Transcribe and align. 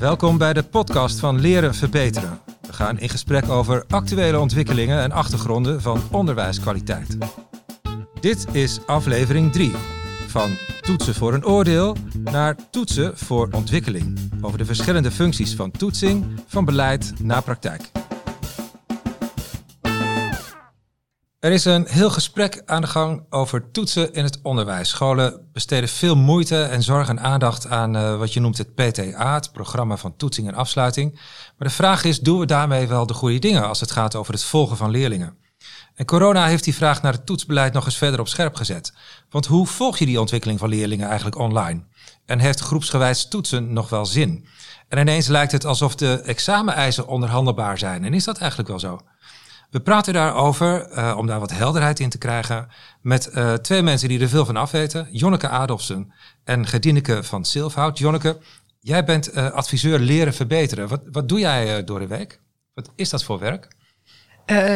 Welkom 0.00 0.38
bij 0.38 0.52
de 0.52 0.62
podcast 0.62 1.18
van 1.18 1.40
Leren 1.40 1.74
Verbeteren. 1.74 2.40
We 2.60 2.72
gaan 2.72 2.98
in 2.98 3.08
gesprek 3.08 3.48
over 3.48 3.84
actuele 3.88 4.38
ontwikkelingen 4.38 5.02
en 5.02 5.12
achtergronden 5.12 5.82
van 5.82 6.02
onderwijskwaliteit. 6.10 7.16
Dit 8.20 8.46
is 8.52 8.86
aflevering 8.86 9.52
3 9.52 9.72
van 10.26 10.50
toetsen 10.80 11.14
voor 11.14 11.34
een 11.34 11.46
oordeel 11.46 11.96
naar 12.22 12.56
toetsen 12.70 13.18
voor 13.18 13.48
ontwikkeling. 13.52 14.18
Over 14.40 14.58
de 14.58 14.64
verschillende 14.64 15.10
functies 15.10 15.54
van 15.54 15.70
toetsing, 15.70 16.24
van 16.46 16.64
beleid 16.64 17.12
naar 17.22 17.42
praktijk. 17.42 17.90
Er 21.40 21.52
is 21.52 21.64
een 21.64 21.86
heel 21.88 22.10
gesprek 22.10 22.62
aan 22.66 22.80
de 22.80 22.86
gang 22.86 23.24
over 23.30 23.70
toetsen 23.70 24.12
in 24.12 24.24
het 24.24 24.38
onderwijs. 24.42 24.88
Scholen 24.88 25.48
besteden 25.52 25.88
veel 25.88 26.16
moeite 26.16 26.62
en 26.62 26.82
zorg 26.82 27.08
en 27.08 27.20
aandacht 27.20 27.66
aan 27.66 27.96
uh, 27.96 28.18
wat 28.18 28.32
je 28.32 28.40
noemt 28.40 28.58
het 28.58 28.74
PTA, 28.74 29.34
het 29.34 29.52
programma 29.52 29.96
van 29.96 30.16
toetsing 30.16 30.48
en 30.48 30.54
afsluiting. 30.54 31.12
Maar 31.58 31.68
de 31.68 31.74
vraag 31.74 32.04
is, 32.04 32.20
doen 32.20 32.38
we 32.38 32.46
daarmee 32.46 32.86
wel 32.86 33.06
de 33.06 33.14
goede 33.14 33.38
dingen 33.38 33.68
als 33.68 33.80
het 33.80 33.90
gaat 33.90 34.14
over 34.14 34.32
het 34.32 34.44
volgen 34.44 34.76
van 34.76 34.90
leerlingen? 34.90 35.36
En 35.94 36.04
corona 36.04 36.46
heeft 36.46 36.64
die 36.64 36.74
vraag 36.74 37.02
naar 37.02 37.12
het 37.12 37.26
toetsbeleid 37.26 37.72
nog 37.72 37.84
eens 37.84 37.96
verder 37.96 38.20
op 38.20 38.28
scherp 38.28 38.54
gezet. 38.54 38.92
Want 39.30 39.46
hoe 39.46 39.66
volg 39.66 39.98
je 39.98 40.06
die 40.06 40.20
ontwikkeling 40.20 40.58
van 40.58 40.68
leerlingen 40.68 41.06
eigenlijk 41.06 41.38
online? 41.38 41.84
En 42.26 42.38
heeft 42.38 42.60
groepsgewijs 42.60 43.28
toetsen 43.28 43.72
nog 43.72 43.88
wel 43.88 44.06
zin? 44.06 44.46
En 44.88 44.98
ineens 44.98 45.26
lijkt 45.26 45.52
het 45.52 45.64
alsof 45.64 45.94
de 45.94 46.20
exameneisen 46.20 47.06
onderhandelbaar 47.06 47.78
zijn. 47.78 48.04
En 48.04 48.14
is 48.14 48.24
dat 48.24 48.38
eigenlijk 48.38 48.68
wel 48.68 48.78
zo? 48.78 49.00
We 49.70 49.80
praten 49.80 50.12
daarover, 50.12 50.90
uh, 50.92 51.14
om 51.18 51.26
daar 51.26 51.40
wat 51.40 51.50
helderheid 51.50 52.00
in 52.00 52.08
te 52.08 52.18
krijgen, 52.18 52.68
met 53.02 53.30
uh, 53.34 53.54
twee 53.54 53.82
mensen 53.82 54.08
die 54.08 54.20
er 54.20 54.28
veel 54.28 54.44
van 54.44 54.56
afweten. 54.56 55.08
Jonneke 55.10 55.48
Adolfsen 55.48 56.12
en 56.44 56.66
Gedineke 56.66 57.22
van 57.22 57.44
Silfhout. 57.44 57.98
Jonneke, 57.98 58.38
jij 58.80 59.04
bent 59.04 59.34
uh, 59.34 59.50
adviseur 59.50 59.98
leren 59.98 60.34
verbeteren. 60.34 60.88
Wat, 60.88 61.00
wat 61.12 61.28
doe 61.28 61.38
jij 61.38 61.84
door 61.84 61.98
de 61.98 62.06
week? 62.06 62.40
Wat 62.74 62.90
is 62.94 63.10
dat 63.10 63.24
voor 63.24 63.38
werk? 63.38 63.78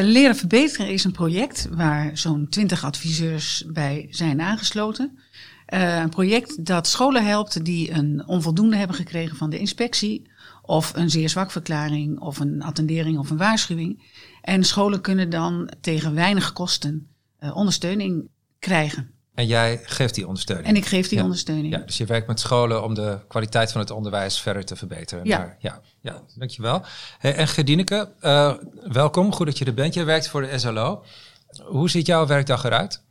leren 0.03 0.37
verbeteren 0.37 0.89
is 0.89 1.05
een 1.05 1.13
project 1.13 1.69
waar 1.71 2.19
zo'n 2.19 2.47
twintig 2.49 2.85
adviseurs 2.85 3.65
bij 3.73 4.07
zijn 4.11 4.41
aangesloten. 4.41 5.19
een 5.67 6.09
project 6.09 6.67
dat 6.67 6.87
scholen 6.87 7.27
helpt 7.27 7.65
die 7.65 7.91
een 7.91 8.23
onvoldoende 8.27 8.77
hebben 8.77 8.97
gekregen 8.97 9.37
van 9.37 9.51
de 9.51 9.59
inspectie 9.59 10.31
of 10.67 10.93
een 10.95 11.11
zeer 11.11 11.29
zwak 11.29 11.51
verklaring 11.51 12.21
of 12.21 12.39
een 12.39 12.63
attendering 12.63 13.19
of 13.19 13.31
een 13.31 13.37
waarschuwing. 13.37 14.03
En 14.43 14.65
scholen 14.65 15.01
kunnen 15.01 15.31
dan 15.31 15.71
tegen 15.81 16.15
weinig 16.15 16.53
kosten 16.53 17.09
uh, 17.41 17.57
ondersteuning 17.57 18.29
krijgen. 18.59 19.15
En 19.35 19.47
jij 19.47 19.81
geeft 19.83 20.15
die 20.15 20.27
ondersteuning? 20.27 20.69
En 20.69 20.77
ik 20.77 20.87
geef 20.87 21.09
die 21.09 21.23
ondersteuning. 21.23 21.75
Ja, 21.75 21.79
dus 21.79 21.97
je 21.97 22.05
werkt 22.05 22.27
met 22.27 22.41
scholen 22.41 22.83
om 22.83 22.95
de 22.95 23.19
kwaliteit 23.29 23.73
van 23.73 23.81
het 23.81 23.91
onderwijs 23.91 24.41
verder 24.41 24.65
te 24.65 24.77
verbeteren. 24.77 25.25
Ja, 25.25 25.39
daar, 25.39 25.57
ja, 25.59 25.81
ja 26.01 26.23
dankjewel. 26.35 26.83
Hey, 27.19 27.35
en 27.35 27.49
Gedineke, 27.49 28.13
uh, 28.21 28.55
welkom. 28.83 29.33
Goed 29.33 29.47
dat 29.47 29.59
je 29.59 29.65
er 29.65 29.75
bent. 29.75 29.95
Je 29.95 30.05
werkt 30.05 30.29
voor 30.29 30.43
de 30.43 30.59
SLO. 30.59 31.05
Hoe 31.63 31.91
ziet 31.91 32.07
jouw 32.07 32.27
werkdag 32.27 32.65
eruit? 32.65 33.03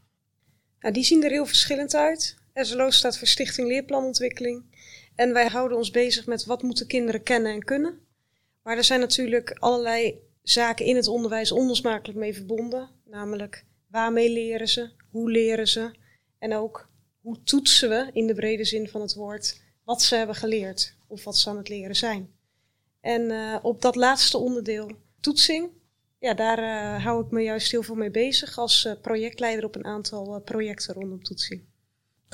Nou, 0.80 0.94
die 0.94 1.04
zien 1.04 1.24
er 1.24 1.30
heel 1.30 1.46
verschillend 1.46 1.96
uit. 1.96 2.38
SLO 2.54 2.90
staat 2.90 3.18
voor 3.18 3.28
Stichting 3.28 3.68
Leerplanontwikkeling. 3.68 4.64
En 5.16 5.33
wij 5.33 5.47
houden 5.47 5.78
ons 5.78 5.92
bezig 5.92 6.25
met 6.25 6.45
wat 6.45 6.61
moeten 6.61 6.88
kinderen 6.88 7.23
kennen 7.23 7.52
en 7.52 7.64
kunnen. 7.64 8.00
Maar 8.64 8.78
er 8.78 8.83
zijn 8.83 9.00
natuurlijk 9.00 9.52
allerlei 9.59 10.19
zaken 10.42 10.86
in 10.86 10.95
het 10.95 11.08
onderwijs 11.08 11.52
onlosmakelijk 11.52 12.19
mee 12.19 12.33
verbonden. 12.33 12.89
Namelijk 13.06 13.66
waarmee 13.88 14.30
leren 14.30 14.67
ze, 14.67 14.89
hoe 15.09 15.31
leren 15.31 15.67
ze 15.67 15.91
en 16.39 16.53
ook 16.56 16.89
hoe 17.22 17.44
toetsen 17.44 17.89
we 17.89 18.09
in 18.14 18.28
de 18.28 18.34
brede 18.34 18.66
zin 18.66 18.88
van 18.88 19.02
het 19.02 19.14
woord 19.14 19.61
wat 19.84 20.02
ze 20.02 20.16
hebben 20.16 20.36
geleerd 20.36 20.95
of 21.08 21.23
wat 21.23 21.38
ze 21.38 21.50
aan 21.50 21.58
het 21.58 21.69
leren 21.69 21.95
zijn. 21.95 22.31
En 23.02 23.22
uh, 23.22 23.58
op 23.61 23.81
dat 23.81 23.95
laatste 23.95 24.38
onderdeel, 24.38 24.91
toetsing, 25.19 25.69
ja, 26.19 26.34
daar 26.34 26.59
uh, 26.59 27.03
hou 27.03 27.25
ik 27.25 27.31
me 27.31 27.41
juist 27.41 27.72
heel 27.72 27.84
veel 27.84 27.95
mee 27.95 28.11
bezig 28.11 28.58
als 28.58 28.85
uh, 28.85 28.94
projectleider 29.01 29.66
op 29.66 29.75
een 29.75 29.85
aantal 29.85 30.41
projecten 30.41 30.94
rondom 30.94 31.24
toetsing. 31.24 31.63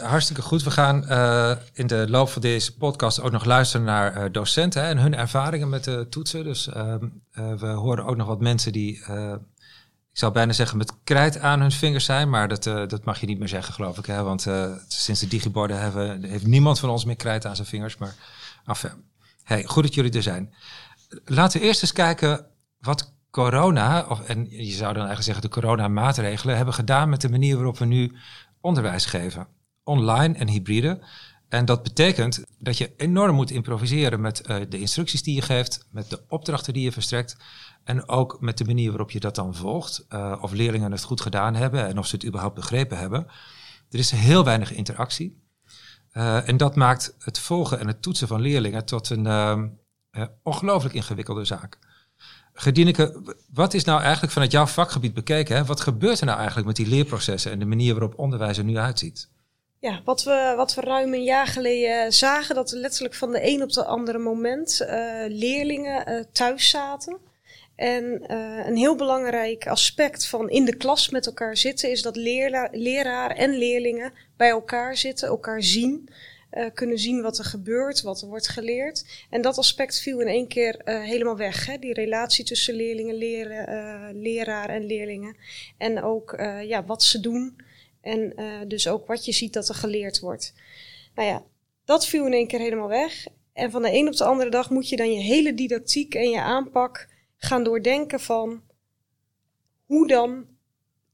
Hartstikke 0.02 0.42
goed. 0.42 0.64
We 0.64 0.72
gaan 0.72 1.04
uh, 1.10 1.52
in 1.74 1.88
de 1.88 2.06
loop 2.10 2.30
van 2.30 2.42
deze 2.42 2.78
podcast 2.78 3.22
ook 3.22 3.32
nog 3.32 3.46
luisteren 3.46 3.86
naar 3.86 4.18
uh, 4.18 4.24
docenten 4.32 4.82
hè, 4.82 4.90
en 4.90 4.98
hun 4.98 5.16
ervaringen 5.16 5.70
met 5.70 5.84
de 5.84 6.08
toetsen. 6.10 6.44
Dus 6.44 6.68
uh, 6.68 6.96
we 7.32 7.68
horen 7.68 8.06
ook 8.06 8.16
nog 8.16 8.28
wat 8.28 8.40
mensen 8.40 8.72
die, 8.72 8.96
ik 10.12 10.18
zou 10.20 10.32
bijna 10.34 10.54
zeggen, 10.54 10.78
met 10.78 10.94
krijt 11.04 11.40
aan 11.40 11.60
hun 11.60 11.72
vingers 11.72 12.06
zijn. 12.06 12.30
Maar 12.30 12.48
dat, 12.48 12.64
dat 12.64 13.04
mag 13.04 13.20
je 13.20 13.26
niet 13.26 13.40
meer 13.40 13.48
zeggen, 13.48 13.74
geloof 13.74 13.98
ik. 13.98 14.06
Hè? 14.06 14.24
Want 14.24 14.48
sinds 14.88 15.20
de 15.20 15.28
digiborden 15.28 15.80
hebben, 15.80 16.24
heeft 16.24 16.48
niemand 16.48 16.80
van 16.80 16.90
ons 16.90 17.06
meer 17.06 17.16
krijt 17.16 17.46
aan 17.46 17.56
zijn 17.56 17.68
vingers. 17.68 17.98
Maar 17.98 18.16
enfin, 18.66 18.92
hey, 19.44 19.64
goed 19.64 19.84
dat 19.84 19.94
jullie 19.94 20.12
er 20.12 20.24
zijn. 20.24 20.54
Laten 21.26 21.60
we 21.60 21.66
eerst 21.66 21.82
eens 21.82 21.94
kijken 21.94 22.46
wat 22.80 23.14
corona, 23.32 24.06
of, 24.10 24.22
en 24.22 24.50
je 24.50 24.72
zou 24.72 24.94
dan 24.94 25.06
eigenlijk 25.06 25.24
zeggen 25.24 25.42
de 25.42 25.50
corona-maatregelen, 25.50 26.56
hebben 26.56 26.74
gedaan 26.74 27.10
met 27.10 27.22
de 27.22 27.30
manier 27.30 27.56
waarop 27.56 27.78
we 27.78 27.86
nu 27.86 28.16
onderwijs 28.62 29.06
geven 29.06 29.48
online 29.90 30.38
en 30.38 30.48
hybride. 30.48 31.00
En 31.48 31.66
dat 31.66 31.84
betekent 31.84 32.44
dat 32.60 32.78
je 32.78 32.92
enorm 32.98 33.36
moet 33.36 33.52
improviseren 33.52 34.22
met 34.22 34.42
uh, 34.48 34.58
de 34.70 34.80
instructies 34.80 35.24
die 35.24 35.36
je 35.36 35.42
geeft, 35.42 35.88
met 35.92 36.10
de 36.10 36.22
opdrachten 36.28 36.74
die 36.74 36.84
je 36.84 36.92
verstrekt. 36.92 37.38
En 37.84 38.08
ook 38.08 38.38
met 38.40 38.58
de 38.58 38.66
manier 38.66 38.90
waarop 38.90 39.12
je 39.12 39.20
dat 39.20 39.36
dan 39.36 39.56
volgt. 39.56 40.06
Uh, 40.10 40.36
of 40.42 40.52
leerlingen 40.52 40.92
het 40.92 41.04
goed 41.04 41.22
gedaan 41.22 41.56
hebben 41.56 41.88
en 41.88 41.98
of 41.98 42.08
ze 42.08 42.16
het 42.16 42.26
überhaupt 42.26 42.56
begrepen 42.56 42.98
hebben. 42.98 43.28
Er 43.90 44.00
is 44.00 44.12
heel 44.12 44.44
weinig 44.44 44.74
interactie. 44.74 45.42
Uh, 46.14 46.48
en 46.48 46.58
dat 46.58 46.76
maakt 46.76 47.16
het 47.20 47.40
volgen 47.40 47.80
en 47.80 47.88
het 47.88 48.02
toetsen 48.02 48.28
van 48.28 48.42
leerlingen 48.42 48.86
tot 48.86 49.10
een 49.10 49.78
ongelooflijk 50.44 50.96
ingewikkelde 50.96 51.46
zaak. 51.46 51.78
Gedieneke, 52.54 53.36
wat 53.54 53.74
is 53.74 53.84
nou 53.84 54.02
eigenlijk 54.02 54.34
vanuit 54.34 54.52
jouw 54.52 54.66
vakgebied 54.66 55.14
bekeken? 55.14 55.56
Hè? 55.56 55.66
Wat 55.66 55.82
gebeurt 55.82 56.20
er 56.20 56.26
nou 56.26 56.38
eigenlijk 56.38 56.68
met 56.68 56.76
die 56.76 56.88
leerprocessen 56.88 57.52
en 57.52 57.60
de 57.60 57.66
manier 57.66 57.94
waarop 57.94 58.20
onderwijs 58.20 58.58
er 58.58 58.64
nu 58.64 58.78
uitziet? 58.78 59.30
Ja, 59.82 60.02
wat 60.06 60.24
we, 60.24 60.54
wat 60.56 60.74
we 60.74 60.82
ruim 60.82 61.14
een 61.14 61.24
jaar 61.24 61.48
geleden 61.48 62.14
zagen, 62.14 62.56
dat 62.56 62.72
letterlijk 62.72 63.16
van 63.16 63.32
de 63.32 63.48
een 63.48 63.62
op 63.62 63.72
de 63.72 63.86
andere 63.86 64.18
moment 64.18 64.82
uh, 64.82 64.90
leerlingen 65.28 66.12
uh, 66.12 66.24
thuis 66.32 66.70
zaten. 66.70 67.18
En 67.76 68.04
uh, 68.32 68.68
een 68.68 68.76
heel 68.76 68.96
belangrijk 68.96 69.68
aspect 69.68 70.28
van 70.28 70.50
in 70.50 70.66
de 70.66 70.76
klas 70.76 71.10
met 71.10 71.26
elkaar 71.26 71.58
zitten 71.58 71.92
is 71.92 72.02
dat 72.02 72.16
leerla 72.16 72.68
leraar 72.72 73.32
en 73.32 73.58
leerlingen 73.58 74.14
bij 74.38 74.50
elkaar 74.50 74.98
zitten, 74.98 75.28
elkaar 75.28 75.64
zien. 75.64 76.10
kunnen 76.74 76.98
zien 77.00 77.22
wat 77.22 77.38
er 77.38 77.46
gebeurt, 77.46 78.02
wat 78.02 78.22
er 78.22 78.28
wordt 78.28 78.48
geleerd. 78.48 79.26
En 79.30 79.42
dat 79.42 79.58
aspect 79.58 80.00
viel 80.00 80.20
in 80.20 80.28
één 80.28 80.48
keer 80.48 80.82
helemaal 80.84 81.38
weg. 81.38 81.66
Hè? 81.66 81.78
Die 81.78 81.94
relatie 81.94 82.46
tussen 82.46 82.76
leerlingen, 82.76 83.16
leren, 83.16 84.22
leraar 84.22 84.70
en 84.70 84.86
leerlingen. 84.86 85.38
En 85.78 86.04
ook 86.04 86.36
ja, 86.64 86.86
wat 86.86 87.04
ze 87.04 87.20
doen. 87.20 87.68
En 88.02 88.34
uh, 88.36 88.62
dus 88.68 88.88
ook 88.88 89.08
wat 89.08 89.26
je 89.26 89.32
ziet 89.32 89.54
dat 89.54 89.70
er 89.70 89.76
geleerd 89.76 90.20
wordt. 90.20 90.54
Nou 91.16 91.28
ja, 91.28 91.44
dat 91.86 92.08
viel 92.08 92.26
in 92.26 92.34
één 92.34 92.48
keer 92.48 92.60
helemaal 92.60 92.88
weg. 92.88 93.28
En 93.54 93.72
van 93.72 93.82
de 93.82 93.94
een 93.94 94.08
op 94.08 94.16
de 94.16 94.24
andere 94.24 94.50
dag 94.50 94.70
moet 94.70 94.90
je 94.90 94.96
dan 94.96 95.14
je 95.14 95.20
hele 95.20 95.54
didactiek 95.54 96.16
en 96.16 96.30
je 96.30 96.42
aanpak 96.42 97.08
gaan 97.38 97.64
doordenken 97.64 98.20
van 98.20 98.62
hoe 99.86 100.08
dan 100.08 100.46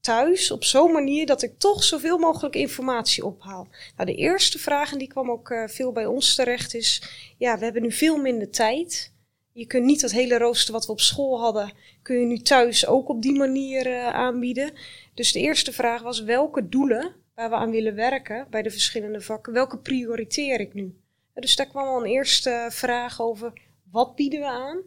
thuis 0.00 0.50
op 0.50 0.64
zo'n 0.64 0.92
manier 0.92 1.26
dat 1.26 1.42
ik 1.42 1.58
toch 1.58 1.84
zoveel 1.84 2.18
mogelijk 2.18 2.54
informatie 2.54 3.24
ophaal. 3.24 3.68
Nou, 3.96 4.10
de 4.10 4.16
eerste 4.16 4.58
vraag, 4.58 4.92
en 4.92 4.98
die 4.98 5.08
kwam 5.08 5.30
ook 5.30 5.50
uh, 5.50 5.68
veel 5.68 5.92
bij 5.92 6.06
ons 6.06 6.34
terecht, 6.34 6.74
is: 6.74 7.02
ja, 7.38 7.58
we 7.58 7.64
hebben 7.64 7.82
nu 7.82 7.92
veel 7.92 8.16
minder 8.16 8.50
tijd. 8.50 9.12
Je 9.52 9.66
kunt 9.66 9.84
niet 9.84 10.00
dat 10.00 10.10
hele 10.10 10.38
rooster 10.38 10.72
wat 10.72 10.86
we 10.86 10.92
op 10.92 11.00
school 11.00 11.40
hadden, 11.40 11.72
kun 12.02 12.20
je 12.20 12.26
nu 12.26 12.38
thuis 12.38 12.86
ook 12.86 13.08
op 13.08 13.22
die 13.22 13.34
manier 13.34 13.86
uh, 13.86 14.06
aanbieden. 14.06 14.72
Dus 15.16 15.32
de 15.32 15.40
eerste 15.40 15.72
vraag 15.72 16.02
was 16.02 16.22
welke 16.22 16.68
doelen 16.68 17.14
waar 17.34 17.50
we 17.50 17.56
aan 17.56 17.70
willen 17.70 17.94
werken 17.94 18.46
bij 18.50 18.62
de 18.62 18.70
verschillende 18.70 19.20
vakken, 19.20 19.52
welke 19.52 19.78
prioriteer 19.78 20.60
ik 20.60 20.74
nu? 20.74 21.00
Dus 21.34 21.56
daar 21.56 21.66
kwam 21.66 21.86
al 21.86 22.00
een 22.00 22.10
eerste 22.10 22.68
vraag 22.70 23.20
over 23.20 23.52
wat 23.90 24.14
bieden 24.14 24.40
we 24.40 24.46
aan? 24.46 24.82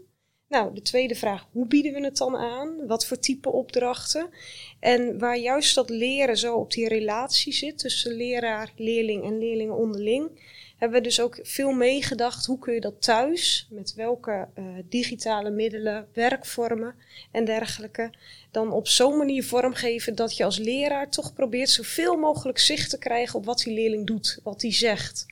Nou, 0.50 0.74
de 0.74 0.81
tweede 0.81 1.16
vraag, 1.16 1.46
hoe 1.51 1.68
bieden 1.68 1.94
we 1.94 2.04
het 2.04 2.18
dan 2.18 2.38
aan? 2.38 2.88
Wat 2.88 3.06
voor 3.06 3.19
type 3.19 3.51
opdrachten? 3.51 4.30
En 4.80 5.19
waar 5.19 5.38
juist 5.38 5.75
dat 5.75 5.90
leren 5.90 6.38
zo 6.38 6.56
op 6.56 6.72
die 6.72 6.88
relatie 6.88 7.54
zit 7.54 7.78
tussen 7.78 8.16
leraar, 8.16 8.72
leerling 8.75 9.24
en 9.24 9.38
leerlingen 9.38 9.75
onderling, 9.75 10.30
hebben 10.78 10.98
we 10.98 11.04
dus 11.04 11.22
ook 11.22 11.40
veel 11.42 11.72
meegedacht. 11.72 12.46
Hoe 12.46 12.60
kun 12.60 12.74
je 12.74 12.80
dat 12.80 13.01
thuis, 13.01 13.68
met 13.72 13.94
welke 13.94 14.48
uh, 14.56 14.66
digitale 14.90 15.50
middelen, 15.50 16.07
werkvormen 16.13 16.95
en 17.31 17.45
dergelijke, 17.45 18.13
dan 18.52 18.72
op 18.72 18.88
zo'n 18.88 19.18
manier 19.18 19.44
vormgeven 19.44 20.16
dat 20.16 20.38
je 20.38 20.44
als 20.44 20.57
leraar 20.57 21.10
toch 21.10 21.34
probeert 21.34 21.69
zoveel 21.69 22.16
mogelijk 22.16 22.60
zicht 22.60 22.90
te 22.90 23.00
krijgen 23.00 23.40
op 23.40 23.45
wat 23.45 23.60
die 23.60 23.74
leerling 23.74 24.07
doet, 24.07 24.40
wat 24.44 24.62
hij 24.62 24.74
zegt. 24.74 25.25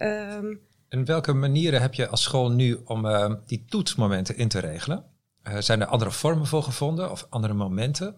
Um, 0.00 0.60
en 0.88 1.04
welke 1.04 1.32
manieren 1.32 1.80
heb 1.80 1.94
je 1.94 2.08
als 2.08 2.22
school 2.22 2.50
nu 2.50 2.80
om 2.84 3.04
uh, 3.04 3.32
die 3.46 3.64
toetsmomenten 3.68 4.36
in 4.36 4.48
te 4.48 4.58
regelen? 4.58 5.04
Uh, 5.48 5.56
zijn 5.58 5.80
er 5.80 5.86
andere 5.86 6.10
vormen 6.10 6.46
voor 6.46 6.62
gevonden 6.62 7.10
of 7.10 7.26
andere 7.28 7.54
momenten? 7.54 8.16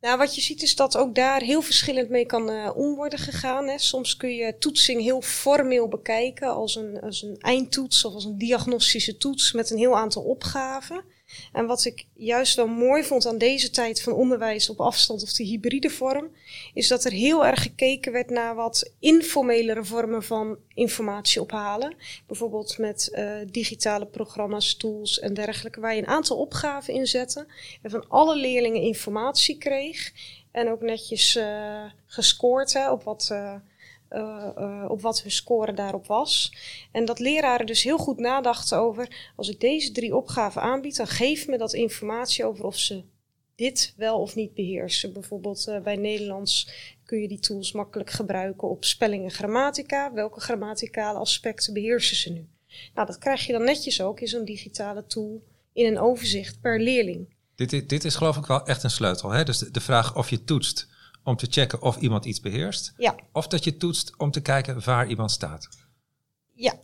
Nou, 0.00 0.18
wat 0.18 0.34
je 0.34 0.40
ziet 0.40 0.62
is 0.62 0.76
dat 0.76 0.96
ook 0.96 1.14
daar 1.14 1.40
heel 1.40 1.62
verschillend 1.62 2.08
mee 2.08 2.26
kan 2.26 2.50
uh, 2.50 2.76
om 2.76 2.94
worden 2.94 3.18
gegaan. 3.18 3.68
Hè. 3.68 3.78
Soms 3.78 4.16
kun 4.16 4.34
je 4.34 4.58
toetsing 4.58 5.02
heel 5.02 5.20
formeel 5.20 5.88
bekijken 5.88 6.48
als 6.48 6.76
een, 6.76 7.00
als 7.00 7.22
een 7.22 7.36
eindtoets 7.38 8.04
of 8.04 8.14
als 8.14 8.24
een 8.24 8.38
diagnostische 8.38 9.16
toets 9.16 9.52
met 9.52 9.70
een 9.70 9.78
heel 9.78 9.96
aantal 9.96 10.22
opgaven. 10.22 11.04
En 11.52 11.66
wat 11.66 11.84
ik 11.84 12.06
juist 12.14 12.56
wel 12.56 12.66
mooi 12.66 13.04
vond 13.04 13.26
aan 13.26 13.38
deze 13.38 13.70
tijd 13.70 14.02
van 14.02 14.12
onderwijs 14.12 14.70
op 14.70 14.80
afstand 14.80 15.22
of 15.22 15.32
de 15.32 15.44
hybride 15.44 15.90
vorm, 15.90 16.30
is 16.74 16.88
dat 16.88 17.04
er 17.04 17.12
heel 17.12 17.46
erg 17.46 17.62
gekeken 17.62 18.12
werd 18.12 18.30
naar 18.30 18.54
wat 18.54 18.90
informelere 18.98 19.84
vormen 19.84 20.22
van 20.22 20.58
informatie 20.74 21.40
ophalen. 21.40 21.94
Bijvoorbeeld 22.26 22.78
met 22.78 23.10
uh, 23.12 23.36
digitale 23.50 24.06
programma's, 24.06 24.76
tools 24.76 25.18
en 25.18 25.34
dergelijke, 25.34 25.80
waar 25.80 25.94
je 25.94 26.00
een 26.00 26.06
aantal 26.06 26.36
opgaven 26.36 26.94
in 26.94 27.06
zette 27.06 27.46
en 27.82 27.90
van 27.90 28.08
alle 28.08 28.36
leerlingen 28.36 28.82
informatie 28.82 29.58
kreeg. 29.58 30.12
En 30.50 30.70
ook 30.70 30.80
netjes 30.80 31.36
uh, 31.36 31.84
gescoord 32.06 32.88
op 32.90 33.02
wat. 33.02 33.28
Uh, 33.32 33.54
uh, 34.10 34.48
uh, 34.58 34.84
op 34.88 35.00
wat 35.00 35.22
hun 35.22 35.30
score 35.30 35.72
daarop 35.72 36.06
was. 36.06 36.52
En 36.92 37.04
dat 37.04 37.18
leraren 37.18 37.66
dus 37.66 37.82
heel 37.82 37.98
goed 37.98 38.18
nadachten 38.18 38.78
over: 38.78 39.32
als 39.36 39.48
ik 39.48 39.60
deze 39.60 39.92
drie 39.92 40.16
opgaven 40.16 40.62
aanbied, 40.62 40.96
dan 40.96 41.06
geef 41.06 41.46
me 41.46 41.58
dat 41.58 41.72
informatie 41.72 42.44
over 42.44 42.64
of 42.64 42.78
ze 42.78 43.04
dit 43.54 43.94
wel 43.96 44.20
of 44.20 44.34
niet 44.34 44.54
beheersen. 44.54 45.12
Bijvoorbeeld 45.12 45.66
uh, 45.68 45.80
bij 45.80 45.96
Nederlands 45.96 46.70
kun 47.04 47.20
je 47.20 47.28
die 47.28 47.38
tools 47.38 47.72
makkelijk 47.72 48.10
gebruiken 48.10 48.68
op 48.68 48.84
spelling 48.84 49.24
en 49.24 49.30
grammatica. 49.30 50.12
Welke 50.12 50.40
grammaticale 50.40 51.18
aspecten 51.18 51.72
beheersen 51.72 52.16
ze 52.16 52.32
nu? 52.32 52.48
Nou, 52.94 53.06
dat 53.06 53.18
krijg 53.18 53.46
je 53.46 53.52
dan 53.52 53.64
netjes 53.64 54.02
ook 54.02 54.20
in 54.20 54.28
zo'n 54.28 54.44
digitale 54.44 55.06
tool 55.06 55.42
in 55.72 55.86
een 55.86 55.98
overzicht 55.98 56.60
per 56.60 56.80
leerling. 56.80 57.34
Dit, 57.54 57.88
dit 57.88 58.04
is 58.04 58.14
geloof 58.14 58.36
ik 58.36 58.46
wel 58.46 58.66
echt 58.66 58.82
een 58.82 58.90
sleutel. 58.90 59.30
Hè? 59.30 59.44
Dus 59.44 59.58
de 59.58 59.80
vraag 59.80 60.16
of 60.16 60.30
je 60.30 60.44
toetst 60.44 60.88
om 61.26 61.36
te 61.36 61.46
checken 61.50 61.82
of 61.82 61.96
iemand 61.96 62.24
iets 62.24 62.40
beheerst. 62.40 62.92
Ja. 62.96 63.14
Of 63.32 63.46
dat 63.46 63.64
je 63.64 63.76
toetst 63.76 64.16
om 64.16 64.30
te 64.30 64.42
kijken 64.42 64.84
waar 64.84 65.08
iemand 65.08 65.30
staat. 65.30 65.68
Ja. 66.52 66.74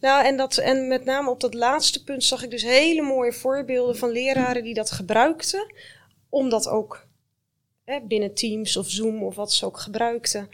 Nou, 0.00 0.24
en, 0.24 0.36
dat, 0.36 0.56
en 0.56 0.88
met 0.88 1.04
name 1.04 1.30
op 1.30 1.40
dat 1.40 1.54
laatste 1.54 2.04
punt 2.04 2.24
zag 2.24 2.42
ik 2.42 2.50
dus 2.50 2.62
hele 2.62 3.02
mooie 3.02 3.32
voorbeelden 3.32 3.96
van 3.96 4.10
leraren 4.10 4.62
die 4.62 4.74
dat 4.74 4.90
gebruikten. 4.90 5.74
Om 6.28 6.48
dat 6.48 6.68
ook 6.68 7.06
hè, 7.84 8.00
binnen 8.00 8.34
Teams 8.34 8.76
of 8.76 8.90
Zoom 8.90 9.22
of 9.22 9.34
wat 9.34 9.52
ze 9.52 9.66
ook 9.66 9.80
gebruikten. 9.80 10.48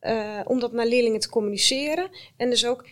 Uh, 0.00 0.40
om 0.44 0.60
dat 0.60 0.72
naar 0.72 0.86
leerlingen 0.86 1.20
te 1.20 1.28
communiceren. 1.28 2.10
En 2.36 2.50
dus 2.50 2.66
ook 2.66 2.86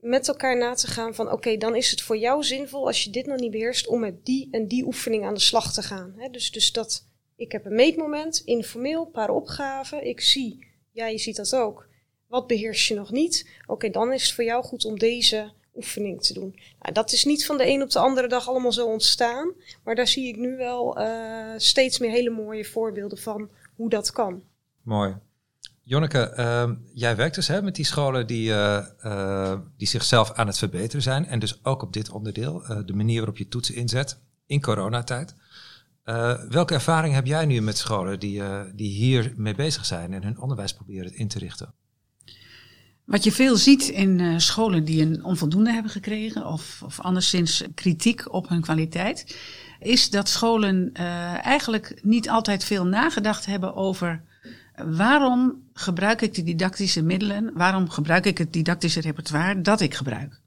met 0.00 0.28
elkaar 0.28 0.56
na 0.56 0.74
te 0.74 0.86
gaan 0.86 1.14
van 1.14 1.32
oké, 1.32 1.56
dan 1.56 1.76
is 1.76 1.90
het 1.90 2.02
voor 2.02 2.16
jou 2.16 2.42
zinvol 2.42 2.86
als 2.86 3.04
je 3.04 3.10
dit 3.10 3.26
nog 3.26 3.38
niet 3.38 3.50
beheerst 3.50 3.86
om 3.86 4.00
met 4.00 4.24
die 4.24 4.48
en 4.50 4.68
die 4.68 4.84
oefening 4.84 5.24
aan 5.24 5.34
de 5.34 5.40
slag 5.40 5.72
te 5.72 5.82
gaan. 5.82 6.14
Hè? 6.16 6.28
Dus, 6.28 6.50
dus 6.50 6.72
dat 6.72 7.06
ik 7.36 7.52
heb 7.52 7.64
een 7.64 7.74
meetmoment, 7.74 8.42
informeel, 8.44 9.04
een 9.04 9.10
paar 9.10 9.30
opgaven. 9.30 10.06
Ik 10.06 10.20
zie, 10.20 10.66
ja, 10.90 11.06
je 11.06 11.18
ziet 11.18 11.36
dat 11.36 11.54
ook. 11.54 11.86
Wat 12.26 12.46
beheers 12.46 12.88
je 12.88 12.94
nog 12.94 13.10
niet? 13.10 13.48
Oké, 13.66 13.90
dan 13.90 14.12
is 14.12 14.22
het 14.22 14.32
voor 14.32 14.44
jou 14.44 14.64
goed 14.64 14.84
om 14.84 14.98
deze 14.98 15.52
oefening 15.74 16.22
te 16.22 16.32
doen. 16.32 16.60
Nou, 16.80 16.94
dat 16.94 17.12
is 17.12 17.24
niet 17.24 17.46
van 17.46 17.58
de 17.58 17.66
een 17.66 17.82
op 17.82 17.90
de 17.90 17.98
andere 17.98 18.28
dag 18.28 18.48
allemaal 18.48 18.72
zo 18.72 18.86
ontstaan. 18.86 19.52
Maar 19.84 19.94
daar 19.94 20.06
zie 20.06 20.28
ik 20.28 20.36
nu 20.36 20.56
wel 20.56 21.00
uh, 21.00 21.52
steeds 21.56 21.98
meer 21.98 22.10
hele 22.10 22.30
mooie 22.30 22.64
voorbeelden 22.64 23.18
van 23.18 23.50
hoe 23.76 23.90
dat 23.90 24.12
kan. 24.12 24.42
Mooi. 24.82 25.16
Jonneke, 25.82 26.34
uh, 26.36 26.70
jij 26.92 27.16
werkt 27.16 27.34
dus 27.34 27.48
hè, 27.48 27.62
met 27.62 27.74
die 27.74 27.84
scholen 27.84 28.26
die, 28.26 28.48
uh, 28.48 28.86
uh, 29.04 29.60
die 29.76 29.88
zichzelf 29.88 30.32
aan 30.32 30.46
het 30.46 30.58
verbeteren 30.58 31.02
zijn. 31.02 31.26
En 31.26 31.38
dus 31.38 31.64
ook 31.64 31.82
op 31.82 31.92
dit 31.92 32.10
onderdeel, 32.10 32.62
de 32.86 32.94
manier 32.94 33.16
waarop 33.16 33.36
je 33.36 33.48
toetsen 33.48 33.74
inzet 33.74 34.20
in 34.46 34.60
coronatijd. 34.60 35.34
Uh, 36.04 36.34
welke 36.48 36.74
ervaring 36.74 37.14
heb 37.14 37.26
jij 37.26 37.46
nu 37.46 37.60
met 37.60 37.78
scholen 37.78 38.20
die, 38.20 38.40
uh, 38.40 38.60
die 38.74 38.90
hier 38.90 39.32
mee 39.36 39.54
bezig 39.54 39.84
zijn 39.84 40.12
en 40.12 40.22
hun 40.22 40.38
onderwijs 40.38 40.74
proberen 40.74 41.16
in 41.16 41.28
te 41.28 41.38
richten? 41.38 41.74
Wat 43.04 43.24
je 43.24 43.32
veel 43.32 43.56
ziet 43.56 43.88
in 43.88 44.18
uh, 44.18 44.38
scholen 44.38 44.84
die 44.84 45.02
een 45.02 45.24
onvoldoende 45.24 45.72
hebben 45.72 45.90
gekregen 45.90 46.46
of, 46.46 46.82
of 46.84 47.00
anderszins 47.00 47.64
kritiek 47.74 48.32
op 48.32 48.48
hun 48.48 48.60
kwaliteit, 48.60 49.36
is 49.80 50.10
dat 50.10 50.28
scholen 50.28 50.92
eigenlijk 51.42 52.00
niet 52.02 52.30
altijd 52.30 52.64
veel 52.64 52.86
nagedacht 52.86 53.46
hebben 53.46 53.74
over 53.74 54.22
waarom 54.74 55.62
gebruik 55.72 56.22
ik 56.22 56.34
de 56.34 56.42
didactische 56.42 57.02
middelen, 57.02 57.50
waarom 57.54 57.90
gebruik 57.90 58.26
ik 58.26 58.38
het 58.38 58.52
didactische 58.52 59.00
repertoire 59.00 59.60
dat 59.60 59.80
ik 59.80 59.94
gebruik. 59.94 60.42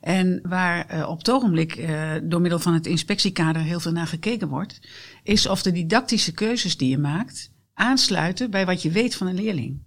En 0.00 0.40
waar 0.42 0.94
uh, 0.94 1.08
op 1.08 1.18
het 1.18 1.30
ogenblik 1.30 1.76
uh, 1.76 2.12
door 2.22 2.40
middel 2.40 2.58
van 2.58 2.74
het 2.74 2.86
inspectiekader 2.86 3.62
heel 3.62 3.80
veel 3.80 3.92
naar 3.92 4.06
gekeken 4.06 4.48
wordt, 4.48 4.80
is 5.22 5.46
of 5.46 5.62
de 5.62 5.72
didactische 5.72 6.32
keuzes 6.32 6.76
die 6.76 6.88
je 6.88 6.98
maakt 6.98 7.50
aansluiten 7.74 8.50
bij 8.50 8.66
wat 8.66 8.82
je 8.82 8.90
weet 8.90 9.14
van 9.14 9.26
een 9.26 9.34
leerling. 9.34 9.82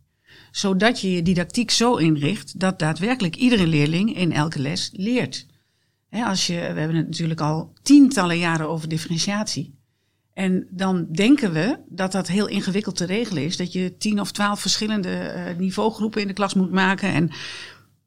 Zodat 0.51 1.01
je 1.01 1.11
je 1.11 1.21
didactiek 1.21 1.71
zo 1.71 1.95
inricht 1.95 2.59
dat 2.59 2.79
daadwerkelijk 2.79 3.35
iedere 3.35 3.67
leerling 3.67 4.15
in 4.15 4.31
elke 4.31 4.59
les 4.59 4.89
leert. 4.93 5.45
Als 6.09 6.47
je, 6.47 6.53
we 6.53 6.79
hebben 6.79 6.95
het 6.95 7.07
natuurlijk 7.07 7.41
al 7.41 7.73
tientallen 7.81 8.37
jaren 8.37 8.69
over 8.69 8.89
differentiatie. 8.89 9.75
En 10.33 10.67
dan 10.69 11.07
denken 11.11 11.53
we 11.53 11.79
dat 11.89 12.11
dat 12.11 12.27
heel 12.27 12.47
ingewikkeld 12.47 12.95
te 12.95 13.05
regelen 13.05 13.43
is. 13.43 13.57
Dat 13.57 13.73
je 13.73 13.97
tien 13.97 14.19
of 14.19 14.31
twaalf 14.31 14.59
verschillende 14.59 15.33
uh, 15.35 15.57
niveaugroepen 15.57 16.21
in 16.21 16.27
de 16.27 16.33
klas 16.33 16.53
moet 16.53 16.71
maken. 16.71 17.13
En 17.13 17.31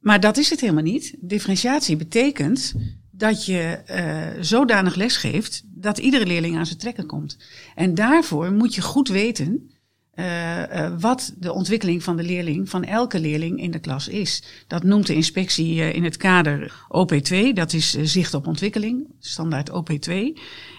maar 0.07 0.21
dat 0.21 0.37
is 0.37 0.51
het 0.51 0.61
helemaal 0.61 0.83
niet. 0.83 1.15
Differentiatie 1.21 1.97
betekent 1.97 2.75
dat 3.11 3.47
je 3.47 3.79
uh, 3.91 4.43
zodanig 4.43 4.95
les 4.95 5.17
geeft 5.17 5.63
dat 5.67 5.99
iedere 5.99 6.27
leerling 6.27 6.57
aan 6.57 6.67
zijn 6.67 6.79
trekken 6.79 7.07
komt. 7.07 7.39
En 7.75 7.95
daarvoor 7.95 8.53
moet 8.53 8.75
je 8.75 8.81
goed 8.81 9.09
weten 9.09 9.71
uh, 10.15 10.99
wat 10.99 11.35
de 11.39 11.53
ontwikkeling 11.53 12.03
van 12.03 12.17
de 12.17 12.23
leerling, 12.23 12.69
van 12.69 12.85
elke 12.85 13.21
leerling 13.21 13.61
in 13.61 13.71
de 13.71 13.79
klas 13.79 14.09
is. 14.09 14.43
Dat 14.67 14.83
noemt 14.83 15.07
de 15.07 15.15
inspectie 15.15 15.93
in 15.93 16.05
het 16.05 16.17
kader 16.17 16.73
OP2, 16.85 17.53
dat 17.55 17.73
is 17.73 17.91
zicht 17.91 18.35
op 18.35 18.47
ontwikkeling, 18.47 19.07
standaard 19.19 19.71
OP2. 19.71 20.13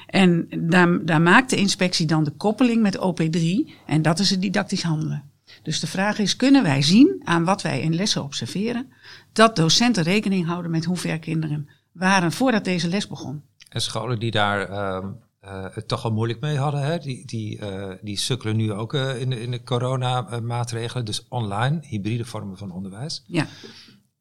En 0.06 0.48
daar, 0.60 1.06
daar 1.06 1.22
maakt 1.22 1.50
de 1.50 1.56
inspectie 1.56 2.06
dan 2.06 2.24
de 2.24 2.32
koppeling 2.38 2.82
met 2.82 2.98
OP3 2.98 3.72
en 3.86 4.02
dat 4.02 4.20
is 4.20 4.30
het 4.30 4.42
didactisch 4.42 4.84
handelen. 4.84 5.36
Dus 5.68 5.80
de 5.80 5.88
vraag 5.88 6.20
is, 6.20 6.36
kunnen 6.36 6.64
wij 6.64 6.82
zien 6.82 7.22
aan 7.24 7.44
wat 7.44 7.62
wij 7.62 7.82
in 7.82 7.96
lessen 7.96 8.24
observeren, 8.24 8.92
dat 9.34 9.56
docenten 9.56 10.04
rekening 10.04 10.46
houden 10.46 10.72
met 10.72 10.86
hoe 10.86 10.98
ver 10.98 11.20
kinderen 11.20 11.70
waren 11.92 12.32
voordat 12.32 12.64
deze 12.64 12.88
les 12.88 13.08
begon? 13.08 13.44
En 13.70 13.82
scholen 13.82 14.20
die 14.20 14.32
daar 14.32 14.70
uh, 14.70 15.06
uh, 15.44 15.66
het 15.72 15.88
toch 15.88 16.04
al 16.04 16.12
moeilijk 16.12 16.40
mee 16.40 16.58
hadden, 16.58 16.82
hè? 16.82 16.98
Die, 16.98 17.26
die, 17.26 17.60
uh, 17.60 17.94
die 18.02 18.18
sukkelen 18.18 18.56
nu 18.56 18.74
ook 18.74 18.94
uh, 18.94 19.22
in 19.22 19.30
de, 19.30 19.42
in 19.42 19.52
de 19.52 19.64
coronamaatregelen, 19.64 21.06
dus 21.06 21.26
online, 21.28 21.80
hybride 21.82 22.26
vormen 22.26 22.58
van 22.58 22.72
onderwijs. 22.72 23.24
Ja. 23.26 23.48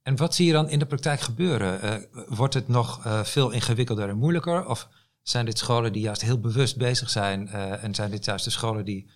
En 0.02 0.16
wat 0.16 0.34
zie 0.34 0.46
je 0.46 0.52
dan 0.52 0.68
in 0.68 0.78
de 0.78 0.86
praktijk 0.86 1.20
gebeuren? 1.20 2.06
wordt 2.28 2.54
het 2.54 2.68
nog 2.68 3.00
veel 3.22 3.50
ingewikkelder 3.50 4.08
en 4.08 4.18
moeilijker? 4.18 4.66
Of 4.66 4.88
zijn 5.22 5.44
dit 5.44 5.58
scholen 5.58 5.92
die 5.92 6.02
juist 6.02 6.22
heel 6.22 6.40
bewust 6.40 6.76
bezig 6.76 7.10
zijn 7.10 7.48
en 7.48 7.94
zijn 7.94 8.10
dit 8.10 8.24
juist 8.24 8.44
de 8.44 8.50
scholen 8.50 8.84
die, 8.84 9.10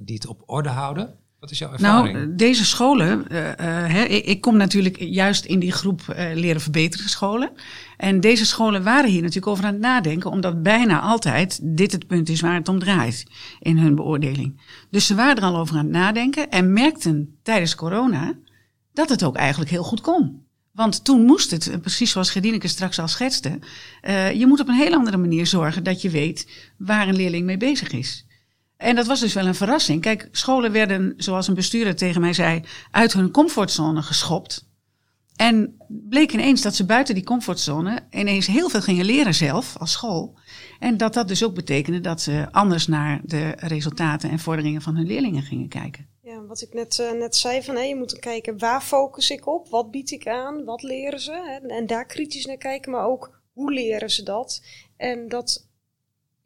die 0.00 0.14
het 0.14 0.26
op 0.26 0.42
orde 0.46 0.68
houden? 0.68 1.24
Wat 1.40 1.50
is 1.50 1.58
jouw 1.58 1.72
ervaring? 1.72 2.16
Nou, 2.16 2.34
deze 2.36 2.64
scholen, 2.64 3.24
uh, 3.28 3.38
uh, 3.38 3.52
hè, 3.92 4.02
ik 4.04 4.40
kom 4.40 4.56
natuurlijk 4.56 4.98
juist 4.98 5.44
in 5.44 5.58
die 5.58 5.72
groep 5.72 6.00
uh, 6.08 6.34
leren 6.34 6.60
verbeteren 6.60 7.08
scholen. 7.08 7.50
En 7.96 8.20
deze 8.20 8.46
scholen 8.46 8.82
waren 8.82 9.10
hier 9.10 9.20
natuurlijk 9.20 9.46
over 9.46 9.64
aan 9.64 9.72
het 9.72 9.82
nadenken, 9.82 10.30
omdat 10.30 10.62
bijna 10.62 11.00
altijd 11.00 11.60
dit 11.62 11.92
het 11.92 12.06
punt 12.06 12.28
is 12.28 12.40
waar 12.40 12.54
het 12.54 12.68
om 12.68 12.78
draait 12.78 13.24
in 13.60 13.78
hun 13.78 13.94
beoordeling. 13.94 14.60
Dus 14.90 15.06
ze 15.06 15.14
waren 15.14 15.36
er 15.36 15.42
al 15.42 15.56
over 15.56 15.76
aan 15.76 15.84
het 15.84 15.92
nadenken 15.92 16.50
en 16.50 16.72
merkten 16.72 17.38
tijdens 17.42 17.74
corona 17.74 18.34
dat 18.92 19.08
het 19.08 19.24
ook 19.24 19.36
eigenlijk 19.36 19.70
heel 19.70 19.84
goed 19.84 20.00
kon. 20.00 20.44
Want 20.72 21.04
toen 21.04 21.24
moest 21.24 21.50
het, 21.50 21.78
precies 21.80 22.10
zoals 22.10 22.30
Gedineke 22.30 22.68
straks 22.68 22.98
al 22.98 23.08
schetste, 23.08 23.58
je 24.34 24.44
moet 24.46 24.60
op 24.60 24.68
een 24.68 24.74
heel 24.74 24.94
andere 24.94 25.16
manier 25.16 25.46
zorgen 25.46 25.84
dat 25.84 26.02
je 26.02 26.10
weet 26.10 26.70
waar 26.78 27.08
een 27.08 27.16
leerling 27.16 27.44
mee 27.44 27.56
bezig 27.56 27.90
is. 27.90 28.26
En 28.76 28.96
dat 28.96 29.06
was 29.06 29.20
dus 29.20 29.34
wel 29.34 29.46
een 29.46 29.54
verrassing. 29.54 30.00
Kijk, 30.00 30.28
scholen 30.32 30.72
werden, 30.72 31.14
zoals 31.16 31.48
een 31.48 31.54
bestuurder 31.54 31.96
tegen 31.96 32.20
mij 32.20 32.32
zei, 32.32 32.62
uit 32.90 33.12
hun 33.12 33.30
comfortzone 33.30 34.02
geschopt. 34.02 34.66
En 35.36 35.76
bleek 35.88 36.32
ineens 36.32 36.62
dat 36.62 36.74
ze 36.74 36.86
buiten 36.86 37.14
die 37.14 37.24
comfortzone 37.24 38.00
ineens 38.10 38.46
heel 38.46 38.68
veel 38.68 38.80
gingen 38.80 39.04
leren 39.04 39.34
zelf 39.34 39.76
als 39.78 39.92
school. 39.92 40.38
En 40.78 40.96
dat 40.96 41.14
dat 41.14 41.28
dus 41.28 41.44
ook 41.44 41.54
betekende 41.54 42.00
dat 42.00 42.20
ze 42.20 42.46
anders 42.50 42.86
naar 42.86 43.20
de 43.24 43.50
resultaten 43.56 44.30
en 44.30 44.38
vorderingen 44.38 44.82
van 44.82 44.96
hun 44.96 45.06
leerlingen 45.06 45.42
gingen 45.42 45.68
kijken. 45.68 46.08
Ja, 46.22 46.42
wat 46.42 46.62
ik 46.62 46.74
net, 46.74 46.98
uh, 46.98 47.18
net 47.18 47.36
zei, 47.36 47.62
van, 47.62 47.74
hey, 47.74 47.88
je 47.88 47.96
moet 47.96 48.18
kijken 48.18 48.58
waar 48.58 48.80
focus 48.80 49.30
ik 49.30 49.46
op, 49.46 49.68
wat 49.68 49.90
bied 49.90 50.10
ik 50.10 50.26
aan, 50.26 50.64
wat 50.64 50.82
leren 50.82 51.20
ze. 51.20 51.32
Hè, 51.32 51.68
en 51.68 51.86
daar 51.86 52.06
kritisch 52.06 52.46
naar 52.46 52.56
kijken, 52.56 52.90
maar 52.90 53.06
ook 53.06 53.40
hoe 53.52 53.72
leren 53.72 54.10
ze 54.10 54.22
dat. 54.22 54.62
En 54.96 55.28
dat 55.28 55.65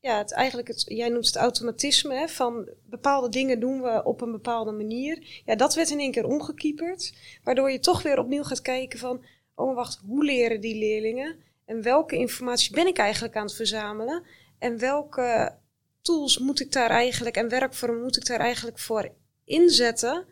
ja, 0.00 0.18
het, 0.18 0.32
eigenlijk 0.32 0.68
het, 0.68 0.84
jij 0.86 1.08
noemt 1.08 1.26
het 1.26 1.36
automatisme 1.36 2.14
hè, 2.14 2.28
van 2.28 2.68
bepaalde 2.84 3.28
dingen 3.28 3.60
doen 3.60 3.82
we 3.82 4.04
op 4.04 4.20
een 4.20 4.32
bepaalde 4.32 4.72
manier. 4.72 5.42
Ja, 5.44 5.56
dat 5.56 5.74
werd 5.74 5.90
in 5.90 5.98
één 5.98 6.12
keer 6.12 6.26
omgekieperd, 6.26 7.14
waardoor 7.44 7.70
je 7.70 7.78
toch 7.78 8.02
weer 8.02 8.18
opnieuw 8.18 8.42
gaat 8.42 8.62
kijken 8.62 8.98
van, 8.98 9.24
oh 9.54 9.74
wacht, 9.74 10.00
hoe 10.06 10.24
leren 10.24 10.60
die 10.60 10.78
leerlingen? 10.78 11.36
En 11.64 11.82
welke 11.82 12.16
informatie 12.16 12.74
ben 12.74 12.86
ik 12.86 12.98
eigenlijk 12.98 13.36
aan 13.36 13.44
het 13.44 13.54
verzamelen? 13.54 14.22
En 14.58 14.78
welke 14.78 15.56
tools 16.02 16.38
moet 16.38 16.60
ik 16.60 16.72
daar 16.72 16.90
eigenlijk 16.90 17.36
en 17.36 17.48
werkvorm 17.48 18.00
moet 18.02 18.16
ik 18.16 18.26
daar 18.26 18.40
eigenlijk 18.40 18.78
voor 18.78 19.12
inzetten? 19.44 20.26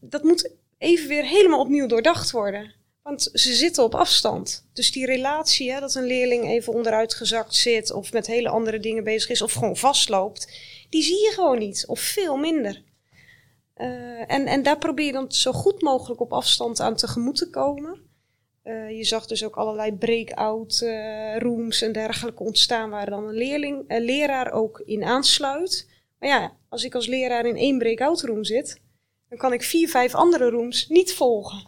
Dat 0.00 0.22
moet 0.22 0.50
even 0.78 1.08
weer 1.08 1.24
helemaal 1.24 1.60
opnieuw 1.60 1.86
doordacht 1.86 2.30
worden. 2.30 2.74
Want 3.04 3.30
ze 3.32 3.54
zitten 3.54 3.84
op 3.84 3.94
afstand. 3.94 4.64
Dus 4.72 4.92
die 4.92 5.06
relatie, 5.06 5.72
hè, 5.72 5.80
dat 5.80 5.94
een 5.94 6.06
leerling 6.06 6.44
even 6.44 6.72
onderuit 6.72 7.14
gezakt 7.14 7.54
zit 7.54 7.92
of 7.92 8.12
met 8.12 8.26
hele 8.26 8.48
andere 8.48 8.80
dingen 8.80 9.04
bezig 9.04 9.30
is 9.30 9.42
of 9.42 9.52
gewoon 9.52 9.76
vastloopt, 9.76 10.58
die 10.90 11.02
zie 11.02 11.24
je 11.24 11.30
gewoon 11.34 11.58
niet 11.58 11.86
of 11.86 12.00
veel 12.00 12.36
minder. 12.36 12.82
Uh, 13.76 14.30
en, 14.32 14.46
en 14.46 14.62
daar 14.62 14.78
probeer 14.78 15.06
je 15.06 15.12
dan 15.12 15.32
zo 15.32 15.52
goed 15.52 15.82
mogelijk 15.82 16.20
op 16.20 16.32
afstand 16.32 16.80
aan 16.80 16.96
tegemoet 16.96 17.36
te 17.36 17.50
komen. 17.50 18.00
Uh, 18.64 18.96
je 18.96 19.04
zag 19.04 19.26
dus 19.26 19.44
ook 19.44 19.56
allerlei 19.56 19.92
breakout 19.92 20.80
uh, 20.84 21.36
rooms 21.38 21.82
en 21.82 21.92
dergelijke 21.92 22.42
ontstaan 22.42 22.90
waar 22.90 23.10
dan 23.10 23.24
een 23.24 23.34
leerling, 23.34 23.84
een 23.88 24.02
leraar 24.02 24.52
ook 24.52 24.82
in 24.84 25.04
aansluit. 25.04 25.88
Maar 26.18 26.28
ja, 26.28 26.52
als 26.68 26.84
ik 26.84 26.94
als 26.94 27.06
leraar 27.06 27.46
in 27.46 27.56
één 27.56 27.78
breakout 27.78 28.22
room 28.22 28.44
zit, 28.44 28.80
dan 29.28 29.38
kan 29.38 29.52
ik 29.52 29.62
vier, 29.62 29.88
vijf 29.88 30.14
andere 30.14 30.50
rooms 30.50 30.88
niet 30.88 31.12
volgen. 31.12 31.66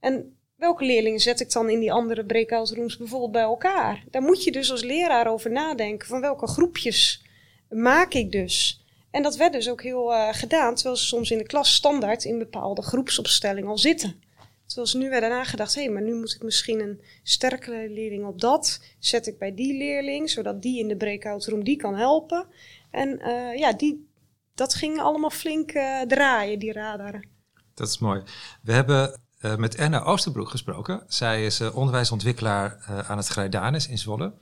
En 0.00 0.37
welke 0.58 0.84
leerlingen 0.84 1.20
zet 1.20 1.40
ik 1.40 1.52
dan 1.52 1.70
in 1.70 1.80
die 1.80 1.92
andere 1.92 2.24
breakout 2.24 2.70
rooms 2.70 2.96
bijvoorbeeld 2.96 3.32
bij 3.32 3.42
elkaar? 3.42 4.04
Daar 4.10 4.22
moet 4.22 4.44
je 4.44 4.52
dus 4.52 4.70
als 4.70 4.82
leraar 4.82 5.26
over 5.26 5.50
nadenken 5.50 6.08
van 6.08 6.20
welke 6.20 6.46
groepjes 6.46 7.24
maak 7.68 8.14
ik 8.14 8.32
dus. 8.32 8.84
En 9.10 9.22
dat 9.22 9.36
werd 9.36 9.52
dus 9.52 9.70
ook 9.70 9.82
heel 9.82 10.12
uh, 10.12 10.28
gedaan, 10.32 10.74
terwijl 10.74 10.96
ze 10.96 11.06
soms 11.06 11.30
in 11.30 11.38
de 11.38 11.46
klas 11.46 11.74
standaard 11.74 12.24
in 12.24 12.38
bepaalde 12.38 12.82
groepsopstelling 12.82 13.66
al 13.66 13.78
zitten. 13.78 14.22
Terwijl 14.66 14.88
ze 14.88 14.98
nu 14.98 15.10
werden 15.10 15.30
nagedacht, 15.30 15.74
hé, 15.74 15.82
hey, 15.82 15.92
maar 15.92 16.02
nu 16.02 16.14
moet 16.14 16.34
ik 16.34 16.42
misschien 16.42 16.80
een 16.80 17.00
sterkere 17.22 17.90
leerling 17.90 18.26
op 18.26 18.40
dat. 18.40 18.80
Zet 18.98 19.26
ik 19.26 19.38
bij 19.38 19.54
die 19.54 19.76
leerling, 19.76 20.30
zodat 20.30 20.62
die 20.62 20.78
in 20.78 20.88
de 20.88 20.96
breakout 20.96 21.46
room 21.46 21.64
die 21.64 21.76
kan 21.76 21.94
helpen. 21.94 22.46
En 22.90 23.20
uh, 23.22 23.56
ja, 23.56 23.72
die, 23.72 24.08
dat 24.54 24.74
ging 24.74 25.00
allemaal 25.00 25.30
flink 25.30 25.72
uh, 25.72 26.00
draaien, 26.00 26.58
die 26.58 26.72
radaren. 26.72 27.28
Dat 27.74 27.88
is 27.88 27.98
mooi. 27.98 28.22
We 28.62 28.72
hebben 28.72 29.20
uh, 29.40 29.56
met 29.56 29.78
Anna 29.78 30.02
Oosterbroek 30.02 30.50
gesproken. 30.50 31.02
Zij 31.06 31.44
is 31.44 31.60
onderwijsontwikkelaar 31.60 32.78
aan 33.06 33.16
het 33.16 33.28
Grijdanis 33.28 33.88
in 33.88 33.98
Zwolle. 33.98 34.32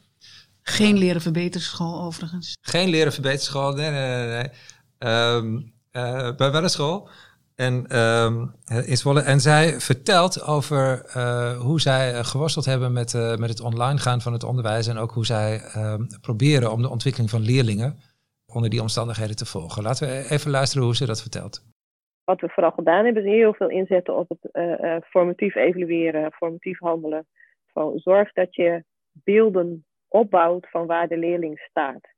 Geen 0.62 0.96
leren 0.96 1.20
verbeterschool 1.20 2.00
overigens. 2.00 2.56
Geen 2.60 2.88
leren 2.88 3.12
verbeterschool, 3.12 3.72
nee, 3.72 3.90
nee, 3.90 4.26
nee. 4.26 4.26
nee. 4.28 4.50
Um, 5.12 5.74
bij 6.36 6.50
wel 6.52 6.62
een 6.62 6.70
school. 6.70 7.08
En 7.54 7.98
um, 7.98 8.54
in 8.84 8.96
Zwolle. 8.96 9.20
En 9.20 9.40
zij 9.40 9.80
vertelt 9.80 10.42
over 10.42 11.16
uh, 11.16 11.60
hoe 11.60 11.80
zij 11.80 12.24
geworsteld 12.24 12.64
hebben 12.64 12.92
met, 12.92 13.12
uh, 13.12 13.36
met 13.36 13.48
het 13.48 13.60
online 13.60 13.98
gaan 13.98 14.20
van 14.20 14.32
het 14.32 14.44
onderwijs. 14.44 14.86
En 14.86 14.98
ook 14.98 15.12
hoe 15.12 15.26
zij 15.26 15.74
um, 15.76 16.08
proberen 16.20 16.72
om 16.72 16.82
de 16.82 16.88
ontwikkeling 16.88 17.30
van 17.30 17.40
leerlingen 17.40 17.98
onder 18.46 18.70
die 18.70 18.80
omstandigheden 18.80 19.36
te 19.36 19.46
volgen. 19.46 19.82
Laten 19.82 20.08
we 20.08 20.30
even 20.30 20.50
luisteren 20.50 20.84
hoe 20.84 20.96
ze 20.96 21.06
dat 21.06 21.20
vertelt. 21.20 21.62
Wat 22.26 22.40
we 22.40 22.48
vooral 22.48 22.72
gedaan 22.72 23.04
hebben, 23.04 23.24
is 23.24 23.32
heel 23.32 23.54
veel 23.54 23.68
inzetten 23.68 24.16
op 24.16 24.28
het 24.28 24.48
uh, 24.52 24.96
formatief 25.00 25.54
evalueren, 25.54 26.32
formatief 26.32 26.78
handelen. 26.78 27.26
Van 27.66 27.98
zorg 27.98 28.32
dat 28.32 28.54
je 28.54 28.84
beelden 29.12 29.84
opbouwt 30.08 30.70
van 30.70 30.86
waar 30.86 31.08
de 31.08 31.16
leerling 31.16 31.58
staat. 31.58 32.08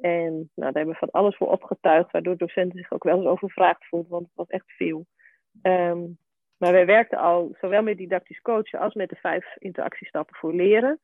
En 0.00 0.32
nou, 0.32 0.50
daar 0.54 0.72
hebben 0.72 0.92
we 0.92 0.98
van 0.98 1.10
alles 1.10 1.36
voor 1.36 1.50
opgetuigd, 1.50 2.10
waardoor 2.10 2.36
docenten 2.36 2.78
zich 2.78 2.92
ook 2.92 3.04
wel 3.04 3.16
eens 3.16 3.26
overvraagd 3.26 3.86
voelden, 3.86 4.10
want 4.10 4.26
het 4.26 4.34
was 4.34 4.48
echt 4.48 4.72
veel. 4.76 5.06
Um, 5.62 6.18
maar 6.56 6.72
wij 6.72 6.86
werkten 6.86 7.18
al 7.18 7.54
zowel 7.60 7.82
met 7.82 7.96
didactisch 7.96 8.40
coachen 8.40 8.78
als 8.78 8.94
met 8.94 9.08
de 9.08 9.16
vijf 9.16 9.56
interactiestappen 9.58 10.36
voor 10.36 10.54
leren. 10.54 11.00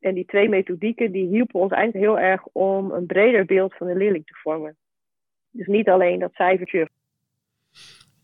En 0.00 0.14
die 0.14 0.24
twee 0.24 0.48
methodieken 0.48 1.12
die 1.12 1.26
hielpen 1.26 1.60
ons 1.60 1.72
eigenlijk 1.72 2.04
heel 2.04 2.18
erg 2.18 2.46
om 2.46 2.90
een 2.90 3.06
breder 3.06 3.44
beeld 3.44 3.74
van 3.74 3.86
de 3.86 3.96
leerling 3.96 4.26
te 4.26 4.34
vormen. 4.34 4.76
Dus 5.50 5.66
niet 5.66 5.88
alleen 5.88 6.18
dat 6.18 6.32
cijfertje. 6.32 6.88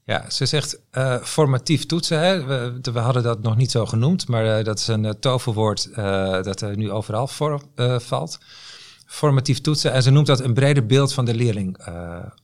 Ja, 0.06 0.30
ze 0.30 0.46
zegt 0.46 0.80
uh, 0.92 1.22
formatief 1.22 1.86
toetsen. 1.86 2.18
Hè? 2.18 2.44
We, 2.44 2.78
we, 2.92 2.98
hadden 2.98 3.22
dat 3.22 3.42
nog 3.42 3.56
niet 3.56 3.70
zo 3.70 3.86
genoemd, 3.86 4.28
maar 4.28 4.58
uh, 4.58 4.64
dat 4.64 4.78
is 4.78 4.86
een 4.86 5.04
uh, 5.04 5.10
toverwoord 5.10 5.94
dat 6.44 6.60
er 6.60 6.76
nu 6.76 6.90
overal 6.90 7.26
voor 7.26 7.62
valt 7.98 8.38
formatief 9.06 9.60
toetsen. 9.60 9.92
En 9.92 10.02
ze 10.02 10.10
noemt 10.10 10.26
dat 10.26 10.40
een 10.40 10.54
breder 10.54 10.86
beeld 10.86 11.12
van 11.12 11.24
de 11.24 11.34
leerling 11.34 11.78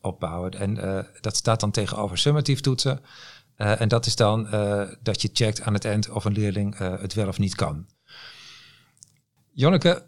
opbouwen. 0.00 0.50
En 0.50 1.06
dat 1.20 1.36
staat 1.36 1.60
dan 1.60 1.70
tegenover 1.70 2.18
summatief 2.18 2.60
toetsen. 2.60 3.00
En 3.56 3.88
dat 3.88 4.06
is 4.06 4.16
dan 4.16 4.48
dat 5.02 5.22
je 5.22 5.30
checkt 5.32 5.60
aan 5.60 5.74
het 5.74 5.84
eind 5.84 6.10
of 6.10 6.24
een 6.24 6.32
leerling 6.32 6.78
het 6.78 7.14
wel 7.14 7.28
of 7.28 7.38
niet 7.38 7.54
kan. 7.54 7.86
Jonneke, 9.52 10.02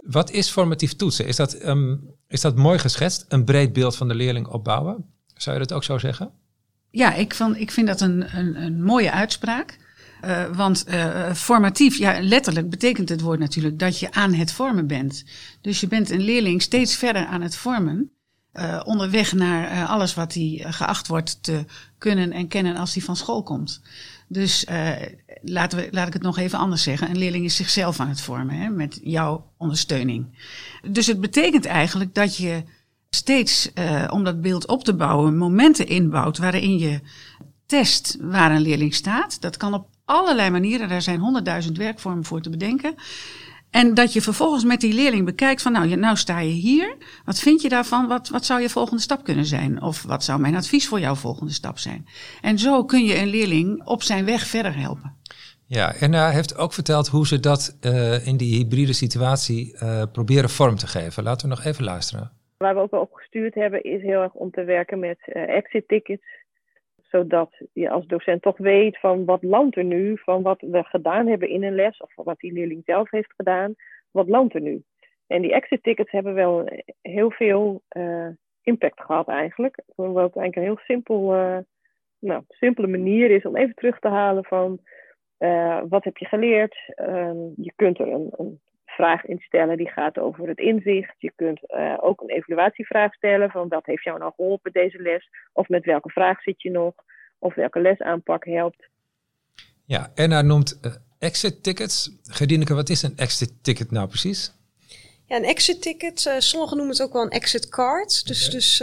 wat 0.00 0.30
is 0.30 0.50
formatief 0.50 0.96
toetsen? 0.96 1.26
Is 1.26 1.36
dat, 1.36 1.64
um, 1.64 2.14
is 2.28 2.40
dat 2.40 2.56
mooi 2.56 2.78
geschetst? 2.78 3.24
Een 3.28 3.44
breed 3.44 3.72
beeld 3.72 3.96
van 3.96 4.08
de 4.08 4.14
leerling 4.14 4.46
opbouwen? 4.46 5.17
Zou 5.38 5.58
je 5.58 5.66
dat 5.66 5.76
ook 5.76 5.84
zo 5.84 5.98
zeggen? 5.98 6.30
Ja, 6.90 7.14
ik, 7.14 7.34
van, 7.34 7.56
ik 7.56 7.70
vind 7.70 7.86
dat 7.86 8.00
een, 8.00 8.36
een, 8.38 8.62
een 8.62 8.82
mooie 8.82 9.12
uitspraak. 9.12 9.78
Uh, 10.24 10.56
want 10.56 10.84
uh, 10.88 11.32
formatief, 11.32 11.96
ja, 11.96 12.22
letterlijk 12.22 12.70
betekent 12.70 13.08
het 13.08 13.20
woord 13.20 13.38
natuurlijk 13.38 13.78
dat 13.78 13.98
je 13.98 14.12
aan 14.12 14.32
het 14.32 14.52
vormen 14.52 14.86
bent. 14.86 15.24
Dus 15.60 15.80
je 15.80 15.88
bent 15.88 16.10
een 16.10 16.22
leerling 16.22 16.62
steeds 16.62 16.96
verder 16.96 17.26
aan 17.26 17.40
het 17.40 17.56
vormen. 17.56 18.10
Uh, 18.52 18.80
onderweg 18.84 19.32
naar 19.32 19.86
alles 19.86 20.14
wat 20.14 20.34
hij 20.34 20.64
geacht 20.68 21.06
wordt 21.06 21.42
te 21.42 21.64
kunnen 21.98 22.32
en 22.32 22.48
kennen 22.48 22.76
als 22.76 22.94
hij 22.94 23.02
van 23.02 23.16
school 23.16 23.42
komt. 23.42 23.82
Dus 24.28 24.66
laten 25.42 25.78
we, 25.78 25.88
laat 25.90 26.06
ik 26.06 26.12
het 26.12 26.22
nog 26.22 26.38
even 26.38 26.58
anders 26.58 26.82
zeggen. 26.82 27.10
Een 27.10 27.18
leerling 27.18 27.44
is 27.44 27.56
zichzelf 27.56 28.00
aan 28.00 28.08
het 28.08 28.20
vormen 28.20 28.54
hè, 28.54 28.68
met 28.68 29.00
jouw 29.02 29.52
ondersteuning. 29.56 30.26
Dus 30.90 31.06
het 31.06 31.20
betekent 31.20 31.66
eigenlijk 31.66 32.14
dat 32.14 32.36
je 32.36 32.62
steeds, 33.10 33.70
om 34.10 34.24
dat 34.24 34.40
beeld 34.40 34.66
op 34.66 34.84
te 34.84 34.94
bouwen, 34.94 35.36
momenten 35.36 35.86
inbouwt 35.86 36.38
waarin 36.38 36.78
je 36.78 37.00
test 37.66 38.16
waar 38.20 38.50
een 38.50 38.60
leerling 38.60 38.94
staat. 38.94 39.40
Dat 39.40 39.56
kan 39.56 39.74
op 39.74 39.88
allerlei 40.04 40.50
manieren. 40.50 40.88
Daar 40.88 41.02
zijn 41.02 41.20
honderdduizend 41.20 41.76
werkvormen 41.76 42.24
voor 42.24 42.40
te 42.40 42.50
bedenken. 42.50 42.94
En 43.70 43.94
dat 43.94 44.12
je 44.12 44.22
vervolgens 44.22 44.64
met 44.64 44.80
die 44.80 44.94
leerling 44.94 45.24
bekijkt 45.24 45.62
van, 45.62 45.72
nou, 45.72 45.96
nou 45.96 46.16
sta 46.16 46.38
je 46.38 46.50
hier. 46.50 46.96
Wat 47.24 47.38
vind 47.38 47.62
je 47.62 47.68
daarvan? 47.68 48.06
Wat, 48.06 48.28
wat 48.28 48.44
zou 48.44 48.60
je 48.60 48.68
volgende 48.68 49.02
stap 49.02 49.24
kunnen 49.24 49.46
zijn? 49.46 49.82
Of 49.82 50.02
wat 50.02 50.24
zou 50.24 50.40
mijn 50.40 50.56
advies 50.56 50.88
voor 50.88 51.00
jouw 51.00 51.14
volgende 51.14 51.52
stap 51.52 51.78
zijn? 51.78 52.06
En 52.40 52.58
zo 52.58 52.84
kun 52.84 53.04
je 53.04 53.18
een 53.18 53.28
leerling 53.28 53.84
op 53.84 54.02
zijn 54.02 54.24
weg 54.24 54.46
verder 54.46 54.76
helpen. 54.76 55.16
Ja, 55.66 55.94
en 55.94 56.12
hij 56.12 56.32
heeft 56.32 56.56
ook 56.56 56.72
verteld 56.72 57.08
hoe 57.08 57.26
ze 57.26 57.40
dat 57.40 57.76
uh, 57.80 58.26
in 58.26 58.36
die 58.36 58.56
hybride 58.56 58.92
situatie 58.92 59.76
uh, 59.82 60.02
proberen 60.12 60.50
vorm 60.50 60.76
te 60.76 60.86
geven. 60.86 61.22
Laten 61.22 61.48
we 61.48 61.54
nog 61.54 61.64
even 61.64 61.84
luisteren. 61.84 62.32
Waar 62.58 62.74
we 62.74 62.80
ook 62.80 62.92
op 62.92 63.12
gestuurd 63.12 63.54
hebben 63.54 63.82
is 63.82 64.02
heel 64.02 64.22
erg 64.22 64.34
om 64.34 64.50
te 64.50 64.64
werken 64.64 64.98
met 64.98 65.18
uh, 65.26 65.48
exit 65.48 65.88
tickets 65.88 66.46
zodat 67.08 67.60
je 67.72 67.90
als 67.90 68.06
docent 68.06 68.42
toch 68.42 68.56
weet 68.56 68.98
van 68.98 69.24
wat 69.24 69.42
landt 69.42 69.76
er 69.76 69.84
nu, 69.84 70.18
van 70.18 70.42
wat 70.42 70.60
we 70.60 70.84
gedaan 70.84 71.26
hebben 71.26 71.48
in 71.48 71.62
een 71.62 71.74
les, 71.74 71.98
of 71.98 72.14
wat 72.14 72.38
die 72.38 72.52
leerling 72.52 72.82
zelf 72.84 73.10
heeft 73.10 73.32
gedaan, 73.36 73.74
wat 74.10 74.28
landt 74.28 74.54
er 74.54 74.60
nu. 74.60 74.82
En 75.26 75.42
die 75.42 75.52
exit 75.52 75.82
tickets 75.82 76.10
hebben 76.10 76.34
wel 76.34 76.68
heel 77.02 77.30
veel 77.30 77.82
uh, 77.96 78.28
impact 78.62 79.00
gehad 79.00 79.28
eigenlijk. 79.28 79.82
Wat 79.94 80.16
eigenlijk 80.16 80.56
een 80.56 80.62
heel 80.62 80.78
simpel, 80.78 81.34
uh, 81.34 81.58
nou, 82.18 82.42
simpele 82.48 82.86
manier 82.86 83.30
is 83.30 83.44
om 83.44 83.56
even 83.56 83.74
terug 83.74 83.98
te 83.98 84.08
halen 84.08 84.44
van 84.44 84.80
wat 85.88 86.04
heb 86.04 86.16
je 86.16 86.26
geleerd. 86.26 86.76
Uh, 86.96 87.32
je 87.56 87.72
kunt 87.76 87.98
er 87.98 88.08
een, 88.08 88.32
een, 88.36 88.60
vraag 88.98 89.24
instellen 89.24 89.76
die 89.76 89.90
gaat 89.90 90.18
over 90.18 90.48
het 90.48 90.58
inzicht. 90.58 91.14
Je 91.18 91.32
kunt 91.36 91.60
uh, 91.68 91.96
ook 92.00 92.20
een 92.20 92.30
evaluatievraag 92.30 93.14
stellen 93.14 93.50
van 93.50 93.68
wat 93.68 93.86
heeft 93.86 94.04
jou 94.04 94.18
nou 94.18 94.32
geholpen 94.36 94.72
deze 94.72 95.02
les? 95.02 95.28
Of 95.52 95.68
met 95.68 95.84
welke 95.84 96.10
vraag 96.10 96.42
zit 96.42 96.62
je 96.62 96.70
nog? 96.70 96.94
Of 97.38 97.54
welke 97.54 97.80
lesaanpak 97.80 98.44
helpt? 98.44 98.88
Ja, 99.84 100.10
Enna 100.14 100.42
noemt 100.42 100.78
uh, 100.82 100.92
exit 101.18 101.62
tickets. 101.62 102.10
Gedieneke, 102.22 102.74
wat 102.74 102.88
is 102.88 103.02
een 103.02 103.16
exit 103.16 103.52
ticket 103.62 103.90
nou 103.90 104.08
precies? 104.08 104.52
Ja, 105.26 105.36
een 105.36 105.44
exit 105.44 105.82
ticket, 105.82 106.24
uh, 106.24 106.38
sommigen 106.38 106.76
noemen 106.76 106.94
het 106.94 107.04
ook 107.04 107.12
wel 107.12 107.22
een 107.22 107.40
exit 107.40 107.68
card. 107.68 108.26
Dus, 108.26 108.46
okay. 108.46 108.54
dus 108.54 108.78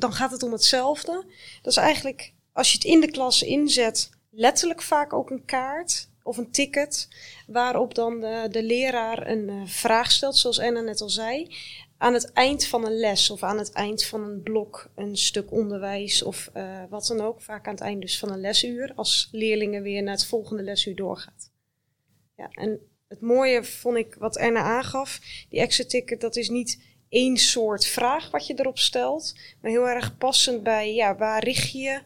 dan 0.00 0.12
gaat 0.12 0.30
het 0.30 0.42
om 0.42 0.52
hetzelfde. 0.52 1.24
Dat 1.62 1.72
is 1.72 1.76
eigenlijk, 1.76 2.32
als 2.52 2.70
je 2.70 2.78
het 2.78 2.86
in 2.86 3.00
de 3.00 3.10
klas 3.10 3.42
inzet, 3.42 4.10
letterlijk 4.30 4.82
vaak 4.82 5.12
ook 5.12 5.30
een 5.30 5.44
kaart 5.44 6.08
of 6.26 6.36
een 6.36 6.50
ticket, 6.50 7.08
waarop 7.46 7.94
dan 7.94 8.20
de, 8.20 8.48
de 8.50 8.62
leraar 8.62 9.26
een 9.26 9.48
uh, 9.48 9.62
vraag 9.66 10.12
stelt, 10.12 10.36
zoals 10.36 10.60
Anna 10.60 10.80
net 10.80 11.00
al 11.00 11.08
zei, 11.08 11.54
aan 11.98 12.14
het 12.14 12.32
eind 12.32 12.66
van 12.66 12.86
een 12.86 12.96
les 12.96 13.30
of 13.30 13.42
aan 13.42 13.58
het 13.58 13.72
eind 13.72 14.04
van 14.04 14.22
een 14.22 14.42
blok, 14.42 14.90
een 14.94 15.16
stuk 15.16 15.52
onderwijs 15.52 16.22
of 16.22 16.50
uh, 16.56 16.82
wat 16.88 17.06
dan 17.06 17.20
ook, 17.20 17.40
vaak 17.40 17.66
aan 17.66 17.74
het 17.74 17.82
eind 17.82 18.00
dus 18.00 18.18
van 18.18 18.30
een 18.30 18.40
lesuur, 18.40 18.92
als 18.94 19.28
leerlingen 19.32 19.82
weer 19.82 20.02
naar 20.02 20.14
het 20.14 20.26
volgende 20.26 20.62
lesuur 20.62 20.96
doorgaat. 20.96 21.50
Ja, 22.36 22.48
en 22.50 22.80
het 23.08 23.20
mooie 23.20 23.64
vond 23.64 23.96
ik 23.96 24.14
wat 24.14 24.38
Anna 24.38 24.60
aangaf, 24.60 25.20
die 25.48 25.60
exit 25.60 25.90
ticket, 25.90 26.20
dat 26.20 26.36
is 26.36 26.48
niet 26.48 26.82
één 27.08 27.36
soort 27.36 27.86
vraag 27.86 28.30
wat 28.30 28.46
je 28.46 28.54
erop 28.56 28.78
stelt, 28.78 29.34
maar 29.60 29.70
heel 29.70 29.88
erg 29.88 30.16
passend 30.16 30.62
bij, 30.62 30.94
ja, 30.94 31.16
waar 31.16 31.44
richt 31.44 31.72
je 31.72 32.02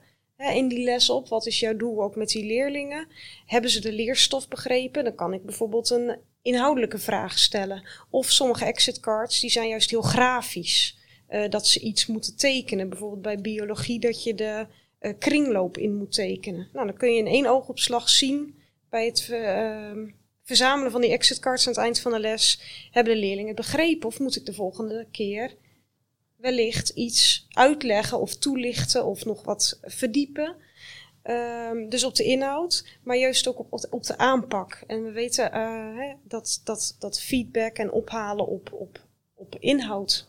in 0.48 0.68
die 0.68 0.84
les 0.84 1.10
op? 1.10 1.28
Wat 1.28 1.46
is 1.46 1.60
jouw 1.60 1.76
doel 1.76 2.02
ook 2.02 2.16
met 2.16 2.28
die 2.28 2.44
leerlingen? 2.44 3.06
Hebben 3.46 3.70
ze 3.70 3.80
de 3.80 3.92
leerstof 3.92 4.48
begrepen? 4.48 5.04
Dan 5.04 5.14
kan 5.14 5.32
ik 5.32 5.44
bijvoorbeeld 5.44 5.90
een 5.90 6.18
inhoudelijke 6.42 6.98
vragen 6.98 7.38
stellen. 7.38 7.88
Of 8.10 8.30
sommige 8.30 8.64
exit 8.64 9.00
cards 9.00 9.40
die 9.40 9.50
zijn 9.50 9.68
juist 9.68 9.90
heel 9.90 10.02
grafisch. 10.02 10.98
Uh, 11.30 11.48
dat 11.48 11.66
ze 11.66 11.80
iets 11.80 12.06
moeten 12.06 12.36
tekenen. 12.36 12.88
Bijvoorbeeld 12.88 13.22
bij 13.22 13.40
biologie 13.40 14.00
dat 14.00 14.24
je 14.24 14.34
de 14.34 14.66
uh, 15.00 15.12
kringloop 15.18 15.78
in 15.78 15.96
moet 15.96 16.12
tekenen. 16.12 16.68
Nou, 16.72 16.86
dan 16.86 16.96
kun 16.96 17.12
je 17.12 17.18
in 17.18 17.26
één 17.26 17.46
oogopslag 17.46 18.08
zien 18.08 18.54
bij 18.88 19.06
het 19.06 19.28
uh, 19.30 19.90
verzamelen 20.44 20.92
van 20.92 21.00
die 21.00 21.10
exit 21.10 21.38
cards 21.38 21.66
aan 21.66 21.72
het 21.72 21.82
eind 21.82 22.00
van 22.00 22.12
de 22.12 22.18
les. 22.18 22.60
Hebben 22.90 23.14
de 23.14 23.20
leerlingen 23.20 23.46
het 23.46 23.56
begrepen 23.56 24.08
of 24.08 24.18
moet 24.18 24.36
ik 24.36 24.46
de 24.46 24.54
volgende 24.54 25.06
keer 25.10 25.54
wellicht 26.40 26.88
iets 26.88 27.46
uitleggen 27.48 28.20
of 28.20 28.36
toelichten 28.36 29.04
of 29.04 29.24
nog 29.24 29.44
wat 29.44 29.78
verdiepen? 29.82 30.56
Um, 31.24 31.88
dus 31.88 32.04
op 32.04 32.14
de 32.14 32.24
inhoud, 32.24 32.98
maar 33.02 33.16
juist 33.16 33.48
ook 33.48 33.58
op, 33.58 33.86
op 33.90 34.02
de 34.02 34.18
aanpak. 34.18 34.82
En 34.86 35.04
we 35.04 35.10
weten 35.10 35.44
uh, 35.54 35.96
hè, 35.96 36.14
dat, 36.24 36.60
dat, 36.64 36.96
dat 36.98 37.20
feedback 37.20 37.76
en 37.76 37.92
ophalen 37.92 38.46
op, 38.46 38.72
op, 38.72 39.06
op 39.34 39.56
inhoud 39.58 40.28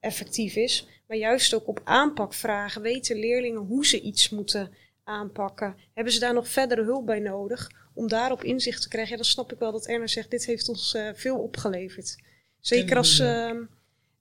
effectief 0.00 0.56
is. 0.56 0.86
Maar 1.06 1.16
juist 1.16 1.54
ook 1.54 1.68
op 1.68 1.80
aanpakvragen 1.84 2.82
weten 2.82 3.16
leerlingen 3.16 3.60
hoe 3.60 3.86
ze 3.86 4.00
iets 4.00 4.30
moeten 4.30 4.70
aanpakken. 5.04 5.76
Hebben 5.94 6.12
ze 6.12 6.20
daar 6.20 6.34
nog 6.34 6.48
verdere 6.48 6.82
hulp 6.82 7.06
bij 7.06 7.20
nodig 7.20 7.70
om 7.94 8.08
daarop 8.08 8.44
inzicht 8.44 8.82
te 8.82 8.88
krijgen? 8.88 9.10
Ja, 9.10 9.16
dan 9.16 9.24
snap 9.24 9.52
ik 9.52 9.58
wel 9.58 9.72
dat 9.72 9.86
Erna 9.86 10.06
zegt, 10.06 10.30
dit 10.30 10.46
heeft 10.46 10.68
ons 10.68 10.94
uh, 10.94 11.08
veel 11.14 11.38
opgeleverd. 11.38 12.22
Zeker 12.60 12.96
als 12.96 13.18
uh, 13.18 13.50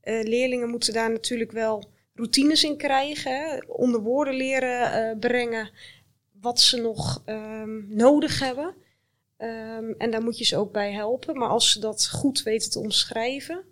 uh, 0.03 0.23
leerlingen 0.23 0.69
moeten 0.69 0.93
daar 0.93 1.11
natuurlijk 1.11 1.51
wel 1.51 1.89
routines 2.13 2.63
in 2.63 2.77
krijgen. 2.77 3.65
Onder 3.67 4.01
woorden 4.01 4.33
leren 4.33 5.09
uh, 5.09 5.19
brengen 5.19 5.69
wat 6.41 6.59
ze 6.59 6.81
nog 6.81 7.23
um, 7.25 7.85
nodig 7.89 8.39
hebben. 8.39 8.73
Um, 9.37 9.95
en 9.97 10.11
daar 10.11 10.23
moet 10.23 10.37
je 10.37 10.45
ze 10.45 10.57
ook 10.57 10.71
bij 10.71 10.91
helpen. 10.91 11.37
Maar 11.37 11.49
als 11.49 11.71
ze 11.71 11.79
dat 11.79 12.09
goed 12.09 12.43
weten 12.43 12.71
te 12.71 12.79
omschrijven, 12.79 13.63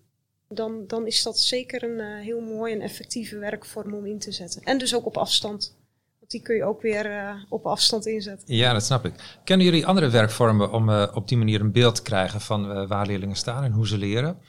dan, 0.47 0.83
dan 0.87 1.07
is 1.07 1.23
dat 1.23 1.39
zeker 1.39 1.83
een 1.83 1.99
uh, 1.99 2.25
heel 2.25 2.41
mooi 2.41 2.73
en 2.73 2.81
effectieve 2.81 3.37
werkvorm 3.37 3.93
om 3.93 4.05
in 4.05 4.19
te 4.19 4.31
zetten. 4.31 4.61
En 4.63 4.77
dus 4.77 4.95
ook 4.95 5.05
op 5.05 5.17
afstand. 5.17 5.77
Want 6.19 6.31
die 6.31 6.41
kun 6.41 6.55
je 6.55 6.63
ook 6.63 6.81
weer 6.81 7.35
op 7.49 7.65
afstand 7.65 8.05
inzetten. 8.05 8.55
Ja, 8.55 8.73
dat 8.73 8.83
snap 8.83 9.05
ik. 9.05 9.39
Kennen 9.43 9.65
jullie 9.65 9.85
andere 9.85 10.09
werkvormen 10.09 10.71
om 10.71 10.89
op 10.89 11.27
die 11.27 11.37
manier 11.37 11.61
een 11.61 11.71
beeld 11.71 11.95
te 11.95 12.01
krijgen 12.01 12.41
van 12.41 12.87
waar 12.87 13.05
leerlingen 13.05 13.35
staan 13.35 13.63
en 13.63 13.71
hoe 13.71 13.87
ze 13.87 13.97
leren? 13.97 14.39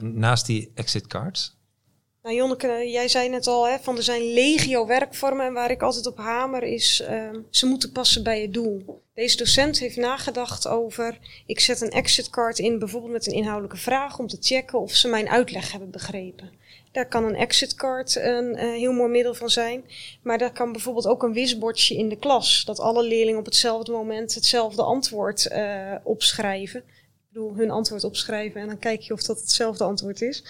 Naast 0.00 0.46
die 0.46 0.70
exit 0.74 1.06
cards? 1.06 1.60
Nou 2.22 2.34
Jonneke, 2.34 2.90
jij 2.90 3.08
zei 3.08 3.28
net 3.28 3.46
al, 3.46 3.68
hè, 3.68 3.78
van 3.78 3.96
er 3.96 4.02
zijn 4.02 4.32
legio 4.32 4.86
werkvormen 4.86 5.46
en 5.46 5.52
waar 5.52 5.70
ik 5.70 5.82
altijd 5.82 6.06
op 6.06 6.18
hamer 6.18 6.62
is, 6.62 7.02
uh, 7.10 7.28
ze 7.50 7.66
moeten 7.66 7.92
passen 7.92 8.22
bij 8.22 8.40
je 8.40 8.50
doel. 8.50 9.02
Deze 9.14 9.36
docent 9.36 9.78
heeft 9.78 9.96
nagedacht 9.96 10.68
over, 10.68 11.18
ik 11.46 11.60
zet 11.60 11.80
een 11.80 11.90
exit 11.90 12.30
card 12.30 12.58
in, 12.58 12.78
bijvoorbeeld 12.78 13.12
met 13.12 13.26
een 13.26 13.32
inhoudelijke 13.32 13.76
vraag 13.76 14.18
om 14.18 14.26
te 14.26 14.36
checken 14.40 14.80
of 14.80 14.92
ze 14.92 15.08
mijn 15.08 15.28
uitleg 15.28 15.72
hebben 15.72 15.90
begrepen. 15.90 16.50
Daar 16.92 17.08
kan 17.08 17.24
een 17.24 17.34
exit 17.34 17.74
card 17.74 18.16
een, 18.16 18.62
een 18.62 18.74
heel 18.74 18.92
mooi 18.92 19.10
middel 19.10 19.34
van 19.34 19.50
zijn, 19.50 19.84
maar 20.22 20.38
daar 20.38 20.52
kan 20.52 20.72
bijvoorbeeld 20.72 21.06
ook 21.06 21.22
een 21.22 21.32
wisbordje 21.32 21.96
in 21.96 22.08
de 22.08 22.16
klas, 22.16 22.64
dat 22.64 22.80
alle 22.80 23.02
leerlingen 23.02 23.40
op 23.40 23.44
hetzelfde 23.44 23.92
moment 23.92 24.34
hetzelfde 24.34 24.82
antwoord 24.82 25.48
uh, 25.52 25.94
opschrijven. 26.02 26.84
Bedoel, 27.32 27.54
hun 27.54 27.70
antwoord 27.70 28.04
opschrijven 28.04 28.60
en 28.60 28.66
dan 28.66 28.78
kijk 28.78 29.00
je 29.00 29.12
of 29.12 29.22
dat 29.22 29.40
hetzelfde 29.40 29.84
antwoord 29.84 30.20
is 30.20 30.44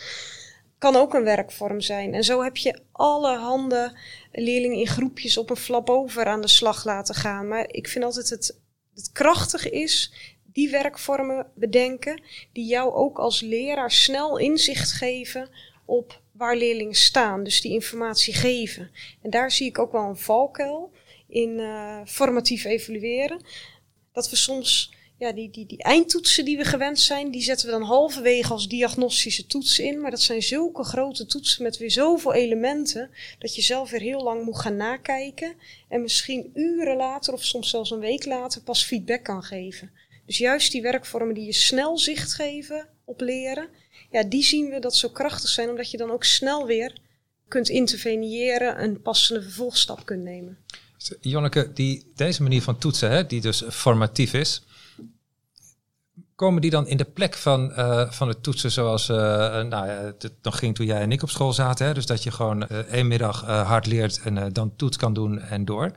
kan 0.82 0.96
ook 0.96 1.14
een 1.14 1.24
werkvorm 1.24 1.80
zijn. 1.80 2.14
En 2.14 2.24
zo 2.24 2.42
heb 2.42 2.56
je 2.56 2.78
allerhande 2.92 3.98
leerlingen 4.32 4.78
in 4.78 4.86
groepjes 4.86 5.36
op 5.36 5.50
een 5.50 5.56
flap 5.56 5.90
over 5.90 6.26
aan 6.26 6.40
de 6.40 6.48
slag 6.48 6.84
laten 6.84 7.14
gaan. 7.14 7.48
Maar 7.48 7.68
ik 7.68 7.88
vind 7.88 8.04
altijd 8.04 8.30
het, 8.30 8.58
het 8.94 9.12
krachtige 9.12 9.70
is 9.70 10.12
die 10.52 10.70
werkvormen 10.70 11.46
bedenken 11.54 12.22
die 12.52 12.66
jou 12.66 12.92
ook 12.92 13.18
als 13.18 13.40
leraar 13.40 13.90
snel 13.90 14.38
inzicht 14.38 14.92
geven 14.92 15.48
op 15.84 16.20
waar 16.32 16.56
leerlingen 16.56 16.94
staan. 16.94 17.44
Dus 17.44 17.60
die 17.60 17.72
informatie 17.72 18.34
geven. 18.34 18.90
En 19.22 19.30
daar 19.30 19.50
zie 19.50 19.68
ik 19.68 19.78
ook 19.78 19.92
wel 19.92 20.08
een 20.08 20.16
valkuil 20.16 20.92
in 21.28 21.58
uh, 21.58 22.00
formatief 22.04 22.64
evalueren. 22.64 23.44
Dat 24.12 24.30
we 24.30 24.36
soms 24.36 24.94
ja, 25.23 25.33
die, 25.33 25.50
die, 25.50 25.67
die 25.67 25.83
eindtoetsen 25.83 26.45
die 26.45 26.57
we 26.57 26.64
gewend 26.64 27.00
zijn, 27.00 27.31
die 27.31 27.43
zetten 27.43 27.67
we 27.67 27.73
dan 27.73 27.83
halverwege 27.83 28.52
als 28.52 28.69
diagnostische 28.69 29.47
toetsen 29.47 29.85
in. 29.85 30.00
Maar 30.00 30.11
dat 30.11 30.21
zijn 30.21 30.43
zulke 30.43 30.85
grote 30.85 31.26
toetsen 31.26 31.63
met 31.63 31.78
weer 31.78 31.91
zoveel 31.91 32.35
elementen, 32.35 33.11
dat 33.39 33.54
je 33.54 33.63
zelf 33.63 33.91
weer 33.91 34.00
heel 34.00 34.23
lang 34.23 34.45
moet 34.45 34.61
gaan 34.61 34.76
nakijken. 34.76 35.54
En 35.89 36.02
misschien 36.02 36.50
uren 36.54 36.97
later 36.97 37.32
of 37.32 37.45
soms 37.45 37.71
zelfs 37.71 37.91
een 37.91 37.99
week 37.99 38.25
later 38.25 38.63
pas 38.63 38.85
feedback 38.85 39.23
kan 39.23 39.43
geven. 39.43 39.91
Dus 40.26 40.39
juist 40.39 40.73
die 40.73 40.82
werkvormen 40.82 41.35
die 41.35 41.45
je 41.45 41.52
snel 41.52 41.99
zicht 41.99 42.35
geven 42.35 42.89
op 43.04 43.21
leren, 43.21 43.69
ja, 44.11 44.23
die 44.23 44.43
zien 44.43 44.71
we 44.71 44.78
dat 44.78 44.97
zo 44.97 45.08
krachtig 45.08 45.49
zijn, 45.49 45.71
omdat 45.71 45.91
je 45.91 45.97
dan 45.97 46.11
ook 46.11 46.25
snel 46.25 46.67
weer 46.67 46.99
kunt 47.49 47.69
interveneren, 47.69 48.82
een 48.82 49.02
passende 49.02 49.43
vervolgstap 49.43 50.06
kunt 50.06 50.23
nemen. 50.23 50.58
Jonneke, 51.21 51.73
die, 51.73 52.13
deze 52.15 52.43
manier 52.43 52.63
van 52.63 52.78
toetsen, 52.78 53.11
hè, 53.11 53.26
die 53.26 53.41
dus 53.41 53.65
formatief 53.71 54.35
is, 54.35 54.63
komen 56.43 56.61
die 56.61 56.71
dan 56.71 56.87
in 56.87 56.97
de 56.97 57.05
plek 57.05 57.35
van, 57.35 57.71
uh, 57.71 58.11
van 58.11 58.28
het 58.28 58.43
toetsen 58.43 58.71
zoals 58.71 59.09
uh, 59.09 59.17
nou, 59.63 59.87
het 59.87 60.35
nog 60.43 60.59
ging 60.59 60.75
toen 60.75 60.87
jij 60.87 61.00
en 61.00 61.13
ik 61.13 61.23
op 61.23 61.31
school 61.31 61.52
zaten? 61.52 61.87
Hè? 61.87 61.95
Dus 61.95 62.07
dat 62.07 62.23
je 62.23 62.31
gewoon 62.31 62.67
één 62.69 63.09
middag 63.09 63.45
hard 63.47 63.87
leert 63.87 64.21
en 64.23 64.52
dan 64.52 64.76
toets 64.76 64.97
kan 64.97 65.13
doen 65.13 65.41
en 65.41 65.65
door. 65.65 65.91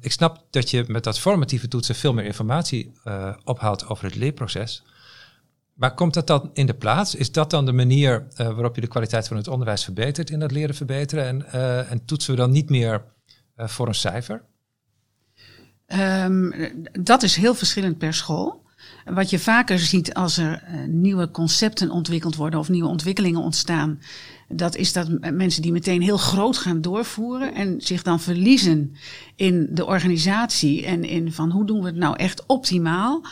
Ik 0.00 0.12
snap 0.12 0.46
dat 0.50 0.70
je 0.70 0.84
met 0.86 1.04
dat 1.04 1.18
formatieve 1.18 1.68
toetsen 1.68 1.94
veel 1.94 2.12
meer 2.12 2.24
informatie 2.24 2.92
ophaalt 3.44 3.88
over 3.88 4.04
het 4.04 4.14
leerproces. 4.14 4.84
Maar 5.74 5.94
komt 5.94 6.14
dat 6.14 6.26
dan 6.26 6.50
in 6.52 6.66
de 6.66 6.74
plaats? 6.74 7.14
Is 7.14 7.32
dat 7.32 7.50
dan 7.50 7.66
de 7.66 7.72
manier 7.72 8.26
waarop 8.36 8.74
je 8.74 8.80
de 8.80 8.86
kwaliteit 8.86 9.28
van 9.28 9.36
het 9.36 9.48
onderwijs 9.48 9.84
verbetert 9.84 10.30
in 10.30 10.38
dat 10.38 10.50
leren 10.50 10.74
verbeteren? 10.74 11.26
En, 11.26 11.52
en 11.88 12.04
toetsen 12.04 12.30
we 12.30 12.36
dan 12.36 12.50
niet 12.50 12.70
meer 12.70 13.04
voor 13.56 13.88
een 13.88 13.94
cijfer? 13.94 14.44
Um, 15.86 16.52
dat 16.92 17.22
is 17.22 17.36
heel 17.36 17.54
verschillend 17.54 17.98
per 17.98 18.14
school. 18.14 18.66
Wat 19.10 19.30
je 19.30 19.38
vaker 19.38 19.78
ziet 19.78 20.14
als 20.14 20.36
er 20.36 20.62
uh, 20.62 20.84
nieuwe 20.86 21.30
concepten 21.30 21.90
ontwikkeld 21.90 22.36
worden 22.36 22.60
of 22.60 22.68
nieuwe 22.68 22.88
ontwikkelingen 22.88 23.40
ontstaan, 23.40 24.00
dat 24.48 24.76
is 24.76 24.92
dat 24.92 25.32
mensen 25.32 25.62
die 25.62 25.72
meteen 25.72 26.02
heel 26.02 26.16
groot 26.16 26.56
gaan 26.56 26.80
doorvoeren 26.80 27.54
en 27.54 27.80
zich 27.80 28.02
dan 28.02 28.20
verliezen 28.20 28.94
in 29.36 29.68
de 29.70 29.86
organisatie 29.86 30.84
en 30.84 31.04
in 31.04 31.32
van 31.32 31.50
hoe 31.50 31.66
doen 31.66 31.80
we 31.80 31.86
het 31.86 31.96
nou 31.96 32.16
echt 32.16 32.46
optimaal. 32.46 33.24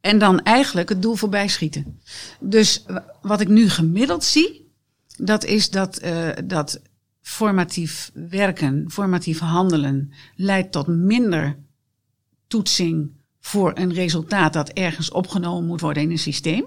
En 0.00 0.18
dan 0.18 0.40
eigenlijk 0.40 0.88
het 0.88 1.02
doel 1.02 1.14
voorbij 1.14 1.48
schieten. 1.48 2.00
Dus 2.40 2.84
wat 3.22 3.40
ik 3.40 3.48
nu 3.48 3.68
gemiddeld 3.68 4.24
zie, 4.24 4.72
dat 5.16 5.44
is 5.44 5.70
dat, 5.70 6.02
uh, 6.02 6.28
dat 6.44 6.80
formatief 7.20 8.10
werken, 8.14 8.84
formatief 8.90 9.38
handelen 9.38 10.12
leidt 10.34 10.72
tot 10.72 10.86
minder 10.86 11.58
toetsing, 12.46 13.10
voor 13.40 13.72
een 13.74 13.92
resultaat 13.92 14.52
dat 14.52 14.68
ergens 14.68 15.10
opgenomen 15.10 15.66
moet 15.66 15.80
worden 15.80 16.02
in 16.02 16.10
een 16.10 16.18
systeem. 16.18 16.64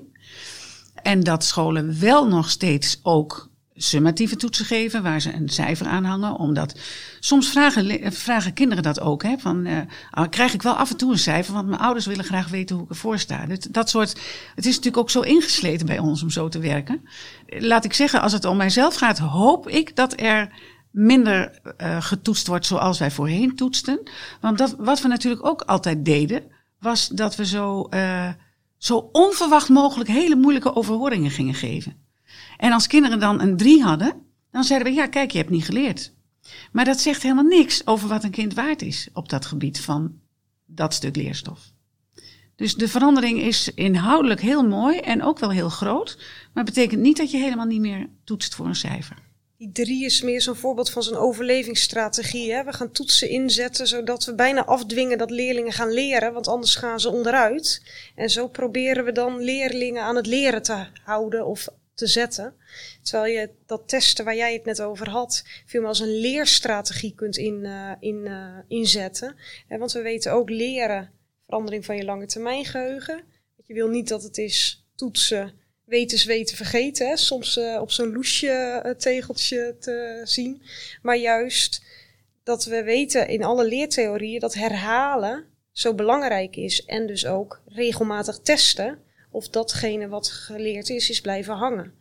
En 0.96 1.20
dat 1.20 1.44
scholen 1.44 2.00
wel 2.00 2.28
nog 2.28 2.50
steeds 2.50 3.00
ook 3.04 3.50
summatieve 3.84 4.36
toetsen 4.36 4.66
geven, 4.66 5.04
waar 5.04 5.22
ze 5.22 5.34
een 5.34 5.50
cijfer 5.50 5.88
aan 5.88 6.04
hangen. 6.04 6.36
Omdat 6.36 6.80
soms 7.20 7.50
vragen, 7.50 8.14
vragen 8.14 8.54
kinderen 8.54 8.84
dat 8.84 9.00
ook. 9.00 9.24
Hè, 9.24 9.38
van, 9.38 9.68
uh, 9.68 9.80
krijg 10.30 10.54
ik 10.54 10.62
wel 10.62 10.74
af 10.74 10.90
en 10.90 10.98
toe 10.98 11.12
een 11.12 11.20
cijfer, 11.20 11.54
want 11.54 11.68
mijn 11.68 11.82
ouders 11.82 12.06
willen 12.06 12.26
graag 12.26 12.48
weten 12.48 12.76
hoe 12.76 12.86
ik 12.86 12.90
ervoor 12.90 13.20
sta. 13.20 13.46
Dat, 13.46 13.68
dat 13.72 13.90
soort, 13.90 14.10
het 14.56 14.66
is 14.66 14.76
natuurlijk 14.76 14.98
ook 14.98 15.10
zo 15.10 15.22
ingesleten 15.22 15.86
bij 15.86 16.00
ons 16.00 16.24
om 16.24 16.30
zo 16.30 16.48
te 16.48 16.60
werken. 16.60 17.02
Laat 17.48 17.86
ik 17.86 17.94
zeggen, 17.94 18.22
als 18.22 18.32
het 18.32 18.46
om 18.46 18.58
mijzelf 18.58 18.96
gaat, 18.96 19.18
hoop 19.18 19.70
ik 19.70 19.96
dat 19.96 20.20
er 20.20 20.50
minder 20.92 21.60
uh, 21.78 22.02
getoetst 22.02 22.48
wordt 22.48 22.66
zoals 22.66 23.00
wij 23.00 23.12
voorheen 23.12 23.56
toetsten. 23.56 24.00
Want 24.42 24.58
dat, 24.58 24.76
wat 24.78 25.02
we 25.02 25.08
natuurlijk 25.08 25.46
ook 25.46 25.62
altijd 25.62 26.06
deden, 26.06 26.44
was 26.82 27.08
dat 27.08 27.36
we 27.36 27.46
zo, 27.46 27.88
uh, 27.90 28.30
zo 28.78 29.10
onverwacht 29.12 29.70
mogelijk 29.70 30.10
hele 30.10 30.36
moeilijke 30.36 30.76
overhoringen 30.76 31.32
gingen 31.32 31.54
geven. 31.54 31.96
En 32.58 32.72
als 32.72 32.88
kinderen 32.88 33.20
dan 33.20 33.42
een 33.42 33.58
drie 33.58 33.84
hadden, 33.84 34.14
dan 34.52 34.64
zeiden 34.64 34.88
we, 34.88 34.94
ja 34.94 35.08
kijk, 35.08 35.32
je 35.32 35.38
hebt 35.38 35.50
niet 35.50 35.66
geleerd. 35.66 36.14
Maar 36.72 36.86
dat 36.86 37.00
zegt 37.00 37.22
helemaal 37.22 37.44
niks 37.44 37.88
over 37.88 38.08
wat 38.08 38.24
een 38.24 38.32
kind 38.32 38.54
waard 38.54 38.82
is 38.82 39.10
op 39.14 39.30
dat 39.30 39.46
gebied 39.46 39.82
van 39.82 40.20
dat 40.66 40.94
stuk 40.94 41.16
leerstof. 41.16 41.72
Dus 42.56 42.76
de 42.76 42.88
verandering 42.88 43.42
is 43.42 43.74
inhoudelijk 43.74 44.42
heel 44.42 44.68
mooi 44.68 44.98
en 44.98 45.24
ook 45.24 45.40
wel 45.40 45.50
heel 45.50 45.70
groot, 45.70 46.20
maar 46.54 46.64
betekent 46.64 47.02
niet 47.02 47.18
dat 47.18 47.32
je 47.32 47.38
helemaal 47.38 47.66
niet 47.66 47.82
meer 47.82 48.10
toetst 48.24 48.56
voor 48.56 48.66
een 48.66 48.76
cijfer. 48.76 49.18
Die 49.62 49.72
drie 49.72 50.06
is 50.06 50.22
meer 50.22 50.42
zo'n 50.42 50.56
voorbeeld 50.56 50.90
van 50.90 51.04
zo'n 51.04 51.18
overlevingsstrategie. 51.18 52.54
Hè? 52.54 52.64
We 52.64 52.74
gaan 52.74 52.92
toetsen 52.92 53.30
inzetten 53.30 53.88
zodat 53.88 54.26
we 54.26 54.36
bijna 54.36 54.66
afdwingen 54.66 55.18
dat 55.18 55.30
leerlingen 55.30 55.72
gaan 55.72 55.92
leren, 55.92 56.34
want 56.34 56.48
anders 56.48 56.76
gaan 56.76 57.00
ze 57.00 57.10
onderuit. 57.10 57.82
En 58.16 58.30
zo 58.30 58.48
proberen 58.48 59.06
we 59.06 59.12
dan 59.12 59.40
leerlingen 59.40 60.04
aan 60.04 60.16
het 60.16 60.26
leren 60.26 60.62
te 60.62 60.86
houden 61.04 61.46
of 61.46 61.68
te 61.94 62.08
zetten. 62.08 62.56
Terwijl 63.02 63.34
je 63.34 63.50
dat 63.66 63.88
testen 63.88 64.26
waar 64.26 64.36
jij 64.36 64.54
het 64.54 64.66
net 64.66 64.82
over 64.82 65.10
had, 65.10 65.44
veel 65.66 65.80
meer 65.80 65.90
als 65.90 66.00
een 66.00 66.20
leerstrategie 66.20 67.16
kunt 67.16 67.38
in, 67.38 67.60
uh, 67.64 67.92
in, 68.00 68.26
uh, 68.26 68.58
inzetten. 68.68 69.36
want 69.68 69.92
we 69.92 70.02
weten 70.02 70.34
ook 70.34 70.50
leren, 70.50 71.12
verandering 71.46 71.86
van 71.86 71.96
je 71.96 72.06
lange 72.06 72.26
termijn 72.26 72.66
geheugen 72.66 73.24
Je 73.66 73.74
wil 73.74 73.88
niet 73.88 74.08
dat 74.08 74.24
het 74.24 74.38
is 74.38 74.86
toetsen, 74.96 75.61
weten, 75.92 76.28
weten, 76.28 76.58
vergeten. 76.58 77.18
Soms 77.18 77.58
uh, 77.58 77.82
op 77.82 77.92
zo'n 77.92 78.12
loesje 78.12 78.82
uh, 78.86 78.92
tegeltje 78.92 79.76
te 79.80 80.22
zien. 80.24 80.62
Maar 81.02 81.18
juist 81.18 81.84
dat 82.44 82.66
we 82.66 82.84
weten 82.84 83.28
in 83.28 83.44
alle 83.44 83.66
leertheorieën 83.66 84.40
dat 84.40 84.54
herhalen 84.54 85.46
zo 85.72 85.94
belangrijk 85.94 86.56
is. 86.56 86.86
En 86.86 87.08
dus 87.08 87.26
ook 87.26 87.62
regelmatig 87.66 88.40
testen 88.40 89.00
of 89.32 89.50
datgene 89.50 90.08
wat 90.08 90.28
geleerd 90.28 90.90
is, 90.90 91.10
is 91.10 91.22
blijven 91.22 91.54
hangen. 91.54 91.94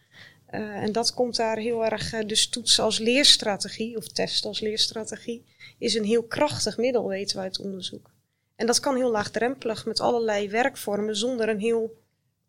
Uh, 0.50 0.61
en 0.61 0.92
dat 0.92 1.14
komt 1.14 1.37
daar 1.37 1.57
heel 1.57 1.85
erg, 1.85 2.11
dus 2.26 2.48
toetsen 2.48 2.85
als 2.85 2.98
leerstrategie, 2.98 3.96
of 3.96 4.09
testen 4.09 4.48
als 4.48 4.61
leerstrategie, 4.61 5.44
is 5.79 5.94
een 5.94 6.05
heel 6.05 6.22
krachtig 6.22 6.76
middel, 6.76 7.09
weten 7.09 7.37
we 7.37 7.42
uit 7.42 7.61
onderzoek. 7.61 8.11
En 8.57 8.66
dat 8.66 8.81
kan 8.81 8.96
heel 8.96 9.11
laagdrempelig 9.11 9.87
met 9.87 10.00
allerlei 10.00 10.48
werkvormen 10.48 11.16
zonder 11.16 11.48
een 11.48 11.61
heel 11.61 11.99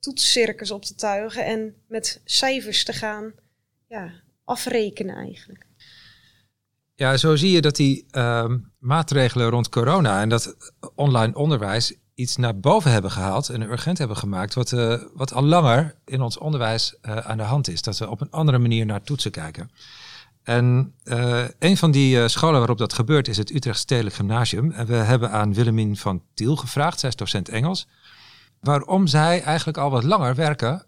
toetscircus 0.01 0.71
op 0.71 0.85
te 0.85 0.95
tuigen 0.95 1.45
en 1.45 1.75
met 1.87 2.21
cijfers 2.25 2.83
te 2.83 2.93
gaan 2.93 3.31
ja, 3.87 4.11
afrekenen 4.43 5.15
eigenlijk. 5.15 5.65
Ja, 6.95 7.17
zo 7.17 7.35
zie 7.35 7.51
je 7.51 7.61
dat 7.61 7.75
die 7.75 8.05
uh, 8.11 8.45
maatregelen 8.79 9.49
rond 9.49 9.69
corona 9.69 10.21
en 10.21 10.29
dat 10.29 10.55
online 10.95 11.35
onderwijs 11.35 11.93
iets 12.13 12.35
naar 12.35 12.59
boven 12.59 12.91
hebben 12.91 13.11
gehaald 13.11 13.49
en 13.49 13.61
urgent 13.61 13.97
hebben 13.97 14.17
gemaakt, 14.17 14.53
wat, 14.53 14.71
uh, 14.71 15.01
wat 15.13 15.33
al 15.33 15.43
langer 15.43 15.95
in 16.05 16.21
ons 16.21 16.37
onderwijs 16.37 16.95
uh, 17.01 17.17
aan 17.17 17.37
de 17.37 17.43
hand 17.43 17.67
is. 17.67 17.81
Dat 17.81 17.97
we 17.97 18.09
op 18.09 18.21
een 18.21 18.31
andere 18.31 18.57
manier 18.57 18.85
naar 18.85 19.03
toetsen 19.03 19.31
kijken. 19.31 19.71
En 20.43 20.93
uh, 21.03 21.43
een 21.59 21.77
van 21.77 21.91
die 21.91 22.27
scholen 22.27 22.59
waarop 22.59 22.77
dat 22.77 22.93
gebeurt 22.93 23.27
is 23.27 23.37
het 23.37 23.51
Utrecht 23.51 23.79
Stedelijk 23.79 24.15
Gymnasium. 24.15 24.71
En 24.71 24.85
we 24.85 24.93
hebben 24.93 25.31
aan 25.31 25.53
Willemien 25.53 25.97
van 25.97 26.23
Tiel 26.33 26.55
gevraagd, 26.55 26.99
zij 26.99 27.09
is 27.09 27.15
docent 27.15 27.49
Engels, 27.49 27.87
waarom 28.61 29.07
zij 29.07 29.43
eigenlijk 29.43 29.77
al 29.77 29.89
wat 29.89 30.03
langer 30.03 30.35
werken 30.35 30.85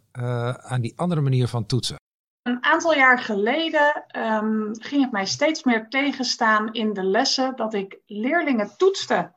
aan 0.62 0.82
die 0.82 0.94
andere 0.96 1.22
manier 1.22 1.48
van 1.48 1.66
toetsen. 1.66 1.96
Een 2.42 2.64
aantal 2.64 2.94
jaar 2.94 3.20
geleden 3.20 4.06
um, 4.18 4.76
ging 4.80 5.02
het 5.02 5.12
mij 5.12 5.26
steeds 5.26 5.64
meer 5.64 5.88
tegenstaan 5.90 6.74
in 6.74 6.94
de 6.94 7.04
lessen 7.04 7.56
dat 7.56 7.74
ik 7.74 8.02
leerlingen 8.06 8.78
toetste. 8.78 9.34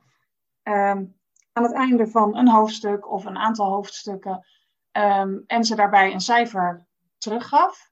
Um, 0.63 1.15
aan 1.53 1.63
het 1.63 1.73
einde 1.73 2.07
van 2.07 2.37
een 2.37 2.49
hoofdstuk 2.49 3.11
of 3.11 3.25
een 3.25 3.37
aantal 3.37 3.67
hoofdstukken 3.67 4.47
um, 4.93 5.45
en 5.47 5.65
ze 5.65 5.75
daarbij 5.75 6.13
een 6.13 6.21
cijfer 6.21 6.87
teruggaf. 7.19 7.91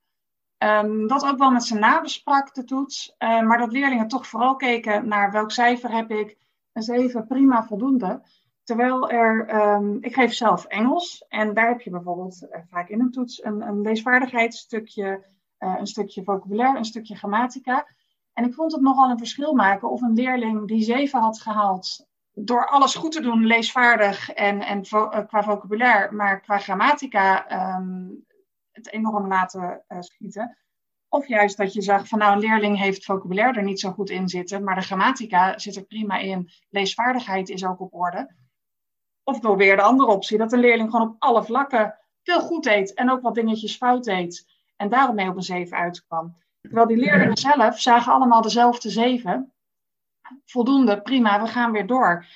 Dat 1.07 1.24
ook 1.24 1.38
wel 1.38 1.50
met 1.50 1.64
ze 1.64 1.74
nabesprak, 1.74 2.54
de 2.54 2.64
toets, 2.64 3.14
uh, 3.18 3.42
maar 3.42 3.59
dat 3.59 3.72
leerlingen 3.72 4.09
toch 4.09 4.26
vooral 4.26 4.57
keken 4.57 5.09
naar 5.09 5.33
welk 5.33 5.50
cijfer 5.50 5.90
heb 5.90 6.11
ik, 6.11 6.37
een 6.72 6.83
7, 6.83 7.26
prima, 7.26 7.66
voldoende. 7.66 8.22
Terwijl 8.64 9.11
er, 9.11 9.55
um, 9.55 9.98
ik 10.00 10.14
geef 10.14 10.35
zelf 10.35 10.64
Engels 10.64 11.24
en 11.29 11.55
daar 11.55 11.68
heb 11.68 11.81
je 11.81 11.90
bijvoorbeeld 11.90 12.42
uh, 12.42 12.59
vaak 12.70 12.88
in 12.88 13.00
een 13.00 13.11
toets 13.11 13.44
een, 13.44 13.61
een 13.61 13.83
uh, 15.59 15.74
een 15.79 15.87
stukje 15.87 16.24
vocabulaire, 16.24 16.79
een 16.79 16.85
stukje 16.85 17.16
grammatica. 17.16 17.87
En 18.33 18.44
ik 18.44 18.55
vond 18.55 18.72
het 18.72 18.81
nogal 18.81 19.11
een 19.11 19.18
verschil 19.18 19.55
maken 19.55 19.90
of 19.90 20.03
een 20.03 20.14
leerling 20.14 20.68
die 20.68 20.83
7 20.83 21.20
had 21.20 21.40
gehaald 21.40 22.07
door 22.33 22.68
alles 22.68 22.94
goed 22.94 23.12
te 23.12 23.20
doen, 23.20 23.46
leesvaardig 23.46 24.31
en, 24.31 24.61
en 24.61 24.83
uh, 24.90 25.18
qua 25.27 25.42
vocabulaire, 25.42 26.12
maar 26.12 26.40
qua 26.40 26.59
grammatica 26.59 27.53
um, 27.77 28.24
het 28.70 28.92
enorm 28.92 29.29
laten 29.29 29.85
schieten. 30.00 30.59
Of 31.09 31.29
juist 31.29 31.57
dat 31.57 31.72
je 31.72 31.83
zag 31.83 32.09
van 32.09 32.18
nou, 32.18 32.33
een 32.33 32.40
leerling 32.40 32.79
heeft 32.79 33.05
vocabulaire 33.05 33.59
er 33.59 33.64
niet 33.64 33.81
zo 33.81 33.90
goed 33.90 34.11
in 34.11 34.29
zitten, 34.29 34.64
maar 34.64 34.74
de 34.74 34.81
grammatica 34.81 35.59
zit 35.59 35.77
er 35.77 35.85
prima 35.85 36.18
in. 36.18 36.50
Leesvaardigheid 36.68 37.48
is 37.48 37.64
ook 37.64 37.81
op 37.81 37.94
orde. 37.94 38.35
Of 39.24 39.40
door 39.40 39.58
de 39.58 39.82
andere 39.82 40.10
optie, 40.10 40.38
dat 40.38 40.52
een 40.52 40.58
leerling 40.58 40.90
gewoon 40.90 41.08
op 41.08 41.16
alle 41.18 41.44
vlakken 41.44 41.98
veel 42.22 42.40
goed 42.40 42.64
deed 42.64 42.94
en 42.94 43.10
ook 43.10 43.22
wat 43.22 43.34
dingetjes 43.34 43.76
fout 43.76 44.04
deed. 44.04 44.46
En 44.76 44.88
daarom 44.88 45.14
mee 45.14 45.28
op 45.28 45.37
een 45.37 45.42
7 45.42 45.76
uitkwam. 45.76 46.37
Terwijl 46.60 46.87
die 46.87 46.96
leerlingen 46.96 47.37
zelf 47.37 47.80
zagen 47.80 48.12
allemaal 48.12 48.42
dezelfde 48.42 48.90
7 48.90 49.54
voldoende, 50.44 51.02
prima, 51.02 51.42
we 51.42 51.48
gaan 51.48 51.72
weer 51.72 51.87
door. 51.87 52.26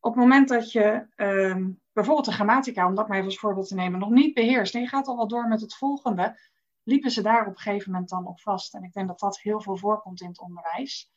Op 0.00 0.14
het 0.14 0.22
moment 0.22 0.48
dat 0.48 0.72
je 0.72 1.06
uh, 1.16 1.66
bijvoorbeeld 1.92 2.26
de 2.26 2.32
grammatica, 2.32 2.86
om 2.86 2.94
dat 2.94 3.08
maar 3.08 3.16
even 3.16 3.28
als 3.28 3.38
voorbeeld 3.38 3.68
te 3.68 3.74
nemen, 3.74 4.00
nog 4.00 4.10
niet 4.10 4.34
beheerst 4.34 4.74
en 4.74 4.80
je 4.80 4.86
gaat 4.86 5.06
al 5.06 5.16
wel 5.16 5.28
door 5.28 5.48
met 5.48 5.60
het 5.60 5.74
volgende, 5.74 6.38
liepen 6.82 7.10
ze 7.10 7.22
daar 7.22 7.46
op 7.46 7.54
een 7.54 7.60
gegeven 7.60 7.92
moment 7.92 8.10
dan 8.10 8.26
op 8.26 8.40
vast. 8.40 8.74
En 8.74 8.82
ik 8.82 8.92
denk 8.92 9.08
dat 9.08 9.18
dat 9.18 9.40
heel 9.40 9.60
veel 9.60 9.76
voorkomt 9.76 10.20
in 10.20 10.28
het 10.28 10.40
onderwijs. 10.40 11.10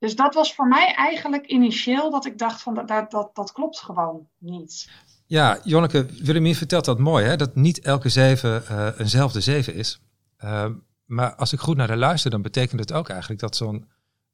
Dus 0.00 0.16
dat 0.16 0.34
was 0.34 0.54
voor 0.54 0.68
mij 0.68 0.94
eigenlijk 0.94 1.46
initieel 1.46 2.10
dat 2.10 2.26
ik 2.26 2.38
dacht 2.38 2.62
van 2.62 2.74
dat, 2.74 3.10
dat, 3.10 3.30
dat, 3.34 3.52
klopt 3.52 3.80
gewoon 3.80 4.28
niet. 4.38 4.90
Ja, 5.26 5.60
Jonneke, 5.64 6.06
Willemien 6.22 6.54
vertelt 6.54 6.84
dat 6.84 6.98
mooi, 6.98 7.24
hè? 7.24 7.36
dat 7.36 7.54
niet 7.54 7.80
elke 7.80 8.08
zeven 8.08 8.62
uh, 8.70 8.88
eenzelfde 8.98 9.40
zeven 9.40 9.74
is. 9.74 10.00
Uh, 10.44 10.66
maar 11.04 11.34
als 11.34 11.52
ik 11.52 11.60
goed 11.60 11.76
naar 11.76 11.86
de 11.86 11.96
luister, 11.96 12.30
dan 12.30 12.42
betekent 12.42 12.80
het 12.80 12.92
ook 12.92 13.08
eigenlijk 13.08 13.40
dat 13.40 13.56
zo'n 13.56 13.88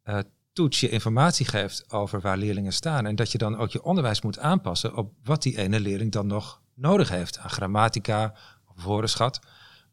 uh, 0.04 0.18
toets 0.52 0.80
je 0.80 0.88
informatie 0.88 1.46
geeft 1.46 1.92
over 1.92 2.20
waar 2.20 2.36
leerlingen 2.36 2.72
staan. 2.72 3.06
En 3.06 3.16
dat 3.16 3.32
je 3.32 3.38
dan 3.38 3.56
ook 3.56 3.70
je 3.70 3.82
onderwijs 3.82 4.22
moet 4.22 4.38
aanpassen 4.38 4.96
op 4.96 5.12
wat 5.22 5.42
die 5.42 5.58
ene 5.58 5.80
leerling 5.80 6.12
dan 6.12 6.26
nog 6.26 6.60
nodig 6.74 7.08
heeft 7.08 7.38
aan 7.38 7.50
grammatica 7.50 8.34
of 8.74 8.84
woordenschat. 8.84 9.40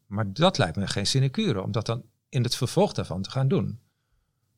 Maar 0.06 0.32
dat 0.32 0.58
lijkt 0.58 0.76
me 0.76 0.86
geen 0.86 1.06
sinecure 1.06 1.62
om 1.62 1.72
dat 1.72 1.86
dan 1.86 2.04
in 2.28 2.42
het 2.42 2.56
vervolg 2.56 2.92
daarvan 2.92 3.22
te 3.22 3.30
gaan 3.30 3.48
doen. 3.48 3.83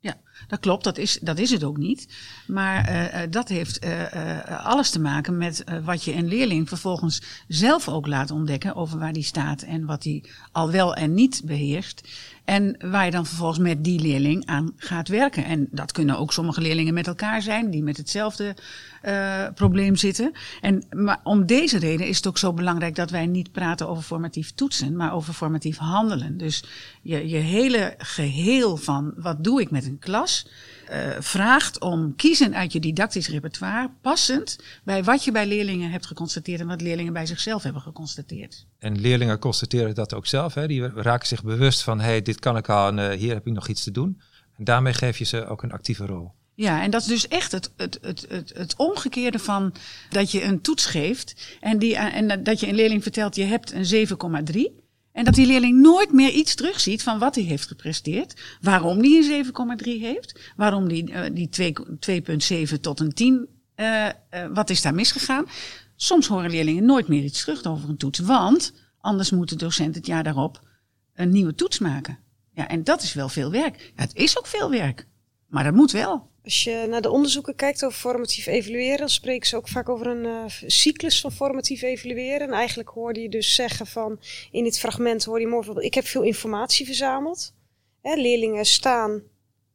Ja, 0.00 0.16
dat 0.48 0.60
klopt. 0.60 0.84
Dat 0.84 0.98
is, 0.98 1.18
dat 1.22 1.38
is 1.38 1.50
het 1.50 1.64
ook 1.64 1.76
niet. 1.76 2.08
Maar 2.46 2.90
uh, 2.90 3.20
dat 3.30 3.48
heeft 3.48 3.84
uh, 3.84 4.64
alles 4.64 4.90
te 4.90 5.00
maken 5.00 5.36
met 5.38 5.64
wat 5.84 6.04
je 6.04 6.14
een 6.14 6.28
leerling 6.28 6.68
vervolgens 6.68 7.22
zelf 7.48 7.88
ook 7.88 8.06
laat 8.06 8.30
ontdekken 8.30 8.74
over 8.74 8.98
waar 8.98 9.12
die 9.12 9.22
staat 9.22 9.62
en 9.62 9.84
wat 9.84 10.04
hij 10.04 10.24
al 10.52 10.70
wel 10.70 10.94
en 10.94 11.14
niet 11.14 11.42
beheerst. 11.44 12.08
En 12.46 12.76
waar 12.90 13.04
je 13.04 13.10
dan 13.10 13.26
vervolgens 13.26 13.58
met 13.58 13.84
die 13.84 14.00
leerling 14.00 14.46
aan 14.46 14.72
gaat 14.76 15.08
werken. 15.08 15.44
En 15.44 15.68
dat 15.70 15.92
kunnen 15.92 16.18
ook 16.18 16.32
sommige 16.32 16.60
leerlingen 16.60 16.94
met 16.94 17.06
elkaar 17.06 17.42
zijn, 17.42 17.70
die 17.70 17.82
met 17.82 17.96
hetzelfde 17.96 18.56
uh, 19.04 19.46
probleem 19.54 19.96
zitten. 19.96 20.32
En, 20.60 20.84
maar 20.90 21.20
om 21.22 21.46
deze 21.46 21.78
reden 21.78 22.06
is 22.06 22.16
het 22.16 22.26
ook 22.26 22.38
zo 22.38 22.52
belangrijk 22.52 22.94
dat 22.94 23.10
wij 23.10 23.26
niet 23.26 23.52
praten 23.52 23.88
over 23.88 24.02
formatief 24.02 24.54
toetsen, 24.54 24.96
maar 24.96 25.14
over 25.14 25.34
formatief 25.34 25.76
handelen. 25.76 26.36
Dus 26.36 26.64
je, 27.02 27.28
je 27.28 27.36
hele 27.36 27.94
geheel 27.98 28.76
van 28.76 29.12
wat 29.16 29.44
doe 29.44 29.60
ik 29.60 29.70
met 29.70 29.86
een 29.86 29.98
klas. 29.98 30.48
Uh, 30.92 31.16
vraagt 31.18 31.80
om 31.80 32.16
kiezen 32.16 32.54
uit 32.54 32.72
je 32.72 32.80
didactisch 32.80 33.28
repertoire, 33.28 33.90
passend 34.00 34.58
bij 34.84 35.04
wat 35.04 35.24
je 35.24 35.32
bij 35.32 35.46
leerlingen 35.46 35.90
hebt 35.90 36.06
geconstateerd 36.06 36.60
en 36.60 36.66
wat 36.66 36.80
leerlingen 36.80 37.12
bij 37.12 37.26
zichzelf 37.26 37.62
hebben 37.62 37.82
geconstateerd. 37.82 38.66
En 38.78 39.00
leerlingen 39.00 39.38
constateren 39.38 39.94
dat 39.94 40.14
ook 40.14 40.26
zelf. 40.26 40.54
Hè? 40.54 40.66
Die 40.66 40.88
raken 40.88 41.26
zich 41.26 41.42
bewust 41.42 41.82
van, 41.82 42.00
hé, 42.00 42.06
hey, 42.06 42.22
dit 42.22 42.38
kan 42.38 42.56
ik 42.56 42.68
al 42.68 42.88
en 42.88 42.98
uh, 42.98 43.18
hier 43.18 43.34
heb 43.34 43.46
ik 43.46 43.52
nog 43.52 43.68
iets 43.68 43.82
te 43.82 43.90
doen. 43.90 44.20
En 44.56 44.64
daarmee 44.64 44.92
geef 44.92 45.18
je 45.18 45.24
ze 45.24 45.46
ook 45.46 45.62
een 45.62 45.72
actieve 45.72 46.06
rol. 46.06 46.32
Ja, 46.54 46.82
en 46.82 46.90
dat 46.90 47.00
is 47.00 47.06
dus 47.06 47.28
echt 47.28 47.52
het, 47.52 47.72
het, 47.76 47.98
het, 48.02 48.26
het, 48.28 48.52
het 48.56 48.76
omgekeerde 48.76 49.38
van 49.38 49.74
dat 50.10 50.30
je 50.30 50.44
een 50.44 50.60
toets 50.60 50.86
geeft 50.86 51.56
en, 51.60 51.78
die, 51.78 51.96
en 51.96 52.42
dat 52.42 52.60
je 52.60 52.68
een 52.68 52.74
leerling 52.74 53.02
vertelt, 53.02 53.36
je 53.36 53.44
hebt 53.44 53.72
een 53.72 54.08
7,3. 54.56 54.85
En 55.16 55.24
dat 55.24 55.34
die 55.34 55.46
leerling 55.46 55.80
nooit 55.80 56.12
meer 56.12 56.30
iets 56.30 56.54
terugziet 56.54 57.02
van 57.02 57.18
wat 57.18 57.34
hij 57.34 57.44
heeft 57.44 57.66
gepresteerd. 57.66 58.34
Waarom 58.60 59.02
die 59.02 59.34
een 59.34 59.44
7,3 59.44 59.84
heeft. 59.84 60.52
Waarom 60.56 60.88
die, 60.88 61.10
uh, 61.10 61.20
die 61.32 61.48
2,7 62.74 62.80
tot 62.80 63.00
een 63.00 63.12
10. 63.12 63.48
Uh, 63.76 64.04
uh, 64.06 64.10
wat 64.52 64.70
is 64.70 64.82
daar 64.82 64.94
misgegaan? 64.94 65.46
Soms 65.94 66.26
horen 66.26 66.50
leerlingen 66.50 66.84
nooit 66.84 67.08
meer 67.08 67.22
iets 67.22 67.40
terug 67.40 67.64
over 67.64 67.88
een 67.88 67.96
toets. 67.96 68.18
Want 68.18 68.72
anders 69.00 69.30
moet 69.30 69.48
de 69.48 69.56
docent 69.56 69.94
het 69.94 70.06
jaar 70.06 70.22
daarop 70.22 70.60
een 71.14 71.30
nieuwe 71.30 71.54
toets 71.54 71.78
maken. 71.78 72.18
Ja, 72.52 72.68
en 72.68 72.84
dat 72.84 73.02
is 73.02 73.14
wel 73.14 73.28
veel 73.28 73.50
werk. 73.50 73.92
Ja, 73.96 74.02
het 74.02 74.14
is 74.14 74.38
ook 74.38 74.46
veel 74.46 74.70
werk. 74.70 75.06
Maar 75.46 75.64
dat 75.64 75.74
moet 75.74 75.92
wel. 75.92 76.28
Als 76.44 76.64
je 76.64 76.86
naar 76.88 77.02
de 77.02 77.10
onderzoeken 77.10 77.54
kijkt 77.54 77.84
over 77.84 77.98
formatief 77.98 78.46
evalueren, 78.46 78.98
dan 78.98 79.08
spreken 79.08 79.48
ze 79.48 79.56
ook 79.56 79.68
vaak 79.68 79.88
over 79.88 80.06
een 80.06 80.24
uh, 80.24 80.44
cyclus 80.66 81.20
van 81.20 81.32
formatief 81.32 81.82
evalueren. 81.82 82.48
En 82.48 82.52
eigenlijk 82.52 82.88
hoorde 82.88 83.20
je 83.20 83.28
dus 83.28 83.54
zeggen 83.54 83.86
van, 83.86 84.20
in 84.50 84.64
dit 84.64 84.78
fragment 84.78 85.24
hoor 85.24 85.40
je 85.40 85.48
bijvoorbeeld, 85.48 85.86
ik 85.86 85.94
heb 85.94 86.06
veel 86.06 86.22
informatie 86.22 86.86
verzameld. 86.86 87.54
Hè, 88.02 88.14
leerlingen 88.14 88.64
staan 88.64 89.22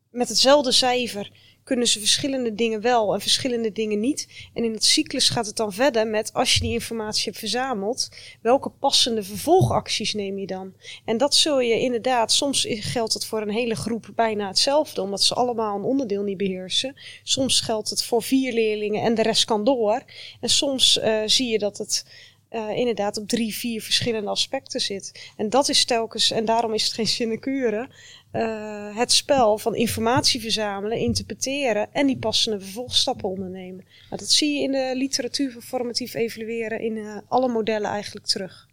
met 0.10 0.30
hetzelfde 0.30 0.72
cijfer 0.72 1.32
kunnen 1.64 1.88
ze 1.88 2.00
verschillende 2.00 2.54
dingen 2.54 2.82
wel 2.82 3.14
en 3.14 3.22
verschillende 3.22 3.72
dingen 3.72 4.00
niet. 4.00 4.28
En 4.54 4.64
in 4.64 4.74
het 4.74 4.84
cyclus 4.84 5.30
gaat 5.30 5.46
het 5.46 5.56
dan 5.56 5.74
verder 5.74 6.08
met 6.08 6.34
als 6.34 6.54
je 6.54 6.60
die 6.60 6.74
informatie 6.74 7.26
hebt 7.26 7.38
verzameld, 7.38 8.10
welke 8.42 8.70
passende 8.70 9.24
vervolgacties 9.24 10.14
neem 10.14 10.38
je 10.38 10.48
dan? 10.48 10.74
En 11.06 11.18
dat 11.18 11.36
zul 11.36 11.60
je 11.60 11.80
inderdaad, 11.80 12.32
soms 12.32 12.68
geldt 12.70 13.14
het 13.14 13.26
voor 13.26 13.42
een 13.42 13.50
hele 13.50 13.76
groep 13.76 14.10
bijna 14.16 14.48
hetzelfde, 14.48 15.02
omdat 15.02 15.22
ze 15.22 15.34
allemaal 15.34 15.78
een 15.78 15.84
onderdeel 15.84 16.24
niet 16.24 16.38
beheersen. 16.38 16.96
Soms 17.24 17.62
geldt 17.62 17.90
het 17.90 18.04
voor 18.04 18.24
vier 18.24 18.54
leerlingen 18.54 19.02
en 19.02 19.16
de 19.16 19.22
rest 19.22 19.46
kan 19.46 19.64
door. 19.64 20.04
En 20.40 20.50
soms 20.50 20.98
uh, 20.98 21.22
zie 21.26 21.50
je 21.50 21.60
dat 21.60 21.78
het 21.78 22.06
uh, 22.52 22.70
inderdaad 22.78 23.18
op 23.18 23.28
drie, 23.28 23.56
vier 23.56 23.82
verschillende 23.82 24.30
aspecten 24.30 24.80
zit. 24.82 25.32
En 25.38 25.50
dat 25.50 25.70
is 25.70 25.86
telkens, 25.86 26.32
en 26.32 26.46
daarom 26.46 26.74
is 26.74 26.84
het 26.84 26.94
geen 26.94 27.08
sinecure, 27.08 27.90
uh, 28.34 28.98
het 28.98 29.12
spel 29.12 29.58
van 29.58 29.76
informatie 29.76 30.42
verzamelen, 30.42 30.98
interpreteren 30.98 31.94
en 31.94 32.08
die 32.08 32.18
passende 32.18 32.60
vervolgstappen 32.60 33.30
ondernemen. 33.30 33.86
Nou, 34.10 34.22
dat 34.22 34.30
zie 34.30 34.58
je 34.58 34.64
in 34.64 34.72
de 34.72 34.92
literatuur 34.96 35.52
van 35.52 35.62
formatief 35.62 36.14
evalueren 36.14 36.80
in 36.80 36.96
uh, 36.96 37.18
alle 37.28 37.48
modellen 37.48 37.90
eigenlijk 37.90 38.26
terug. 38.26 38.68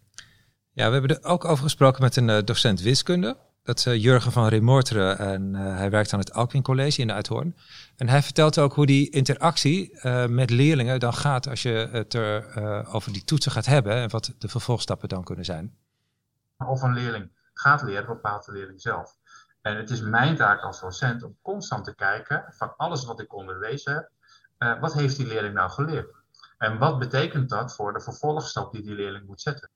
Ja, 0.73 0.87
we 0.87 0.93
hebben 0.93 1.17
er 1.17 1.23
ook 1.23 1.45
over 1.45 1.63
gesproken 1.63 2.01
met 2.01 2.15
een 2.15 2.45
docent 2.45 2.81
wiskunde. 2.81 3.37
Dat 3.63 3.85
is 3.85 4.01
Jurgen 4.01 4.31
van 4.31 4.47
Remorteren 4.47 5.17
en 5.17 5.53
hij 5.53 5.89
werkt 5.89 6.13
aan 6.13 6.19
het 6.19 6.33
Alkwin 6.33 6.61
College 6.61 7.01
in 7.01 7.11
Uithoorn. 7.11 7.55
En 7.95 8.09
hij 8.09 8.21
vertelt 8.23 8.59
ook 8.59 8.73
hoe 8.73 8.85
die 8.85 9.09
interactie 9.09 9.99
uh, 10.03 10.25
met 10.25 10.49
leerlingen 10.49 10.99
dan 10.99 11.13
gaat 11.13 11.47
als 11.47 11.61
je 11.61 11.89
het 11.91 12.13
er 12.13 12.57
over 12.93 13.13
die 13.13 13.23
toetsen 13.23 13.51
gaat 13.51 13.65
hebben 13.65 13.93
en 13.93 14.09
wat 14.09 14.33
de 14.37 14.47
vervolgstappen 14.47 15.09
dan 15.09 15.23
kunnen 15.23 15.45
zijn. 15.45 15.77
Of 16.57 16.81
een 16.81 16.93
leerling 16.93 17.31
gaat 17.53 17.81
leren, 17.81 18.05
bepaalt 18.05 18.45
de 18.45 18.51
leerling 18.51 18.81
zelf. 18.81 19.17
En 19.61 19.77
het 19.77 19.89
is 19.89 20.01
mijn 20.01 20.35
taak 20.35 20.61
als 20.61 20.79
docent 20.79 21.23
om 21.23 21.37
constant 21.41 21.85
te 21.85 21.95
kijken 21.95 22.45
van 22.49 22.73
alles 22.77 23.05
wat 23.05 23.19
ik 23.19 23.33
onderwezen 23.33 23.93
heb, 23.93 24.11
wat 24.81 24.93
heeft 24.93 25.17
die 25.17 25.27
leerling 25.27 25.53
nou 25.53 25.69
geleerd? 25.69 26.15
En 26.57 26.77
wat 26.77 26.99
betekent 26.99 27.49
dat 27.49 27.75
voor 27.75 27.93
de 27.93 28.01
vervolgstap 28.01 28.71
die 28.71 28.81
die 28.81 28.95
leerling 28.95 29.25
moet 29.25 29.41
zetten? 29.41 29.69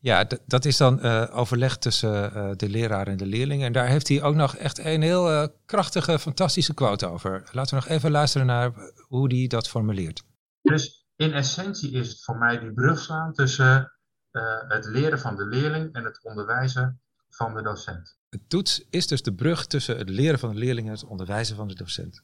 Ja, 0.00 0.26
dat 0.46 0.64
is 0.64 0.76
dan 0.76 0.98
uh, 1.06 1.26
overleg 1.32 1.76
tussen 1.76 2.32
uh, 2.36 2.50
de 2.56 2.68
leraar 2.68 3.06
en 3.06 3.16
de 3.16 3.26
leerling. 3.26 3.62
En 3.62 3.72
daar 3.72 3.86
heeft 3.86 4.08
hij 4.08 4.22
ook 4.22 4.34
nog 4.34 4.56
echt 4.56 4.78
een 4.78 5.02
heel 5.02 5.32
uh, 5.32 5.46
krachtige, 5.66 6.18
fantastische 6.18 6.74
quote 6.74 7.06
over. 7.06 7.48
Laten 7.52 7.78
we 7.78 7.84
nog 7.84 7.94
even 7.96 8.10
luisteren 8.10 8.46
naar 8.46 8.72
hoe 9.08 9.34
hij 9.34 9.46
dat 9.46 9.68
formuleert. 9.68 10.24
Dus 10.62 11.06
in 11.16 11.32
essentie 11.32 11.90
is 11.90 12.08
het 12.08 12.24
voor 12.24 12.36
mij 12.36 12.58
die 12.58 12.72
brug 12.72 12.98
slaan 12.98 13.32
tussen 13.32 13.92
het 14.68 14.86
leren 14.86 15.18
van 15.18 15.36
de 15.36 15.46
leerling 15.46 15.94
en 15.94 16.04
het 16.04 16.24
onderwijzen 16.24 17.00
van 17.28 17.54
de 17.54 17.62
docent. 17.62 18.18
Het 18.30 18.48
toets 18.48 18.84
is 18.90 19.06
dus 19.06 19.22
de 19.22 19.34
brug 19.34 19.66
tussen 19.66 19.98
het 19.98 20.08
leren 20.08 20.38
van 20.38 20.52
de 20.52 20.58
leerling 20.58 20.86
en 20.86 20.92
het 20.92 21.04
onderwijzen 21.04 21.56
van 21.56 21.68
de 21.68 21.74
docent. 21.74 22.22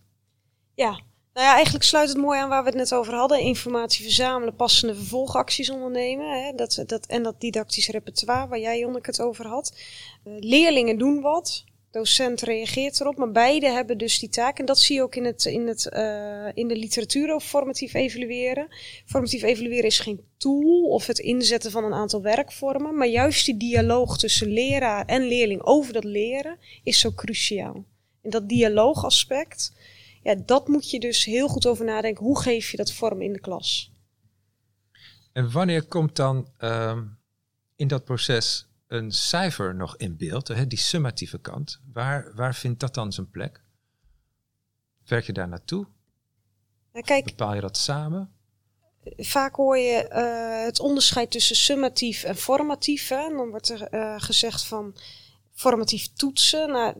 Ja, 0.74 1.00
nou 1.34 1.46
ja, 1.46 1.54
eigenlijk 1.54 1.84
sluit 1.84 2.08
het 2.08 2.18
mooi 2.18 2.38
aan 2.38 2.48
waar 2.48 2.62
we 2.62 2.68
het 2.68 2.78
net 2.78 2.94
over 2.94 3.14
hadden. 3.14 3.40
Informatie 3.40 4.04
verzamelen, 4.04 4.56
passende 4.56 4.94
vervolgacties 4.94 5.70
ondernemen. 5.70 6.44
Hè? 6.44 6.52
Dat, 6.54 6.82
dat, 6.86 7.06
en 7.06 7.22
dat 7.22 7.40
didactisch 7.40 7.88
repertoire 7.88 8.48
waar 8.48 8.58
jij, 8.58 8.78
Jonneke, 8.78 9.10
het 9.10 9.20
over 9.20 9.46
had. 9.46 9.76
Uh, 10.24 10.34
leerlingen 10.38 10.98
doen 10.98 11.20
wat. 11.20 11.64
Docent 11.90 12.40
reageert 12.40 13.00
erop. 13.00 13.16
Maar 13.16 13.32
beide 13.32 13.70
hebben 13.70 13.98
dus 13.98 14.18
die 14.18 14.28
taak. 14.28 14.58
En 14.58 14.64
dat 14.64 14.78
zie 14.78 14.96
je 14.96 15.02
ook 15.02 15.14
in, 15.14 15.24
het, 15.24 15.44
in, 15.44 15.66
het, 15.66 15.90
uh, 15.92 16.46
in 16.54 16.68
de 16.68 16.76
literatuur 16.76 17.34
over 17.34 17.48
formatief 17.48 17.94
evalueren. 17.94 18.66
Formatief 19.06 19.42
evalueren 19.42 19.84
is 19.84 19.98
geen 19.98 20.24
tool 20.36 20.82
of 20.82 21.06
het 21.06 21.18
inzetten 21.18 21.70
van 21.70 21.84
een 21.84 21.94
aantal 21.94 22.22
werkvormen. 22.22 22.96
Maar 22.96 23.08
juist 23.08 23.46
die 23.46 23.56
dialoog 23.56 24.18
tussen 24.18 24.48
leraar 24.48 25.06
en 25.06 25.22
leerling 25.22 25.62
over 25.62 25.92
dat 25.92 26.04
leren 26.04 26.58
is 26.82 27.00
zo 27.00 27.12
cruciaal. 27.12 27.84
En 28.22 28.30
dat 28.30 28.48
dialoogaspect 28.48 29.72
ja, 30.24 30.34
dat 30.34 30.68
moet 30.68 30.90
je 30.90 31.00
dus 31.00 31.24
heel 31.24 31.48
goed 31.48 31.66
over 31.66 31.84
nadenken. 31.84 32.24
Hoe 32.24 32.40
geef 32.40 32.70
je 32.70 32.76
dat 32.76 32.92
vorm 32.92 33.22
in 33.22 33.32
de 33.32 33.40
klas? 33.40 33.92
En 35.32 35.52
wanneer 35.52 35.86
komt 35.86 36.16
dan 36.16 36.48
um, 36.58 37.18
in 37.76 37.88
dat 37.88 38.04
proces 38.04 38.66
een 38.86 39.12
cijfer 39.12 39.74
nog 39.74 39.96
in 39.96 40.16
beeld, 40.16 40.48
hè, 40.48 40.66
die 40.66 40.78
summatieve 40.78 41.38
kant? 41.38 41.80
Waar, 41.92 42.32
waar 42.34 42.54
vindt 42.54 42.80
dat 42.80 42.94
dan 42.94 43.12
zijn 43.12 43.30
plek? 43.30 43.62
Werk 45.04 45.24
je 45.24 45.32
daar 45.32 45.48
naartoe? 45.48 45.86
Kijk, 46.92 47.24
Bepaal 47.24 47.54
je 47.54 47.60
dat 47.60 47.76
samen? 47.76 48.32
Vaak 49.16 49.54
hoor 49.54 49.78
je 49.78 50.08
uh, 50.12 50.64
het 50.64 50.80
onderscheid 50.80 51.30
tussen 51.30 51.56
summatief 51.56 52.22
en 52.22 52.36
formatief. 52.36 53.08
Hè? 53.08 53.24
En 53.24 53.36
dan 53.36 53.50
wordt 53.50 53.68
er 53.68 53.94
uh, 53.94 54.14
gezegd 54.20 54.64
van 54.64 54.96
formatief 55.52 56.12
toetsen. 56.12 56.68
Nou, 56.68 56.96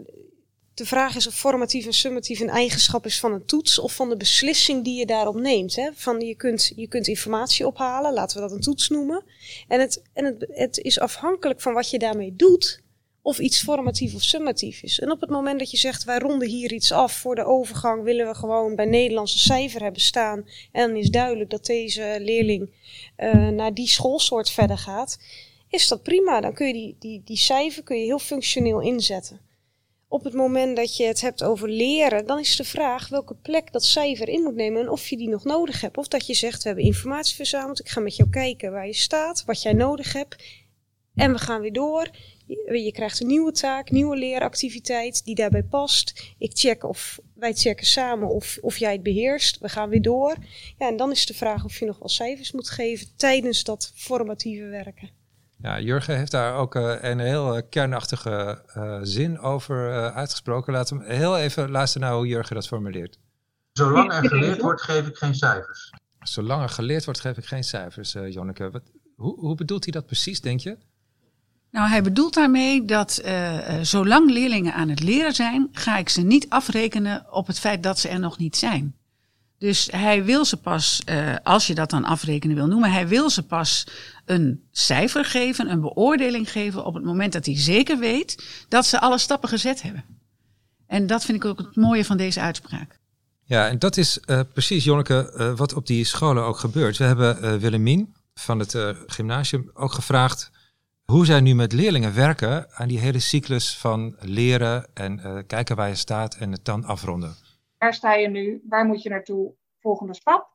de 0.75 0.87
vraag 0.87 1.17
is 1.17 1.27
of 1.27 1.35
formatief 1.35 1.87
en 1.87 1.93
summatief 1.93 2.41
een 2.41 2.49
eigenschap 2.49 3.07
is 3.07 3.21
van 3.21 3.33
een 3.33 3.45
toets 3.45 3.79
of 3.79 3.95
van 3.95 4.09
de 4.09 4.17
beslissing 4.17 4.85
die 4.85 4.99
je 4.99 5.07
daarop 5.07 5.35
neemt. 5.35 5.77
Hè? 5.77 5.91
Van 5.95 6.21
je, 6.21 6.35
kunt, 6.35 6.73
je 6.77 6.89
kunt 6.89 7.07
informatie 7.07 7.67
ophalen, 7.67 8.13
laten 8.13 8.37
we 8.37 8.43
dat 8.43 8.53
een 8.53 8.61
toets 8.61 8.89
noemen. 8.89 9.25
En, 9.69 9.81
het, 9.81 10.03
en 10.13 10.25
het, 10.25 10.47
het 10.49 10.79
is 10.79 11.01
afhankelijk 11.01 11.61
van 11.61 11.73
wat 11.73 11.91
je 11.91 11.99
daarmee 11.99 12.37
doet, 12.37 12.83
of 13.23 13.39
iets 13.39 13.63
formatief 13.63 14.15
of 14.15 14.23
summatief 14.23 14.83
is. 14.83 15.01
En 15.01 15.11
op 15.11 15.21
het 15.21 15.31
moment 15.31 15.59
dat 15.59 15.71
je 15.71 15.77
zegt, 15.77 16.05
wij 16.05 16.19
ronden 16.19 16.49
hier 16.49 16.73
iets 16.73 16.93
af 16.93 17.13
voor 17.13 17.35
de 17.35 17.45
overgang, 17.45 18.03
willen 18.03 18.27
we 18.27 18.35
gewoon 18.35 18.77
bij 18.77 18.85
Nederlandse 18.85 19.39
cijfer 19.39 19.83
hebben 19.83 20.01
staan. 20.01 20.49
En 20.73 20.89
dan 20.89 20.97
is 20.97 21.11
duidelijk 21.11 21.51
dat 21.51 21.67
deze 21.67 22.17
leerling 22.21 22.71
uh, 23.19 23.49
naar 23.49 23.75
die 23.75 23.89
schoolsoort 23.89 24.51
verder 24.51 24.79
gaat. 24.79 25.19
Is 25.69 25.89
dat 25.89 26.03
prima? 26.03 26.41
Dan 26.41 26.55
kun 26.55 26.67
je 26.67 26.73
die, 26.73 26.97
die, 26.99 27.23
die 27.25 27.37
cijfer 27.37 27.83
kun 27.83 27.99
je 27.99 28.05
heel 28.05 28.19
functioneel 28.19 28.81
inzetten 28.81 29.44
op 30.09 30.25
het 30.25 30.35
moment 30.35 30.77
dat 30.77 30.97
je 30.97 31.05
het 31.05 31.21
hebt 31.21 31.43
over 31.43 31.69
leren, 31.69 32.27
dan 32.27 32.39
is 32.39 32.57
de 32.57 32.65
vraag 32.65 33.09
welke 33.09 33.35
plek 33.35 33.73
dat 33.73 33.85
cijfer 33.85 34.29
in 34.29 34.43
moet 34.43 34.55
nemen 34.55 34.81
en 34.81 34.89
of 34.89 35.09
je 35.09 35.17
die 35.17 35.29
nog 35.29 35.45
nodig 35.45 35.81
hebt. 35.81 35.97
Of 35.97 36.09
dat 36.09 36.27
je 36.27 36.35
zegt, 36.35 36.63
we 36.63 36.69
hebben 36.69 36.87
informatie 36.87 37.35
verzameld, 37.35 37.81
ik 37.81 37.89
ga 37.89 38.01
met 38.01 38.17
jou 38.17 38.31
kijken 38.31 38.73
waar 38.73 38.87
je 38.87 38.95
staat, 38.95 39.45
wat 39.45 39.63
jij 39.63 39.73
nodig 39.73 40.13
hebt. 40.13 40.45
En 41.15 41.33
we 41.33 41.39
gaan 41.39 41.61
weer 41.61 41.73
door. 41.73 42.11
Je, 42.47 42.91
krijgt 42.93 43.21
een 43.21 43.27
nieuwe 43.27 43.53
taak, 43.53 43.91
nieuwe 43.91 44.17
leeractiviteit 44.17 45.25
die 45.25 45.35
daarbij 45.35 45.63
past. 45.63 46.35
Ik 46.39 46.51
check 46.55 46.85
of 46.85 47.19
wij 47.35 47.53
checken 47.53 47.87
samen 47.87 48.29
of, 48.29 48.59
of 48.61 48.77
jij 48.77 48.93
het 48.93 49.03
beheerst. 49.03 49.59
We 49.59 49.69
gaan 49.69 49.89
weer 49.89 50.03
door. 50.03 50.37
Ja, 50.79 50.89
en 50.89 50.97
dan 50.97 51.11
is 51.11 51.27
de 51.27 51.35
vraag 51.35 51.65
of 51.65 51.79
je 51.79 51.87
nog 51.87 51.99
wel 51.99 52.09
cijfers 52.09 52.53
moet 52.53 52.71
geven 52.71 53.07
tijdens 53.17 53.65
dat 53.65 53.93
formatieve 53.95 54.65
werken. 54.65 55.24
Ja, 55.65 55.81
Jurgen 55.81 56.17
heeft 56.17 56.31
daar 56.31 56.55
ook 56.55 56.75
uh, 56.75 56.95
een 57.01 57.19
heel 57.19 57.57
uh, 57.57 57.63
kernachtige 57.71 58.65
uh, 58.77 58.99
zin 59.03 59.39
over 59.39 59.91
uitgesproken. 60.13 60.73
Laten 60.73 60.99
we 60.99 61.15
heel 61.15 61.37
even 61.37 61.71
luisteren 61.71 62.09
naar 62.09 62.17
hoe 62.17 62.27
Jurgen 62.27 62.55
dat 62.55 62.67
formuleert. 62.67 63.19
Zolang 63.73 64.13
er 64.13 64.29
geleerd 64.29 64.61
wordt, 64.61 64.83
geef 64.83 65.07
ik 65.07 65.17
geen 65.17 65.35
cijfers. 65.35 65.93
Zolang 66.19 66.63
er 66.63 66.69
geleerd 66.69 67.05
wordt, 67.05 67.21
geef 67.21 67.37
ik 67.37 67.45
geen 67.45 67.65
cijfers, 67.65 68.13
Jonneke. 68.13 68.71
Wat, 68.71 68.83
hoe, 69.17 69.39
hoe 69.39 69.55
bedoelt 69.55 69.85
hij 69.85 69.93
dat 69.93 70.07
precies, 70.07 70.41
denk 70.41 70.61
je? 70.61 70.79
Nou, 71.71 71.89
hij 71.89 72.03
bedoelt 72.03 72.35
daarmee 72.35 72.85
dat 72.85 73.23
zolang 73.83 74.31
leerlingen 74.31 74.75
aan 74.75 74.89
het 74.89 75.03
leren 75.03 75.35
zijn, 75.35 75.69
ga 75.73 75.97
ik 75.99 76.09
ze 76.09 76.21
niet 76.21 76.47
afrekenen 76.49 77.33
op 77.33 77.47
het 77.47 77.59
feit 77.59 77.83
dat 77.83 77.99
ze 77.99 78.09
er 78.09 78.21
nog 78.21 78.39
niet 78.39 78.57
zijn. 78.57 78.97
Dus 79.65 79.89
hij 79.91 80.25
wil 80.25 80.45
ze 80.45 80.57
pas, 80.57 81.03
uh, 81.09 81.35
als 81.43 81.67
je 81.67 81.75
dat 81.75 81.91
dan 81.91 82.05
afrekenen 82.05 82.57
wil 82.57 82.67
noemen, 82.67 82.93
hij 82.93 83.09
wil 83.09 83.31
ze 83.31 83.43
pas 83.43 83.87
een 84.25 84.63
cijfer 84.71 85.25
geven, 85.25 85.71
een 85.71 85.81
beoordeling 85.81 86.51
geven 86.51 86.85
op 86.85 86.95
het 86.95 87.05
moment 87.05 87.33
dat 87.33 87.47
hij 87.47 87.59
zeker 87.59 87.99
weet 87.99 88.45
dat 88.69 88.87
ze 88.87 89.01
alle 89.01 89.19
stappen 89.19 89.49
gezet 89.49 89.83
hebben. 89.83 90.05
En 90.87 91.07
dat 91.07 91.25
vind 91.25 91.37
ik 91.37 91.45
ook 91.45 91.59
het 91.59 91.77
mooie 91.77 92.05
van 92.05 92.17
deze 92.17 92.41
uitspraak. 92.41 92.99
Ja, 93.45 93.69
en 93.69 93.79
dat 93.79 93.97
is 93.97 94.19
uh, 94.27 94.41
precies, 94.53 94.85
Jonneke, 94.85 95.35
uh, 95.37 95.57
wat 95.57 95.75
op 95.75 95.87
die 95.87 96.05
scholen 96.05 96.45
ook 96.45 96.59
gebeurt. 96.59 96.97
We 96.97 97.05
hebben 97.05 97.59
Willemien 97.61 98.15
van 98.35 98.59
het 98.59 98.77
gymnasium 99.07 99.71
ook 99.75 99.93
gevraagd 99.93 100.51
hoe 101.05 101.27
zij 101.27 101.41
nu 101.41 101.55
met 101.55 101.73
leerlingen 101.73 102.15
werken 102.15 102.67
aan 102.71 102.89
die 102.89 102.99
hele 102.99 103.19
cyclus 103.19 103.77
van 103.77 104.17
leren 104.21 104.87
en 104.95 105.45
kijken 105.47 105.77
waar 105.77 105.89
je 105.89 105.95
staat 105.95 106.35
en 106.35 106.53
het 106.53 106.65
dan 106.65 106.85
afronden. 106.85 107.44
Waar 107.85 107.95
sta 107.95 108.13
je 108.13 108.29
nu? 108.29 108.63
Waar 108.69 108.85
moet 108.85 109.03
je 109.03 109.09
naartoe? 109.09 109.55
Volgende 109.81 110.15
stap. 110.15 110.51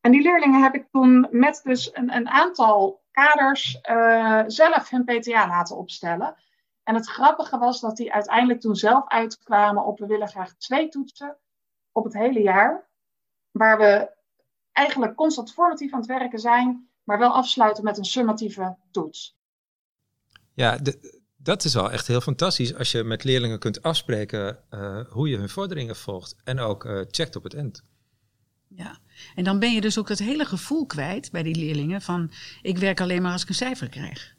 En 0.00 0.10
die 0.10 0.22
leerlingen 0.22 0.62
heb 0.62 0.74
ik 0.74 0.90
toen 0.90 1.28
met 1.30 1.60
dus 1.64 1.94
een, 1.94 2.14
een 2.14 2.28
aantal 2.28 3.02
kaders 3.10 3.78
uh, 3.90 4.44
zelf 4.46 4.90
hun 4.90 5.04
PTA 5.04 5.48
laten 5.48 5.76
opstellen. 5.76 6.36
En 6.82 6.94
het 6.94 7.08
grappige 7.08 7.58
was 7.58 7.80
dat 7.80 7.96
die 7.96 8.12
uiteindelijk 8.12 8.60
toen 8.60 8.76
zelf 8.76 9.08
uitkwamen 9.08 9.84
op 9.84 9.98
we 9.98 10.06
willen 10.06 10.28
graag 10.28 10.54
twee 10.54 10.88
toetsen 10.88 11.36
op 11.92 12.04
het 12.04 12.14
hele 12.14 12.42
jaar. 12.42 12.88
Waar 13.50 13.78
we 13.78 14.10
eigenlijk 14.72 15.14
constant 15.14 15.52
formatief 15.52 15.92
aan 15.92 16.00
het 16.00 16.08
werken 16.08 16.38
zijn, 16.38 16.88
maar 17.04 17.18
wel 17.18 17.34
afsluiten 17.34 17.84
met 17.84 17.98
een 17.98 18.04
summatieve 18.04 18.76
toets. 18.90 19.36
Ja, 20.54 20.76
de, 20.76 21.17
dat 21.42 21.64
is 21.64 21.74
wel 21.74 21.90
echt 21.90 22.06
heel 22.06 22.20
fantastisch 22.20 22.74
als 22.74 22.92
je 22.92 23.04
met 23.04 23.24
leerlingen 23.24 23.58
kunt 23.58 23.82
afspreken 23.82 24.58
uh, 24.70 25.00
hoe 25.08 25.28
je 25.28 25.36
hun 25.36 25.48
vorderingen 25.48 25.96
volgt 25.96 26.36
en 26.44 26.60
ook 26.60 26.84
uh, 26.84 27.00
checkt 27.10 27.36
op 27.36 27.42
het 27.42 27.54
eind. 27.54 27.82
Ja, 28.68 28.98
en 29.34 29.44
dan 29.44 29.58
ben 29.58 29.72
je 29.72 29.80
dus 29.80 29.98
ook 29.98 30.08
dat 30.08 30.18
hele 30.18 30.44
gevoel 30.44 30.86
kwijt 30.86 31.30
bij 31.30 31.42
die 31.42 31.54
leerlingen 31.54 32.02
van 32.02 32.30
ik 32.62 32.78
werk 32.78 33.00
alleen 33.00 33.22
maar 33.22 33.32
als 33.32 33.42
ik 33.42 33.48
een 33.48 33.54
cijfer 33.54 33.88
krijg. 33.88 34.34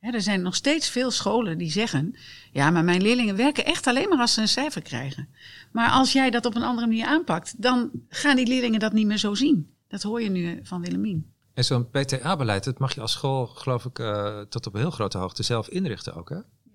er 0.00 0.22
zijn 0.22 0.42
nog 0.42 0.54
steeds 0.54 0.88
veel 0.88 1.10
scholen 1.10 1.58
die 1.58 1.70
zeggen, 1.70 2.16
ja, 2.52 2.70
maar 2.70 2.84
mijn 2.84 3.02
leerlingen 3.02 3.36
werken 3.36 3.64
echt 3.64 3.86
alleen 3.86 4.08
maar 4.08 4.18
als 4.18 4.34
ze 4.34 4.40
een 4.40 4.48
cijfer 4.48 4.82
krijgen. 4.82 5.28
Maar 5.72 5.90
als 5.90 6.12
jij 6.12 6.30
dat 6.30 6.46
op 6.46 6.54
een 6.54 6.62
andere 6.62 6.86
manier 6.86 7.06
aanpakt, 7.06 7.62
dan 7.62 7.90
gaan 8.08 8.36
die 8.36 8.46
leerlingen 8.46 8.80
dat 8.80 8.92
niet 8.92 9.06
meer 9.06 9.18
zo 9.18 9.34
zien. 9.34 9.74
Dat 9.88 10.02
hoor 10.02 10.22
je 10.22 10.30
nu 10.30 10.60
van 10.62 10.80
Willemien. 10.80 11.32
En 11.58 11.64
zo'n 11.64 11.90
PTA-beleid, 11.90 12.64
dat 12.64 12.78
mag 12.78 12.94
je 12.94 13.00
als 13.00 13.12
school, 13.12 13.46
geloof 13.46 13.84
ik, 13.84 13.98
uh, 13.98 14.40
tot 14.40 14.66
op 14.66 14.74
een 14.74 14.80
heel 14.80 14.90
grote 14.90 15.18
hoogte 15.18 15.42
zelf 15.42 15.68
inrichten 15.68 16.14
ook, 16.14 16.28
hè? 16.28 16.34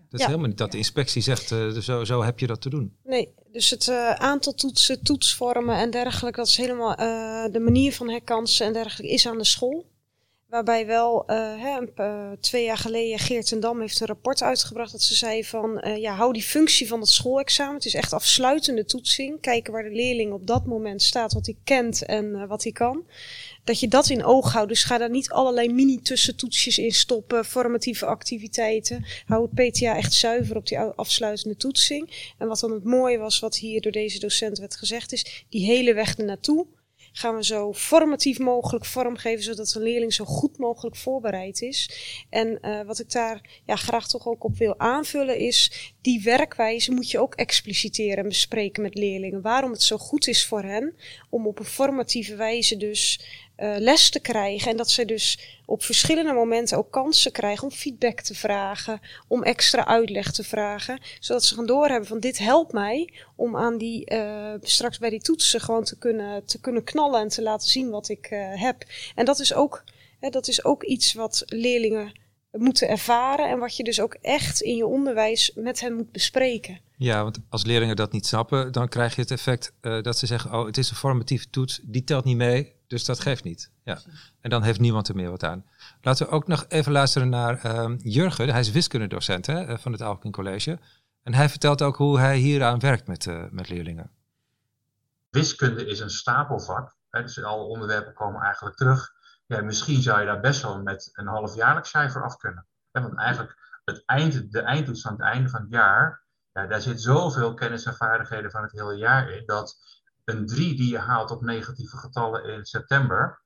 Dat 0.09 0.19
is 0.19 0.25
helemaal 0.25 0.47
niet 0.47 0.57
dat 0.57 0.71
de 0.71 0.77
inspectie 0.77 1.21
zegt, 1.21 1.51
uh, 1.51 1.69
zo, 1.69 2.03
zo 2.03 2.23
heb 2.23 2.39
je 2.39 2.47
dat 2.47 2.61
te 2.61 2.69
doen. 2.69 2.95
Nee, 3.03 3.33
dus 3.51 3.69
het 3.69 3.87
uh, 3.87 4.11
aantal 4.11 4.53
toetsen, 4.53 5.03
toetsvormen 5.03 5.75
en 5.75 5.91
dergelijke, 5.91 6.39
dat 6.39 6.47
is 6.47 6.57
helemaal 6.57 6.95
de 7.51 7.59
manier 7.59 7.93
van 7.93 8.09
herkansen 8.09 8.65
en 8.65 8.73
dergelijke 8.73 9.13
is 9.13 9.27
aan 9.27 9.37
de 9.37 9.45
school. 9.45 9.91
Waarbij 10.47 10.85
wel 10.85 11.23
hè, 11.27 11.79
twee 12.39 12.63
jaar 12.63 12.77
geleden 12.77 13.19
Geert 13.19 13.51
en 13.51 13.59
Dam 13.59 13.79
heeft 13.79 13.99
een 13.99 14.07
rapport 14.07 14.41
uitgebracht 14.41 14.91
dat 14.91 15.01
ze 15.01 15.15
zei 15.15 15.43
van 15.43 15.83
ja, 15.97 16.15
hou 16.15 16.33
die 16.33 16.41
functie 16.41 16.87
van 16.87 16.99
het 16.99 17.09
schoolexamen. 17.09 17.75
Het 17.75 17.85
is 17.85 17.93
echt 17.93 18.13
afsluitende 18.13 18.85
toetsing. 18.85 19.41
Kijken 19.41 19.73
waar 19.73 19.83
de 19.83 19.95
leerling 19.95 20.33
op 20.33 20.47
dat 20.47 20.65
moment 20.65 21.01
staat, 21.01 21.33
wat 21.33 21.45
hij 21.45 21.57
kent 21.63 22.05
en 22.05 22.47
wat 22.47 22.63
hij 22.63 22.71
kan. 22.71 23.03
Dat 23.63 23.80
je 23.80 23.88
dat 23.88 24.10
in 24.10 24.23
oog 24.23 24.54
houdt. 24.54 24.69
Dus 24.69 24.84
ga 24.84 24.97
daar 24.97 25.10
niet 25.10 25.30
allerlei 25.30 25.73
mini-tussentoetsjes 25.73 26.78
in 26.78 26.91
stoppen, 26.91 27.45
formatieve 27.45 28.06
activiteiten. 28.06 29.06
Hou 29.26 29.49
het 29.52 29.71
PTA 29.71 29.95
echt 29.95 30.13
zuiver 30.13 30.56
op 30.56 30.67
die 30.67 30.80
afsluitende 30.80 31.58
toetsing. 31.58 32.34
En 32.38 32.47
wat 32.47 32.60
dan 32.60 32.71
het 32.71 32.84
mooie 32.84 33.17
was, 33.17 33.39
wat 33.39 33.56
hier 33.56 33.82
door 33.82 33.91
deze 33.91 34.19
docent 34.19 34.58
werd 34.58 34.76
gezegd, 34.76 35.12
is 35.12 35.45
die 35.49 35.65
hele 35.65 35.93
weg 35.93 36.15
ernaartoe 36.17 36.67
gaan 37.13 37.36
we 37.36 37.43
zo 37.43 37.73
formatief 37.73 38.39
mogelijk 38.39 38.86
vormgeven, 38.86 39.43
zodat 39.43 39.73
een 39.73 39.82
leerling 39.82 40.13
zo 40.13 40.26
goed 40.26 40.58
mogelijk 40.58 40.95
voorbereid 40.95 41.62
is. 41.62 41.89
En 42.30 42.60
uh, 42.62 42.82
wat 42.82 42.99
ik 42.99 43.12
daar 43.12 43.62
ja, 43.65 43.76
graag 43.76 44.08
toch 44.08 44.28
ook 44.28 44.43
op 44.43 44.58
wil 44.58 44.80
aanvullen 44.80 45.38
is, 45.38 45.93
die 46.02 46.21
werkwijze 46.23 46.91
moet 46.91 47.12
je 47.12 47.19
ook 47.19 47.36
expliciteren 47.36 48.17
en 48.17 48.28
bespreken 48.28 48.84
met 48.84 48.95
leerlingen. 48.95 49.41
Waarom 49.41 49.71
het 49.71 49.84
zo 49.84 49.97
goed 49.97 50.28
is 50.28 50.45
voor 50.45 50.63
hen 50.63 50.95
om 51.30 51.47
op 51.47 51.60
een 51.60 51.65
formatieve 51.65 52.36
wijze 52.36 52.78
dus 52.78 53.21
uh, 53.57 53.75
les 53.77 54.09
te 54.09 54.19
krijgen. 54.19 54.71
En 54.71 54.77
dat 54.77 54.89
ze 54.89 55.05
dus 55.05 55.39
op 55.65 55.83
verschillende 55.83 56.33
momenten 56.33 56.77
ook 56.77 56.91
kansen 56.91 57.31
krijgen 57.31 57.63
om 57.63 57.71
feedback 57.71 58.21
te 58.21 58.35
vragen, 58.35 59.01
om 59.27 59.43
extra 59.43 59.85
uitleg 59.85 60.31
te 60.31 60.43
vragen. 60.43 60.99
Zodat 61.19 61.43
ze 61.43 61.55
gaan 61.55 61.65
doorhebben 61.65 62.07
van 62.07 62.19
dit 62.19 62.37
helpt 62.37 62.73
mij 62.73 63.13
om 63.35 63.57
aan 63.57 63.77
die, 63.77 64.13
uh, 64.13 64.53
straks 64.61 64.97
bij 64.97 65.09
die 65.09 65.21
toetsen 65.21 65.61
gewoon 65.61 65.83
te 65.83 65.97
kunnen, 65.97 66.45
te 66.45 66.59
kunnen 66.59 66.83
knallen 66.83 67.21
en 67.21 67.27
te 67.27 67.41
laten 67.41 67.69
zien 67.69 67.89
wat 67.89 68.09
ik 68.09 68.31
uh, 68.31 68.39
heb. 68.61 68.83
En 69.15 69.25
dat 69.25 69.39
is 69.39 69.53
ook, 69.53 69.83
hè, 70.19 70.29
dat 70.29 70.47
is 70.47 70.65
ook 70.65 70.83
iets 70.83 71.13
wat 71.13 71.43
leerlingen 71.45 72.21
moeten 72.51 72.87
ervaren 72.87 73.49
en 73.49 73.59
wat 73.59 73.77
je 73.77 73.83
dus 73.83 73.99
ook 73.99 74.17
echt 74.21 74.61
in 74.61 74.75
je 74.75 74.85
onderwijs 74.85 75.51
met 75.55 75.79
hen 75.79 75.93
moet 75.93 76.11
bespreken. 76.11 76.79
Ja, 76.97 77.23
want 77.23 77.39
als 77.49 77.63
leerlingen 77.63 77.95
dat 77.95 78.11
niet 78.11 78.25
snappen, 78.25 78.71
dan 78.71 78.89
krijg 78.89 79.15
je 79.15 79.21
het 79.21 79.31
effect 79.31 79.73
dat 79.81 80.17
ze 80.17 80.25
zeggen, 80.25 80.53
oh, 80.53 80.65
het 80.65 80.77
is 80.77 80.89
een 80.89 80.95
formatieve 80.95 81.49
toets, 81.49 81.79
die 81.83 82.03
telt 82.03 82.25
niet 82.25 82.37
mee, 82.37 82.73
dus 82.93 83.06
dat 83.06 83.19
geeft 83.19 83.43
niet. 83.43 83.71
Ja. 83.84 83.99
En 84.41 84.49
dan 84.49 84.63
heeft 84.63 84.79
niemand 84.79 85.08
er 85.08 85.15
meer 85.15 85.29
wat 85.29 85.43
aan. 85.43 85.65
Laten 86.01 86.25
we 86.25 86.32
ook 86.32 86.47
nog 86.47 86.65
even 86.67 86.91
luisteren 86.91 87.29
naar 87.29 87.65
uh, 87.65 87.91
Jurgen, 87.97 88.49
hij 88.49 88.60
is 88.60 88.71
wiskundedocent 88.71 89.45
hè, 89.45 89.65
eh, 89.65 89.77
van 89.77 89.91
het 89.91 90.01
Alkin 90.01 90.32
College. 90.32 90.79
En 91.23 91.34
hij 91.34 91.49
vertelt 91.49 91.82
ook 91.82 91.95
hoe 91.95 92.19
hij 92.19 92.38
hieraan 92.38 92.79
werkt 92.79 93.08
met, 93.08 93.25
uh, 93.25 93.43
met 93.49 93.69
leerlingen. 93.69 94.12
Wiskunde 95.29 95.86
is 95.86 95.99
een 95.99 96.10
stapelvak, 96.10 96.95
hè, 97.10 97.21
dus 97.21 97.43
alle 97.43 97.63
onderwerpen 97.63 98.13
komen 98.13 98.41
eigenlijk 98.41 98.75
terug 98.75 99.13
ja, 99.45 99.62
misschien 99.62 100.01
zou 100.01 100.19
je 100.19 100.25
daar 100.25 100.39
best 100.39 100.62
wel 100.62 100.82
met 100.82 101.10
een 101.13 101.27
halfjaarlijks 101.27 101.89
cijfer 101.89 102.23
af 102.23 102.38
kunnen. 102.38 102.67
Ja, 102.91 103.01
want 103.01 103.17
eigenlijk 103.17 103.82
het 103.86 104.03
eind, 104.06 104.51
de 104.51 104.62
eindtoets 104.62 105.08
aan 105.08 105.13
het 105.13 105.21
einde 105.21 105.49
van 105.49 105.62
het 105.62 105.71
jaar, 105.71 106.23
ja, 106.51 106.67
daar 106.67 106.82
zit 106.82 107.01
zoveel 107.01 107.53
kennis 107.53 107.86
en 107.86 107.95
vaardigheden 107.95 108.51
van 108.51 108.62
het 108.62 108.71
hele 108.71 108.95
jaar 108.95 109.29
in, 109.29 109.45
dat 109.45 110.01
een 110.25 110.45
3 110.45 110.75
die 110.75 110.89
je 110.89 110.97
haalt 110.97 111.31
op 111.31 111.41
negatieve 111.41 111.97
getallen 111.97 112.43
in 112.45 112.65
september, 112.65 113.41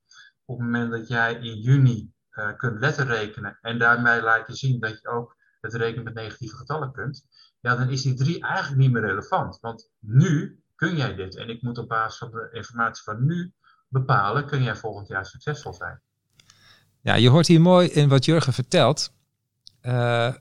op 0.45 0.57
het 0.57 0.65
moment 0.65 0.91
dat 0.91 1.07
jij 1.07 1.33
in 1.33 1.59
juni 1.59 2.11
uh, 2.31 2.57
kunt 2.57 2.79
letterrekenen 2.79 3.57
en 3.61 3.79
daarmee 3.79 4.21
laat 4.21 4.47
je 4.47 4.55
zien 4.55 4.79
dat 4.79 5.01
je 5.01 5.07
ook 5.07 5.35
het 5.61 5.73
rekenen 5.73 6.03
met 6.03 6.13
negatieve 6.13 6.55
getallen 6.55 6.91
kunt, 6.91 7.25
ja, 7.59 7.75
dan 7.75 7.89
is 7.89 8.01
die 8.01 8.13
3 8.13 8.43
eigenlijk 8.43 8.81
niet 8.81 8.91
meer 8.91 9.05
relevant. 9.05 9.59
Want 9.59 9.89
nu 9.99 10.61
kun 10.75 10.95
jij 10.95 11.15
dit 11.15 11.35
en 11.35 11.49
ik 11.49 11.61
moet 11.61 11.77
op 11.77 11.87
basis 11.87 12.17
van 12.17 12.31
de 12.31 12.49
informatie 12.51 13.03
van 13.03 13.25
nu 13.25 13.53
bepalen, 13.87 14.45
kun 14.45 14.63
jij 14.63 14.75
volgend 14.75 15.07
jaar 15.07 15.25
succesvol 15.25 15.73
zijn. 15.73 16.01
Ja, 17.01 17.15
je 17.15 17.29
hoort 17.29 17.47
hier 17.47 17.61
mooi 17.61 17.87
in 17.87 18.09
wat 18.09 18.25
Jurgen 18.25 18.53
vertelt, 18.53 19.13
uh, 19.81 20.33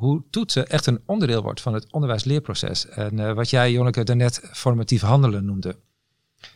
hoe 0.00 0.22
toetsen 0.30 0.68
echt 0.68 0.86
een 0.86 1.00
onderdeel 1.06 1.42
wordt 1.42 1.60
van 1.60 1.74
het 1.74 1.92
onderwijsleerproces. 1.92 2.88
En 2.88 3.18
uh, 3.18 3.32
wat 3.32 3.50
jij, 3.50 3.72
Jonneke, 3.72 4.04
daarnet 4.04 4.40
formatief 4.52 5.02
handelen 5.02 5.44
noemde. 5.44 5.76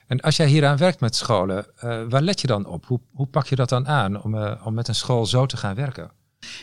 En 0.07 0.21
als 0.21 0.37
jij 0.37 0.47
hieraan 0.47 0.77
werkt 0.77 1.01
met 1.01 1.17
scholen, 1.17 1.67
uh, 1.77 2.03
waar 2.09 2.23
let 2.23 2.41
je 2.41 2.47
dan 2.47 2.67
op? 2.67 2.87
Hoe, 2.87 3.01
hoe 3.13 3.27
pak 3.27 3.47
je 3.47 3.57
dat 3.57 3.69
dan 3.69 3.89
aan 3.89 4.23
om, 4.23 4.37
om 4.65 4.75
met 4.75 4.89
een 4.89 4.95
school 4.95 5.27
zo 5.27 5.47
te 5.47 5.57
gaan 5.57 5.75
werken? 5.75 6.11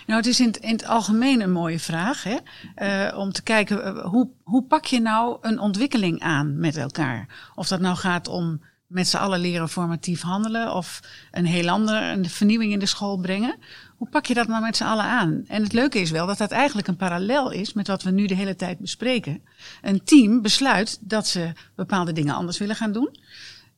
Nou, 0.06 0.20
het 0.20 0.26
is 0.26 0.40
in 0.40 0.48
het, 0.48 0.58
in 0.58 0.72
het 0.72 0.86
algemeen 0.86 1.42
een 1.42 1.52
mooie 1.52 1.80
vraag. 1.80 2.24
Hè? 2.24 2.38
Om 3.16 3.32
te 3.32 3.44
kijken, 3.44 4.00
hoe, 4.00 4.30
hoe 4.44 4.64
pak 4.64 4.86
je 4.86 5.00
nou 5.00 5.38
een 5.42 5.60
ontwikkeling 5.60 6.20
aan 6.20 6.60
met 6.60 6.78
elkaar? 6.78 7.52
Of 7.56 7.68
dat 7.68 7.80
nou 7.80 7.96
gaat 7.96 8.28
om 8.28 8.62
met 8.88 9.08
z'n 9.08 9.18
allen 9.18 9.40
leren 9.40 9.70
formatief 9.70 10.22
handelen 10.22 10.74
of 10.74 11.00
een 11.32 11.46
heel 11.46 11.70
ander, 11.70 12.04
een 12.04 12.30
vernieuwing 12.30 12.72
in 12.72 12.80
de 12.80 12.86
school 12.86 13.18
brengen. 13.18 13.58
Hoe 14.02 14.10
pak 14.10 14.26
je 14.26 14.34
dat 14.34 14.48
nou 14.48 14.62
met 14.62 14.78
z'n 14.78 14.84
allen 14.84 15.06
aan? 15.06 15.44
En 15.48 15.64
het 15.64 15.74
leuke 15.74 16.00
is 16.00 16.12
wel 16.12 16.28
dat 16.28 16.38
dat 16.38 16.52
eigenlijk 16.52 16.88
een 16.88 16.96
parallel 16.96 17.52
is 17.52 17.74
met 17.74 17.88
wat 17.88 18.04
we 18.04 18.12
nu 18.12 18.26
de 18.26 18.36
hele 18.36 18.56
tijd 18.56 18.80
bespreken. 18.80 19.42
Een 19.82 20.04
team 20.04 20.42
besluit 20.42 20.98
dat 21.02 21.28
ze 21.28 21.52
bepaalde 21.76 22.14
dingen 22.14 22.36
anders 22.36 22.58
willen 22.58 22.76
gaan 22.76 22.92
doen. 22.92 23.18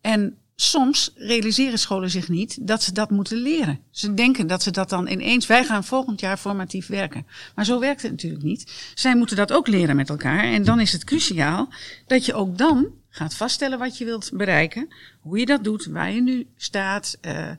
En 0.02 0.38
soms 0.56 1.12
realiseren 1.16 1.80
scholen 1.80 2.10
zich 2.10 2.30
niet 2.30 2.68
dat 2.68 2.84
ze 2.84 2.94
dat 2.94 3.10
moeten 3.10 3.38
leren. 3.38 3.80
Ze 3.92 4.14
denken 4.14 4.48
dat 4.48 4.64
ze 4.64 4.72
dat 4.72 4.90
dan 4.90 5.08
ineens, 5.08 5.48
wij 5.48 5.66
gaan 5.66 5.84
volgend 5.84 6.20
jaar 6.20 6.38
formatief 6.38 6.88
werken. 6.88 7.26
Maar 7.56 7.66
zo 7.66 7.80
werkt 7.80 8.02
het 8.02 8.12
natuurlijk 8.12 8.44
niet. 8.44 8.92
Zij 8.96 9.16
moeten 9.16 9.36
dat 9.36 9.52
ook 9.52 9.68
leren 9.68 9.96
met 9.96 10.10
elkaar. 10.10 10.44
En 10.44 10.64
dan 10.64 10.80
is 10.80 10.92
het 10.92 11.04
cruciaal 11.04 11.70
dat 12.08 12.26
je 12.26 12.34
ook 12.34 12.58
dan 12.58 12.88
gaat 13.10 13.36
vaststellen 13.36 13.80
wat 13.80 13.98
je 13.98 14.06
wilt 14.06 14.32
bereiken, 14.34 14.94
hoe 15.22 15.40
je 15.40 15.46
dat 15.46 15.64
doet, 15.64 15.86
waar 15.86 16.12
je 16.12 16.22
nu 16.22 16.48
staat. 16.56 17.18
Uh, 17.22 17.50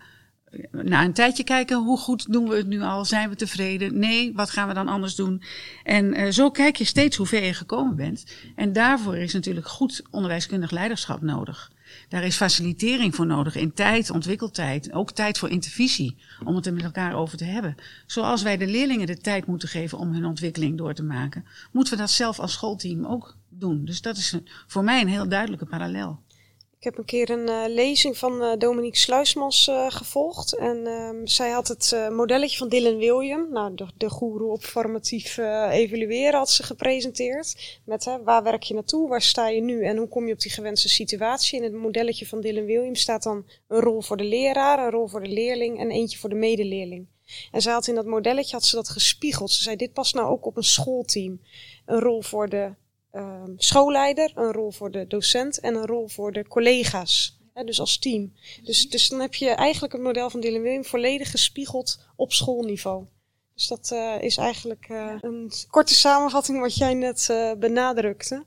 na 0.71 1.05
een 1.05 1.12
tijdje 1.12 1.45
kijken, 1.45 1.77
hoe 1.77 1.99
goed 1.99 2.33
doen 2.33 2.49
we 2.49 2.57
het 2.57 2.67
nu 2.67 2.83
al? 2.83 3.05
Zijn 3.05 3.29
we 3.29 3.37
tevreden? 3.37 3.99
Nee, 3.99 4.33
wat 4.35 4.51
gaan 4.51 4.69
we 4.69 4.75
dan 4.75 4.88
anders 4.88 5.14
doen? 5.14 5.43
En 5.85 6.21
uh, 6.21 6.31
zo 6.31 6.51
kijk 6.51 6.77
je 6.77 6.85
steeds 6.85 7.17
hoe 7.17 7.27
ver 7.27 7.45
je 7.45 7.55
gekomen 7.55 7.97
bent. 7.97 8.25
En 8.55 8.73
daarvoor 8.73 9.17
is 9.17 9.33
natuurlijk 9.33 9.69
goed 9.69 10.03
onderwijskundig 10.11 10.71
leiderschap 10.71 11.23
nodig. 11.23 11.73
Daar 12.09 12.25
is 12.25 12.37
facilitering 12.37 13.14
voor 13.14 13.27
nodig 13.27 13.57
in 13.57 13.73
tijd, 13.73 14.11
ontwikkeltijd. 14.11 14.93
Ook 14.93 15.11
tijd 15.11 15.38
voor 15.38 15.49
intervisie, 15.51 16.17
om 16.45 16.57
het 16.57 16.67
er 16.67 16.75
met 16.75 16.85
elkaar 16.85 17.14
over 17.14 17.38
te 17.38 17.45
hebben. 17.45 17.75
Zoals 18.07 18.43
wij 18.43 18.57
de 18.57 18.67
leerlingen 18.67 19.07
de 19.07 19.19
tijd 19.19 19.47
moeten 19.47 19.69
geven 19.69 19.99
om 19.99 20.12
hun 20.12 20.25
ontwikkeling 20.25 20.79
door 20.79 20.95
te 20.95 21.03
maken, 21.03 21.45
moeten 21.73 21.93
we 21.93 21.99
dat 21.99 22.11
zelf 22.11 22.38
als 22.38 22.53
schoolteam 22.53 23.07
ook 23.07 23.37
doen. 23.49 23.85
Dus 23.85 24.01
dat 24.01 24.17
is 24.17 24.37
voor 24.67 24.85
mij 24.85 25.01
een 25.01 25.09
heel 25.09 25.29
duidelijke 25.29 25.67
parallel. 25.67 26.23
Ik 26.85 26.90
heb 26.90 26.99
een 26.99 27.05
keer 27.05 27.31
een 27.31 27.49
uh, 27.49 27.75
lezing 27.75 28.18
van 28.18 28.42
uh, 28.42 28.53
Dominique 28.59 28.99
Sluismans 28.99 29.68
uh, 29.68 29.87
gevolgd. 29.90 30.57
En 30.57 30.87
ehm, 30.87 31.27
zij 31.27 31.51
had 31.51 31.68
het 31.68 31.97
modelletje 32.11 32.59
van 32.59 32.68
Dylan 32.68 32.97
William, 32.97 33.53
nou, 33.53 33.75
de, 33.75 33.87
de 33.97 34.11
goeroe 34.11 34.53
op 34.53 34.62
formatief 34.62 35.37
evalueren, 35.70 36.38
had 36.38 36.51
ze 36.51 36.62
gepresenteerd. 36.62 37.79
Met 37.85 38.18
waar 38.25 38.42
werk 38.42 38.62
je 38.62 38.75
naartoe, 38.75 39.09
waar 39.09 39.23
sta 39.23 39.49
je 39.49 39.61
nu 39.61 39.85
en 39.85 39.97
hoe 39.97 40.09
kom 40.09 40.27
je 40.27 40.33
op 40.33 40.40
die 40.40 40.51
gewenste 40.51 40.88
situatie. 40.88 41.59
In 41.59 41.64
het 41.64 41.73
modelletje 41.73 42.27
van 42.27 42.40
Dylan 42.40 42.64
William 42.64 42.94
staat 42.94 43.23
dan 43.23 43.47
een 43.68 43.81
rol 43.81 44.01
voor 44.01 44.16
de 44.16 44.25
leraar, 44.25 44.79
een 44.79 44.90
rol 44.90 45.07
voor 45.07 45.23
de 45.23 45.31
leerling 45.31 45.79
en 45.79 45.90
eentje 45.90 46.18
voor 46.18 46.29
de 46.29 46.35
medeleerling. 46.35 47.07
En 47.53 47.62
zij 47.62 47.73
had 47.73 47.87
in 47.87 47.94
dat 47.94 48.07
modelletje 48.07 48.57
had 48.57 48.64
ze 48.64 48.77
dat 48.77 48.88
gespiegeld. 48.88 49.51
Ze 49.51 49.62
zei, 49.62 49.77
dit 49.77 49.92
past 49.92 50.14
nou 50.14 50.29
ook 50.29 50.47
op 50.47 50.57
een 50.57 50.62
schoolteam. 50.62 51.40
Een 51.87 52.01
rol 52.01 52.23
voor 52.23 52.49
de 52.49 52.73
uh, 53.14 53.42
schoolleider, 53.57 54.33
een 54.35 54.53
rol 54.53 54.70
voor 54.70 54.90
de 54.90 55.07
docent 55.07 55.61
en 55.61 55.74
een 55.74 55.87
rol 55.87 56.09
voor 56.09 56.33
de 56.33 56.48
collega's. 56.48 57.38
Hè, 57.53 57.64
dus 57.64 57.81
als 57.81 57.98
team. 57.98 58.33
Dus, 58.62 58.88
dus 58.88 59.09
dan 59.09 59.20
heb 59.20 59.35
je 59.35 59.48
eigenlijk 59.48 59.92
het 59.92 60.03
model 60.03 60.31
van 60.31 60.40
Dylan 60.40 60.62
William 60.62 60.85
volledig 60.85 61.31
gespiegeld 61.31 62.07
op 62.16 62.33
schoolniveau. 62.33 63.07
Dus 63.55 63.66
dat 63.66 63.90
uh, 63.92 64.22
is 64.22 64.37
eigenlijk 64.37 64.88
uh, 64.88 65.14
een 65.20 65.53
korte 65.70 65.94
samenvatting 65.94 66.61
wat 66.61 66.77
jij 66.77 66.94
net 66.94 67.29
uh, 67.31 67.53
benadrukte. 67.59 68.44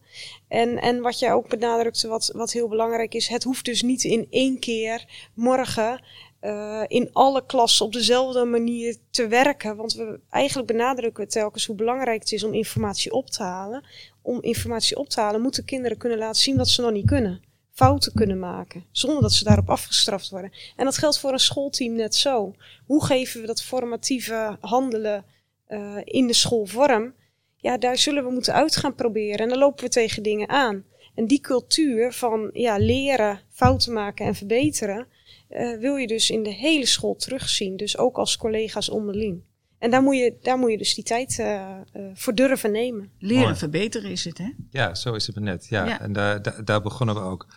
En, 0.47 0.81
en 0.81 1.01
wat 1.01 1.19
jij 1.19 1.33
ook 1.33 1.49
benadrukte, 1.49 2.07
wat, 2.07 2.29
wat 2.33 2.51
heel 2.51 2.67
belangrijk 2.67 3.13
is, 3.13 3.27
het 3.27 3.43
hoeft 3.43 3.65
dus 3.65 3.81
niet 3.81 4.03
in 4.03 4.27
één 4.29 4.59
keer 4.59 5.29
morgen 5.33 6.03
uh, 6.41 6.83
in 6.87 7.09
alle 7.13 7.45
klassen 7.45 7.85
op 7.85 7.93
dezelfde 7.93 8.45
manier 8.45 8.97
te 9.09 9.27
werken. 9.27 9.75
Want 9.75 9.93
we 9.93 10.19
eigenlijk 10.29 10.67
benadrukken 10.67 11.27
telkens 11.27 11.65
hoe 11.65 11.75
belangrijk 11.75 12.19
het 12.19 12.31
is 12.31 12.43
om 12.43 12.53
informatie 12.53 13.11
op 13.11 13.29
te 13.29 13.43
halen. 13.43 13.85
Om 14.21 14.41
informatie 14.41 14.97
op 14.97 15.09
te 15.09 15.19
halen 15.19 15.41
moeten 15.41 15.65
kinderen 15.65 15.97
kunnen 15.97 16.17
laten 16.17 16.41
zien 16.41 16.57
wat 16.57 16.67
ze 16.67 16.81
nog 16.81 16.91
niet 16.91 17.05
kunnen. 17.05 17.41
Fouten 17.71 18.13
kunnen 18.13 18.39
maken, 18.39 18.85
zonder 18.91 19.21
dat 19.21 19.33
ze 19.33 19.43
daarop 19.43 19.69
afgestraft 19.69 20.29
worden. 20.29 20.51
En 20.75 20.85
dat 20.85 20.97
geldt 20.97 21.19
voor 21.19 21.31
een 21.31 21.39
schoolteam 21.39 21.95
net 21.95 22.15
zo. 22.15 22.55
Hoe 22.85 23.05
geven 23.05 23.41
we 23.41 23.47
dat 23.47 23.61
formatieve 23.61 24.57
handelen 24.59 25.25
uh, 25.69 25.95
in 26.03 26.27
de 26.27 26.33
school 26.33 26.65
vorm? 26.65 27.13
Ja, 27.57 27.77
daar 27.77 27.97
zullen 27.97 28.23
we 28.25 28.31
moeten 28.31 28.53
uit 28.53 28.75
gaan 28.75 28.95
proberen. 28.95 29.39
En 29.39 29.49
dan 29.49 29.57
lopen 29.57 29.83
we 29.83 29.89
tegen 29.89 30.23
dingen 30.23 30.49
aan. 30.49 30.85
En 31.15 31.27
die 31.27 31.39
cultuur 31.39 32.13
van 32.13 32.49
ja, 32.53 32.77
leren, 32.77 33.41
fouten 33.51 33.93
maken 33.93 34.25
en 34.25 34.35
verbeteren, 34.35 35.07
uh, 35.49 35.79
wil 35.79 35.95
je 35.95 36.07
dus 36.07 36.29
in 36.29 36.43
de 36.43 36.53
hele 36.53 36.85
school 36.85 37.15
terugzien. 37.15 37.77
Dus 37.77 37.97
ook 37.97 38.17
als 38.17 38.37
collega's 38.37 38.89
onderling. 38.89 39.41
En 39.79 39.91
daar 39.91 40.01
moet 40.01 40.15
je, 40.15 40.37
daar 40.41 40.57
moet 40.57 40.71
je 40.71 40.77
dus 40.77 40.93
die 40.93 41.03
tijd 41.03 41.37
uh, 41.39 41.45
uh, 41.93 42.03
voor 42.13 42.33
durven 42.35 42.71
nemen. 42.71 43.11
Leren 43.19 43.43
Mooi. 43.43 43.55
verbeteren 43.55 44.11
is 44.11 44.25
het, 44.25 44.37
hè? 44.37 44.53
Ja, 44.69 44.95
zo 44.95 45.13
is 45.13 45.27
het 45.27 45.39
net. 45.39 45.67
Ja, 45.69 45.85
ja. 45.85 45.99
en 45.99 46.13
daar, 46.13 46.41
daar, 46.41 46.65
daar, 46.65 46.81
begonnen 46.81 47.15
we 47.15 47.21
ook. 47.21 47.47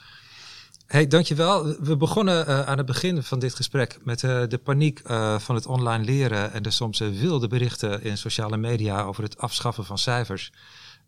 Hey, 0.87 1.07
dankjewel. 1.07 1.77
We 1.81 1.97
begonnen 1.97 2.49
uh, 2.49 2.69
aan 2.69 2.77
het 2.77 2.87
begin 2.87 3.23
van 3.23 3.39
dit 3.39 3.55
gesprek 3.55 3.99
met 4.05 4.23
uh, 4.23 4.43
de 4.49 4.59
paniek 4.59 5.01
uh, 5.07 5.39
van 5.39 5.55
het 5.55 5.67
online 5.67 6.05
leren 6.05 6.53
en 6.53 6.63
de 6.63 6.71
soms 6.71 6.99
wilde 6.99 7.49
berichten 7.49 8.03
in 8.03 8.19
sociale 8.19 8.57
media 8.57 9.03
over 9.03 9.23
het 9.23 9.39
afschaffen 9.39 9.85
van 9.85 9.99
cijfers. 9.99 10.53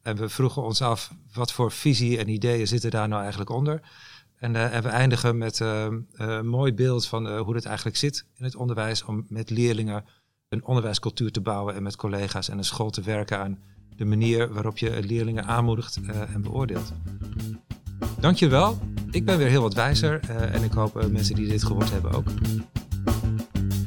En 0.02 0.16
we 0.16 0.28
vroegen 0.28 0.62
ons 0.62 0.82
af, 0.82 1.10
wat 1.32 1.52
voor 1.52 1.72
visie 1.72 2.18
en 2.18 2.28
ideeën 2.28 2.66
zitten 2.66 2.90
daar 2.90 3.08
nou 3.08 3.20
eigenlijk 3.20 3.50
onder? 3.50 3.80
En, 4.42 4.56
en 4.56 4.82
we 4.82 4.88
eindigen 4.88 5.38
met 5.38 5.60
een 5.60 6.46
mooi 6.46 6.74
beeld 6.74 7.06
van 7.06 7.38
hoe 7.38 7.54
het 7.54 7.64
eigenlijk 7.64 7.96
zit 7.96 8.24
in 8.34 8.44
het 8.44 8.56
onderwijs 8.56 9.04
om 9.04 9.26
met 9.28 9.50
leerlingen 9.50 10.04
een 10.48 10.64
onderwijscultuur 10.64 11.30
te 11.30 11.40
bouwen 11.40 11.74
en 11.74 11.82
met 11.82 11.96
collega's 11.96 12.48
en 12.48 12.58
een 12.58 12.64
school 12.64 12.90
te 12.90 13.00
werken 13.00 13.38
aan 13.38 13.58
de 13.96 14.04
manier 14.04 14.52
waarop 14.52 14.78
je 14.78 15.02
leerlingen 15.02 15.44
aanmoedigt 15.44 16.00
en 16.32 16.42
beoordeelt. 16.42 16.92
Dankjewel. 18.20 18.78
Ik 19.10 19.24
ben 19.24 19.38
weer 19.38 19.48
heel 19.48 19.62
wat 19.62 19.74
wijzer 19.74 20.20
en 20.28 20.62
ik 20.62 20.72
hoop 20.72 21.10
mensen 21.10 21.34
die 21.34 21.48
dit 21.48 21.64
gehoord 21.64 21.90
hebben 21.90 22.12
ook. 22.12 22.26